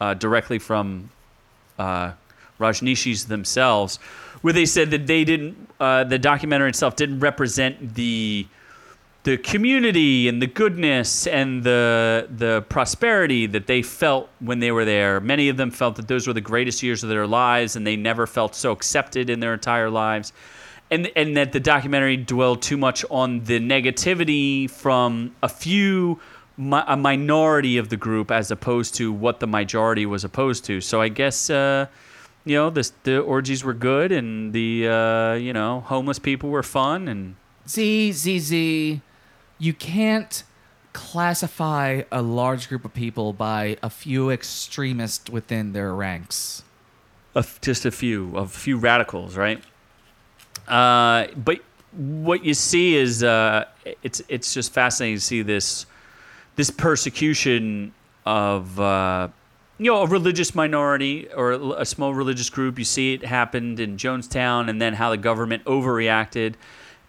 uh, 0.00 0.14
directly 0.14 0.58
from 0.58 1.10
uh, 1.78 2.14
Rajneeshis 2.58 3.28
themselves, 3.28 4.00
where 4.42 4.52
they 4.52 4.66
said 4.66 4.90
that 4.90 5.06
they 5.06 5.24
didn't, 5.24 5.56
uh, 5.80 6.04
the 6.04 6.18
documentary 6.18 6.68
itself 6.68 6.96
didn't 6.96 7.20
represent 7.20 7.94
the 7.94 8.46
the 9.24 9.36
community 9.36 10.28
and 10.28 10.40
the 10.40 10.46
goodness 10.46 11.26
and 11.26 11.64
the 11.64 12.28
the 12.36 12.62
prosperity 12.68 13.46
that 13.46 13.66
they 13.66 13.82
felt 13.82 14.28
when 14.38 14.60
they 14.60 14.70
were 14.70 14.84
there. 14.84 15.20
Many 15.20 15.48
of 15.48 15.56
them 15.56 15.72
felt 15.72 15.96
that 15.96 16.06
those 16.06 16.28
were 16.28 16.32
the 16.32 16.40
greatest 16.40 16.80
years 16.80 17.02
of 17.02 17.08
their 17.08 17.26
lives, 17.26 17.74
and 17.74 17.84
they 17.84 17.96
never 17.96 18.26
felt 18.26 18.54
so 18.54 18.70
accepted 18.70 19.28
in 19.28 19.40
their 19.40 19.52
entire 19.52 19.90
lives. 19.90 20.32
And, 20.88 21.10
and 21.16 21.36
that 21.36 21.50
the 21.50 21.58
documentary 21.58 22.16
dwelled 22.16 22.62
too 22.62 22.76
much 22.76 23.04
on 23.10 23.42
the 23.42 23.58
negativity 23.58 24.70
from 24.70 25.34
a 25.42 25.48
few 25.48 26.20
a 26.58 26.96
minority 26.96 27.76
of 27.76 27.88
the 27.88 27.96
group 27.96 28.30
as 28.30 28.50
opposed 28.50 28.94
to 28.94 29.12
what 29.12 29.40
the 29.40 29.46
majority 29.46 30.06
was 30.06 30.24
opposed 30.24 30.64
to. 30.64 30.80
So 30.80 31.02
I 31.02 31.08
guess 31.08 31.50
uh, 31.50 31.86
you 32.46 32.56
know 32.56 32.70
the 32.70 32.90
the 33.02 33.18
orgies 33.18 33.62
were 33.62 33.74
good 33.74 34.10
and 34.12 34.54
the 34.54 34.88
uh, 34.88 35.34
you 35.34 35.52
know 35.52 35.80
homeless 35.80 36.18
people 36.18 36.48
were 36.48 36.62
fun 36.62 37.08
and 37.08 37.36
Z, 37.68 38.12
Z, 38.12 38.38
Z, 38.38 39.00
you 39.58 39.74
can't 39.74 40.44
classify 40.92 42.02
a 42.12 42.22
large 42.22 42.68
group 42.68 42.84
of 42.84 42.94
people 42.94 43.32
by 43.32 43.76
a 43.82 43.90
few 43.90 44.30
extremists 44.30 45.28
within 45.28 45.72
their 45.72 45.92
ranks. 45.92 46.62
a 47.34 47.40
f 47.40 47.60
just 47.60 47.84
a 47.84 47.90
few, 47.90 48.36
a 48.36 48.46
few 48.46 48.76
radicals, 48.78 49.36
right? 49.36 49.60
Uh, 50.68 51.26
but 51.36 51.58
what 51.92 52.44
you 52.44 52.54
see 52.54 52.94
is 52.94 53.22
uh, 53.22 53.64
it's 54.02 54.22
it's 54.28 54.54
just 54.54 54.72
fascinating 54.72 55.16
to 55.16 55.20
see 55.20 55.42
this 55.42 55.86
this 56.54 56.70
persecution 56.70 57.92
of 58.24 58.78
uh, 58.80 59.28
you 59.78 59.90
know 59.90 60.02
a 60.02 60.06
religious 60.06 60.54
minority 60.54 61.28
or 61.34 61.52
a, 61.52 61.84
small 61.84 62.14
religious 62.14 62.50
group. 62.50 62.78
You 62.78 62.84
see 62.84 63.14
it 63.14 63.24
happened 63.24 63.80
in 63.80 63.96
Jonestown, 63.96 64.68
and 64.68 64.80
then 64.80 64.94
how 64.94 65.10
the 65.10 65.16
government 65.16 65.64
overreacted, 65.64 66.54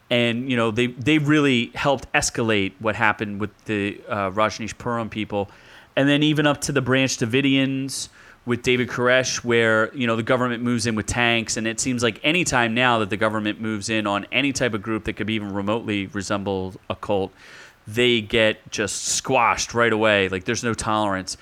and 0.10 0.50
you 0.50 0.58
know 0.58 0.72
they 0.72 0.88
they 0.88 1.18
really 1.18 1.72
helped 1.76 2.12
escalate 2.14 2.74
what 2.80 2.96
happened 2.96 3.40
with 3.40 3.52
the 3.66 4.02
uh, 4.10 4.32
Rajneeshpuram 4.32 5.10
people, 5.10 5.50
and 5.96 6.10
then 6.10 6.24
even 6.24 6.46
up 6.46 6.62
to 6.62 6.72
the 6.72 6.82
Branch 6.82 7.16
Davidians 7.16 8.10
with 8.46 8.64
David 8.64 8.88
Koresh, 8.88 9.44
where 9.44 9.94
you 9.96 10.08
know 10.08 10.16
the 10.16 10.24
government 10.24 10.62
moves 10.62 10.88
in 10.88 10.96
with 10.96 11.06
tanks, 11.06 11.56
and 11.56 11.68
it 11.68 11.80
seems 11.80 12.04
like 12.04 12.20
any 12.24 12.44
time 12.44 12.74
now 12.74 13.00
that 13.00 13.10
the 13.10 13.18
government 13.18 13.62
moves 13.62 13.90
in 13.90 14.06
on 14.08 14.26
any 14.32 14.52
type 14.52 14.74
of 14.74 14.82
group 14.82 15.06
that 15.06 15.14
could 15.14 15.30
even 15.30 15.54
remotely 15.54 16.08
resemble 16.08 16.74
a 16.90 16.96
cult, 16.96 17.32
they 17.88 18.20
get 18.20 18.72
just 18.72 19.06
squashed 19.06 19.74
right 19.74 19.94
away. 19.94 20.28
Like 20.28 20.44
there's 20.44 20.64
no 20.64 20.74
tolerance, 20.74 21.38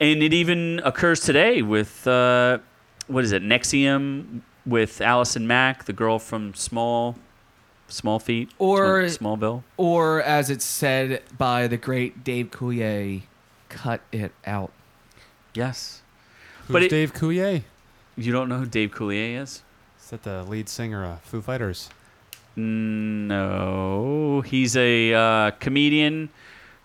and 0.00 0.22
it 0.22 0.32
even 0.32 0.80
occurs 0.84 1.20
today 1.20 1.62
with 1.62 2.06
uh, 2.06 2.58
what 3.06 3.24
is 3.24 3.32
it, 3.32 3.42
NXIVM 3.42 4.40
with 4.66 5.00
Allison 5.00 5.46
Mack, 5.46 5.84
the 5.84 5.92
girl 5.92 6.18
from 6.18 6.52
Small, 6.54 7.16
Small 7.88 8.18
Feet, 8.18 8.50
Or- 8.58 9.02
Smallville. 9.04 9.62
Or, 9.76 10.22
as 10.22 10.50
it's 10.50 10.64
said 10.64 11.22
by 11.38 11.66
the 11.66 11.76
great 11.78 12.22
Dave 12.22 12.50
Coulier, 12.50 13.22
cut 13.68 14.00
it 14.12 14.32
out. 14.46 14.70
Yes, 15.54 16.02
Who's 16.66 16.72
But 16.74 16.82
it- 16.84 16.90
Dave 16.90 17.14
Coulier? 17.14 17.62
you 18.16 18.30
don't 18.32 18.48
know 18.48 18.58
who 18.58 18.66
Dave 18.66 18.90
Coulier 18.90 19.40
is. 19.42 19.62
Is 20.02 20.10
that 20.10 20.22
the 20.22 20.42
lead 20.44 20.68
singer 20.68 21.04
of 21.04 21.20
Foo 21.22 21.40
Fighters? 21.40 21.88
No, 22.56 24.40
he's 24.44 24.76
a 24.76 25.14
uh, 25.14 25.50
comedian 25.52 26.28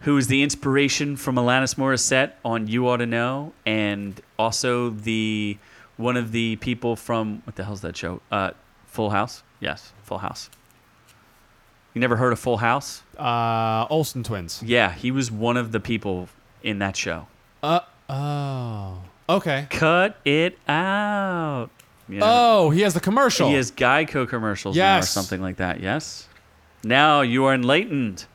who 0.03 0.17
is 0.17 0.27
the 0.27 0.43
inspiration 0.43 1.15
from 1.17 1.35
Alanis 1.35 1.75
Morissette 1.75 2.33
on 2.45 2.67
"You 2.67 2.87
Ought 2.87 2.97
to 2.97 3.05
Know," 3.05 3.53
and 3.65 4.19
also 4.37 4.89
the 4.89 5.57
one 5.97 6.17
of 6.17 6.31
the 6.31 6.55
people 6.57 6.95
from 6.95 7.41
what 7.45 7.55
the 7.55 7.63
hell's 7.63 7.81
that 7.81 7.97
show? 7.97 8.21
Uh, 8.31 8.51
Full 8.87 9.09
House. 9.09 9.43
Yes, 9.59 9.91
Full 10.03 10.19
House. 10.19 10.49
You 11.93 12.01
never 12.01 12.15
heard 12.15 12.33
of 12.33 12.39
Full 12.39 12.57
House? 12.57 13.03
Uh, 13.17 13.85
Olsen 13.89 14.23
twins. 14.23 14.61
Yeah, 14.65 14.91
he 14.91 15.11
was 15.11 15.31
one 15.31 15.57
of 15.57 15.71
the 15.71 15.79
people 15.79 16.27
in 16.63 16.79
that 16.79 16.95
show. 16.95 17.27
Uh 17.61 17.81
oh. 18.09 18.97
Okay. 19.29 19.67
Cut 19.69 20.17
it 20.25 20.57
out. 20.67 21.69
Yeah. 22.09 22.19
Oh, 22.23 22.69
he 22.71 22.81
has 22.81 22.93
the 22.93 22.99
commercial. 22.99 23.47
He 23.47 23.55
has 23.55 23.71
Geico 23.71 24.27
commercials 24.27 24.75
now 24.75 24.99
or 24.99 25.01
something 25.03 25.41
like 25.41 25.57
that. 25.57 25.79
Yes. 25.79 26.27
Now 26.83 27.21
you 27.21 27.45
are 27.45 27.53
enlightened. 27.53 28.25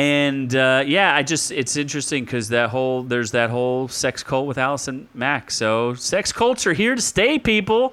And 0.00 0.56
uh, 0.56 0.82
yeah, 0.86 1.14
I 1.14 1.22
just 1.22 1.50
it's 1.50 1.76
interesting 1.76 2.24
because 2.24 2.48
that 2.48 2.70
whole 2.70 3.02
there's 3.02 3.32
that 3.32 3.50
whole 3.50 3.86
sex 3.86 4.22
cult 4.22 4.46
with 4.46 4.56
Allison 4.56 5.08
Mack. 5.12 5.50
So 5.50 5.92
sex 5.92 6.32
cults 6.32 6.66
are 6.66 6.72
here 6.72 6.94
to 6.94 7.02
stay, 7.02 7.38
people. 7.38 7.92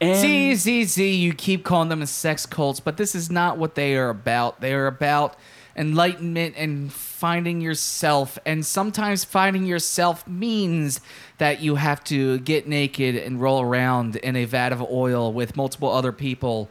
And 0.00 0.16
Z, 0.16 0.54
Z, 0.54 0.84
Z, 0.84 1.12
you 1.12 1.34
keep 1.34 1.64
calling 1.64 1.88
them 1.88 2.06
sex 2.06 2.46
cults, 2.46 2.78
but 2.78 2.96
this 2.98 3.16
is 3.16 3.32
not 3.32 3.58
what 3.58 3.74
they 3.74 3.96
are 3.96 4.10
about. 4.10 4.60
They 4.60 4.72
are 4.74 4.86
about 4.86 5.36
enlightenment 5.74 6.54
and 6.56 6.92
finding 6.92 7.60
yourself. 7.60 8.38
And 8.46 8.64
sometimes 8.64 9.24
finding 9.24 9.66
yourself 9.66 10.28
means 10.28 11.00
that 11.38 11.60
you 11.60 11.74
have 11.74 12.04
to 12.04 12.38
get 12.38 12.68
naked 12.68 13.16
and 13.16 13.40
roll 13.40 13.60
around 13.60 14.14
in 14.14 14.36
a 14.36 14.44
vat 14.44 14.72
of 14.72 14.82
oil 14.82 15.32
with 15.32 15.56
multiple 15.56 15.90
other 15.90 16.12
people, 16.12 16.70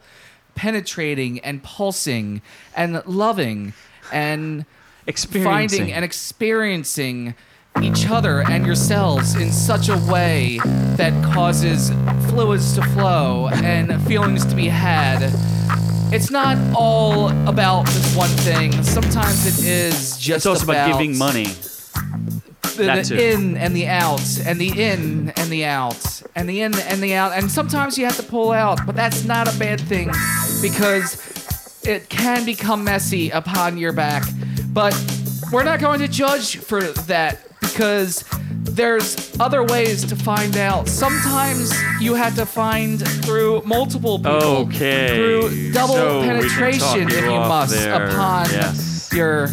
penetrating 0.54 1.38
and 1.40 1.62
pulsing 1.62 2.40
and 2.74 3.04
loving 3.04 3.74
and 4.12 4.64
finding 5.42 5.92
and 5.92 6.04
experiencing 6.04 7.34
each 7.82 8.08
other 8.08 8.42
and 8.42 8.66
yourselves 8.66 9.36
in 9.36 9.50
such 9.50 9.88
a 9.88 9.96
way 10.10 10.60
that 10.96 11.12
causes 11.32 11.90
fluids 12.28 12.74
to 12.74 12.82
flow 12.88 13.48
and 13.48 14.02
feelings 14.06 14.44
to 14.44 14.54
be 14.54 14.68
had. 14.68 15.32
It's 16.12 16.30
not 16.30 16.58
all 16.76 17.28
about 17.48 17.86
this 17.86 18.16
one 18.16 18.28
thing. 18.30 18.72
Sometimes 18.82 19.46
it 19.46 19.64
is 19.64 20.18
just 20.18 20.38
it's 20.38 20.46
also 20.46 20.64
about, 20.64 20.90
giving 20.90 21.16
money. 21.16 21.46
the, 22.76 23.04
the 23.08 23.32
in 23.32 23.56
and 23.56 23.74
the 23.74 23.86
out 23.86 24.40
and 24.44 24.60
the 24.60 24.82
in 24.82 25.30
and 25.30 25.50
the 25.50 25.64
out 25.64 26.22
and 26.34 26.48
the 26.48 26.62
in 26.62 26.78
and 26.78 27.02
the 27.02 27.14
out 27.14 27.32
and 27.32 27.50
sometimes 27.50 27.98
you 27.98 28.04
have 28.04 28.16
to 28.16 28.22
pull 28.22 28.52
out 28.52 28.78
but 28.86 28.96
that's 28.96 29.24
not 29.24 29.54
a 29.54 29.58
bad 29.58 29.80
thing 29.80 30.10
because 30.62 31.16
it 31.84 32.08
can 32.08 32.44
become 32.44 32.84
messy 32.84 33.30
upon 33.30 33.76
your 33.78 33.92
back 33.92 34.22
but 34.72 34.94
we're 35.52 35.64
not 35.64 35.80
going 35.80 35.98
to 36.00 36.08
judge 36.08 36.56
for 36.58 36.82
that 36.82 37.40
because 37.60 38.24
there's 38.62 39.36
other 39.40 39.64
ways 39.64 40.04
to 40.04 40.14
find 40.14 40.56
out 40.56 40.86
sometimes 40.88 41.72
you 42.00 42.14
have 42.14 42.34
to 42.36 42.44
find 42.46 43.00
through 43.24 43.62
multiple 43.64 44.18
people 44.18 44.32
Okay. 44.32 45.16
through 45.16 45.72
double 45.72 45.94
So 45.94 46.22
penetration 46.22 47.08
if 47.08 47.24
you 47.24 47.30
must 47.30 47.72
there. 47.74 48.06
upon 48.08 48.46
Yes. 48.50 49.10
your 49.12 49.48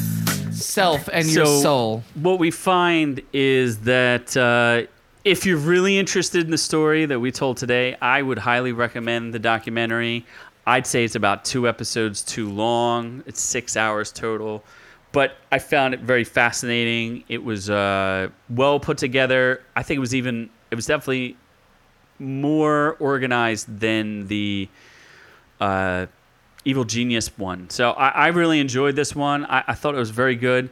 self 0.52 1.10
and 1.12 1.28
your 1.28 1.46
So- 1.46 1.62
soul 1.62 2.04
What 2.16 2.40
we 2.40 2.52
find 2.52 3.22
is 3.34 3.78
that 3.80 4.36
uh, 4.38 4.88
if 5.24 5.46
you're 5.46 5.58
really 5.58 5.98
interested 5.98 6.44
in 6.46 6.52
the 6.52 6.58
story 6.58 7.06
that 7.06 7.20
we 7.20 7.32
told 7.32 7.58
today, 7.58 7.98
I 8.02 8.22
would 8.22 8.38
highly 8.38 8.72
recommend 8.72 9.34
the 9.34 9.40
documentary. 9.40 10.26
I'd 10.68 10.86
say 10.86 11.06
it's 11.06 11.16
about 11.16 11.46
two 11.46 11.66
episodes 11.66 12.22
too 12.22 12.50
long. 12.50 13.24
It's 13.26 13.40
six 13.40 13.78
hours 13.78 14.12
total, 14.12 14.66
but 15.14 15.38
I 15.50 15.60
found 15.60 15.94
it 15.94 16.02
very 16.02 16.26
fascinating. 16.26 17.24
It 17.30 17.42
was 17.42 17.70
uh, 17.70 18.28
well 18.50 18.78
put 18.78 18.98
together. 18.98 19.64
I 19.78 19.84
think 19.84 19.96
it 19.96 20.02
was 20.02 20.14
even. 20.14 20.50
It 20.70 20.76
was 20.76 20.86
definitely 20.86 21.38
more 22.20 22.98
organized 23.00 23.80
than 23.80 24.28
the 24.28 24.68
uh, 25.62 26.08
Evil 26.66 26.84
Genius 26.84 27.38
one. 27.38 27.70
So 27.70 27.92
I, 27.92 28.10
I 28.10 28.28
really 28.28 28.60
enjoyed 28.60 28.98
this 28.98 29.16
one. 29.16 29.46
I, 29.46 29.64
I 29.68 29.74
thought 29.74 29.96
it 29.96 30.00
was 30.00 30.10
very 30.10 30.36
good. 30.36 30.70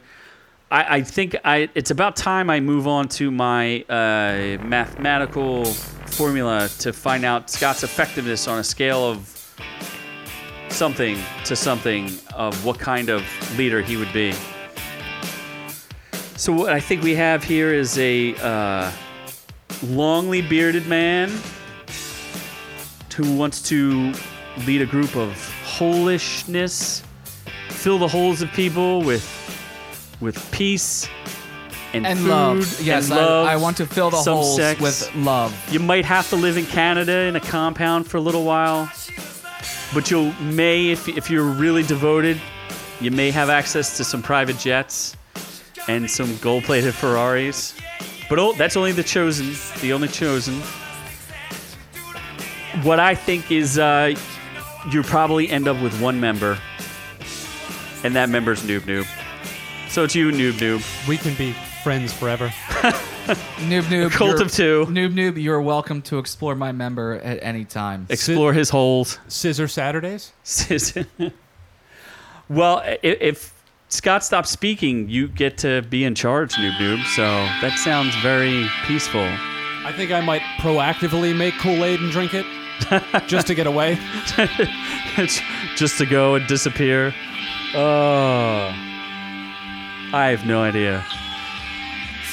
I, 0.70 0.96
I 0.96 1.02
think 1.02 1.36
I 1.42 1.70
it's 1.74 1.90
about 1.90 2.16
time 2.16 2.50
I 2.50 2.60
move 2.60 2.86
on 2.86 3.08
to 3.08 3.30
my 3.30 3.80
uh, 3.88 4.62
mathematical 4.62 5.64
formula 5.64 6.68
to 6.80 6.92
find 6.92 7.24
out 7.24 7.48
Scott's 7.48 7.82
effectiveness 7.82 8.46
on 8.46 8.58
a 8.58 8.64
scale 8.64 9.02
of 9.08 9.35
something 10.76 11.18
to 11.44 11.56
something 11.56 12.10
of 12.34 12.64
what 12.64 12.78
kind 12.78 13.08
of 13.08 13.24
leader 13.58 13.80
he 13.80 13.96
would 13.96 14.12
be. 14.12 14.34
So 16.36 16.52
what 16.52 16.72
I 16.72 16.80
think 16.80 17.02
we 17.02 17.14
have 17.14 17.42
here 17.42 17.72
is 17.72 17.98
a 17.98 18.34
uh, 18.36 18.92
longly 19.86 20.46
bearded 20.46 20.86
man 20.86 21.32
who 23.16 23.34
wants 23.36 23.62
to 23.70 24.12
lead 24.66 24.82
a 24.82 24.86
group 24.86 25.16
of 25.16 25.30
holishness, 25.64 27.02
fill 27.70 27.98
the 27.98 28.08
holes 28.08 28.42
of 28.42 28.50
people 28.52 29.00
with 29.00 29.24
with 30.20 30.50
peace 30.50 31.08
and, 31.92 32.06
And 32.06 32.18
food 32.18 32.28
love. 32.28 32.80
Yes, 32.82 33.08
and 33.10 33.18
love, 33.18 33.46
I, 33.46 33.54
I 33.54 33.56
want 33.56 33.76
to 33.78 33.86
fill 33.86 34.10
the 34.10 34.16
holes 34.18 34.56
sex. 34.56 34.80
with 34.80 35.14
love. 35.14 35.54
You 35.72 35.80
might 35.80 36.04
have 36.04 36.28
to 36.30 36.36
live 36.36 36.56
in 36.58 36.66
Canada 36.66 37.20
in 37.22 37.36
a 37.36 37.40
compound 37.40 38.06
for 38.06 38.18
a 38.18 38.20
little 38.20 38.44
while, 38.44 38.90
but 39.94 40.10
you 40.10 40.32
may, 40.40 40.90
if, 40.90 41.08
if 41.08 41.30
you're 41.30 41.44
really 41.44 41.82
devoted, 41.82 42.40
you 43.00 43.10
may 43.10 43.30
have 43.30 43.50
access 43.50 43.96
to 43.96 44.04
some 44.04 44.22
private 44.22 44.58
jets 44.58 45.16
and 45.88 46.10
some 46.10 46.36
gold-plated 46.38 46.94
Ferraris. 46.94 47.74
But 48.28 48.38
oh, 48.38 48.52
that's 48.54 48.76
only 48.76 48.92
the 48.92 49.04
chosen, 49.04 49.54
the 49.80 49.92
only 49.92 50.08
chosen. 50.08 50.54
What 52.82 52.98
I 52.98 53.14
think 53.14 53.50
is 53.52 53.78
uh, 53.78 54.14
you 54.90 55.02
probably 55.02 55.48
end 55.48 55.68
up 55.68 55.80
with 55.82 56.00
one 56.00 56.20
member, 56.20 56.58
and 58.02 58.14
that 58.16 58.28
member's 58.28 58.62
Noob 58.62 58.80
Noob. 58.80 59.06
So 59.88 60.04
it's 60.04 60.14
you, 60.14 60.30
Noob 60.30 60.54
Noob. 60.54 61.08
We 61.08 61.16
can 61.16 61.34
be 61.34 61.54
friends 61.86 62.12
forever. 62.12 62.48
Noob 63.68 63.82
Noob. 63.84 64.10
Cult 64.10 64.40
of 64.40 64.50
two. 64.50 64.86
Noob 64.88 65.14
Noob, 65.14 65.40
you're 65.40 65.62
welcome 65.62 66.02
to 66.02 66.18
explore 66.18 66.56
my 66.56 66.72
member 66.72 67.14
at 67.22 67.38
any 67.42 67.64
time. 67.64 68.08
Explore 68.10 68.52
his 68.52 68.70
holes. 68.70 69.20
Scissor 69.28 69.68
Saturdays? 69.68 70.32
Scissor. 70.42 71.06
well, 72.48 72.78
i- 72.78 72.98
if 73.04 73.54
Scott 73.88 74.24
stops 74.24 74.50
speaking, 74.50 75.08
you 75.08 75.28
get 75.28 75.58
to 75.58 75.82
be 75.82 76.02
in 76.02 76.16
charge, 76.16 76.54
Noob 76.54 76.76
Noob. 76.78 77.04
So 77.14 77.22
that 77.22 77.78
sounds 77.78 78.16
very 78.16 78.66
peaceful. 78.86 79.22
I 79.84 79.92
think 79.96 80.10
I 80.10 80.20
might 80.20 80.42
proactively 80.58 81.36
make 81.36 81.54
Kool 81.58 81.84
Aid 81.84 82.00
and 82.00 82.10
drink 82.10 82.32
it 82.34 82.46
just 83.28 83.46
to 83.46 83.54
get 83.54 83.68
away. 83.68 83.96
Just 85.76 85.98
to 85.98 86.04
go 86.06 86.34
and 86.34 86.46
disappear. 86.48 87.14
Oh, 87.74 88.72
I 90.12 90.28
have 90.36 90.44
no 90.44 90.62
idea. 90.62 91.04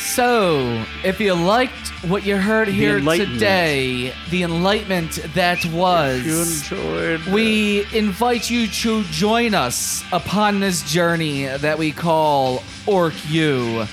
So, 0.04 0.84
if 1.04 1.20
you 1.20 1.34
liked 1.34 1.89
what 2.04 2.24
you 2.24 2.38
heard 2.38 2.68
here 2.68 2.99
today, 2.99 4.14
the 4.30 4.43
enlightenment 4.43 5.14
that 5.34 5.66
was. 5.66 6.24
You 6.24 6.41
enjoyed. 6.41 7.34
We 7.34 7.86
invite 7.95 8.49
you 8.49 8.68
to 8.68 9.04
join 9.06 9.56
us 9.56 10.04
upon 10.12 10.60
this 10.60 10.84
journey 10.84 11.45
that 11.45 11.80
we 11.80 11.91
call 11.91 12.62
Orc 12.86 13.14
U. 13.30 13.88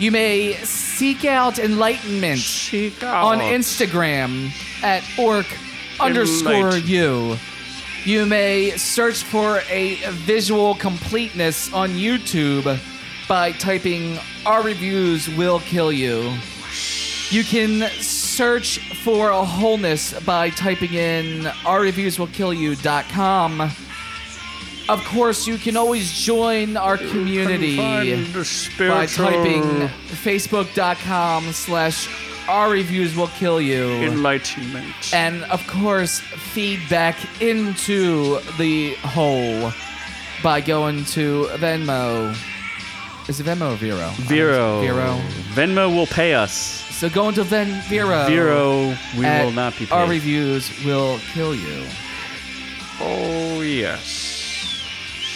You 0.00 0.10
may 0.10 0.54
seek 0.64 1.24
out 1.24 1.58
enlightenment 1.58 2.40
Cheek 2.40 3.04
on. 3.04 3.38
Instagram 3.38 4.50
at 4.82 5.04
orc 5.18 5.46
underscore 6.00 6.72
Enlight. 6.72 6.86
u. 6.86 7.36
You 8.04 8.26
may 8.26 8.70
search 8.70 9.22
for 9.22 9.60
a 9.68 9.96
visual 10.12 10.74
completeness 10.76 11.72
on 11.72 11.90
YouTube 11.90 12.78
by 13.28 13.52
typing 13.52 14.18
Our 14.44 14.62
Reviews 14.62 15.28
Will 15.30 15.60
Kill 15.60 15.92
You. 15.92 16.32
You 17.30 17.42
can 17.42 17.90
search 18.00 18.78
for 19.02 19.30
a 19.30 19.44
wholeness 19.44 20.18
by 20.20 20.50
typing 20.50 20.94
in 20.94 21.46
our 21.64 21.80
reviews 21.80 22.18
will 22.18 22.28
kill 22.28 22.52
ourreviewswillkillyou.com. 22.52 23.70
Of 24.88 25.04
course, 25.06 25.48
you 25.48 25.58
can 25.58 25.76
always 25.76 26.12
join 26.12 26.76
our 26.76 26.96
community 26.96 27.76
by 27.76 29.06
typing 29.06 29.88
facebook.com 30.22 31.52
slash 31.52 32.08
our 32.48 32.70
reviews 32.70 33.16
will 33.16 33.26
kill 33.26 33.60
you 33.60 33.86
enlightenment. 34.04 35.12
and 35.12 35.42
of 35.44 35.66
course 35.66 36.20
feedback 36.20 37.16
into 37.42 38.38
the 38.56 38.94
hole 39.00 39.72
by 40.44 40.60
going 40.60 41.04
to 41.06 41.46
venmo 41.54 42.32
is 43.28 43.40
it 43.40 43.46
venmo 43.46 43.72
or 43.72 43.76
vero 43.76 44.10
Vero. 44.18 44.80
vero 44.80 45.20
Venmo 45.54 45.94
will 45.94 46.06
pay 46.06 46.34
us. 46.34 46.52
so 46.52 47.08
go 47.08 47.28
into 47.28 47.42
ven 47.44 47.80
vero 47.88 48.26
Vero, 48.26 48.94
we 49.16 49.22
will 49.24 49.50
not 49.52 49.72
be 49.78 49.86
paid. 49.86 49.92
our 49.92 50.08
reviews 50.08 50.70
will 50.84 51.18
kill 51.34 51.54
you 51.54 51.84
Oh, 52.98 53.60
yes. 53.60 54.06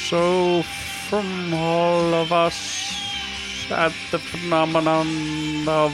So, 0.09 0.63
from 1.11 1.53
all 1.53 2.15
of 2.15 2.33
us 2.33 2.97
at 3.71 3.93
the 4.11 4.19
phenomenon 4.19 5.69
of 5.69 5.93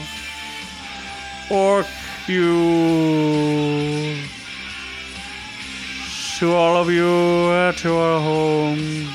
Orc 1.51 1.85
you 2.25 4.15
to 6.39 6.53
all 6.53 6.77
of 6.77 6.89
you 6.89 7.51
at 7.51 7.83
your 7.83 8.19
home, 8.21 9.09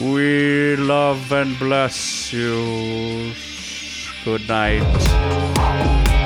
we 0.00 0.76
love 0.76 1.32
and 1.32 1.58
bless 1.58 2.32
you. 2.32 3.32
Good 4.24 4.48
night. 4.48 6.17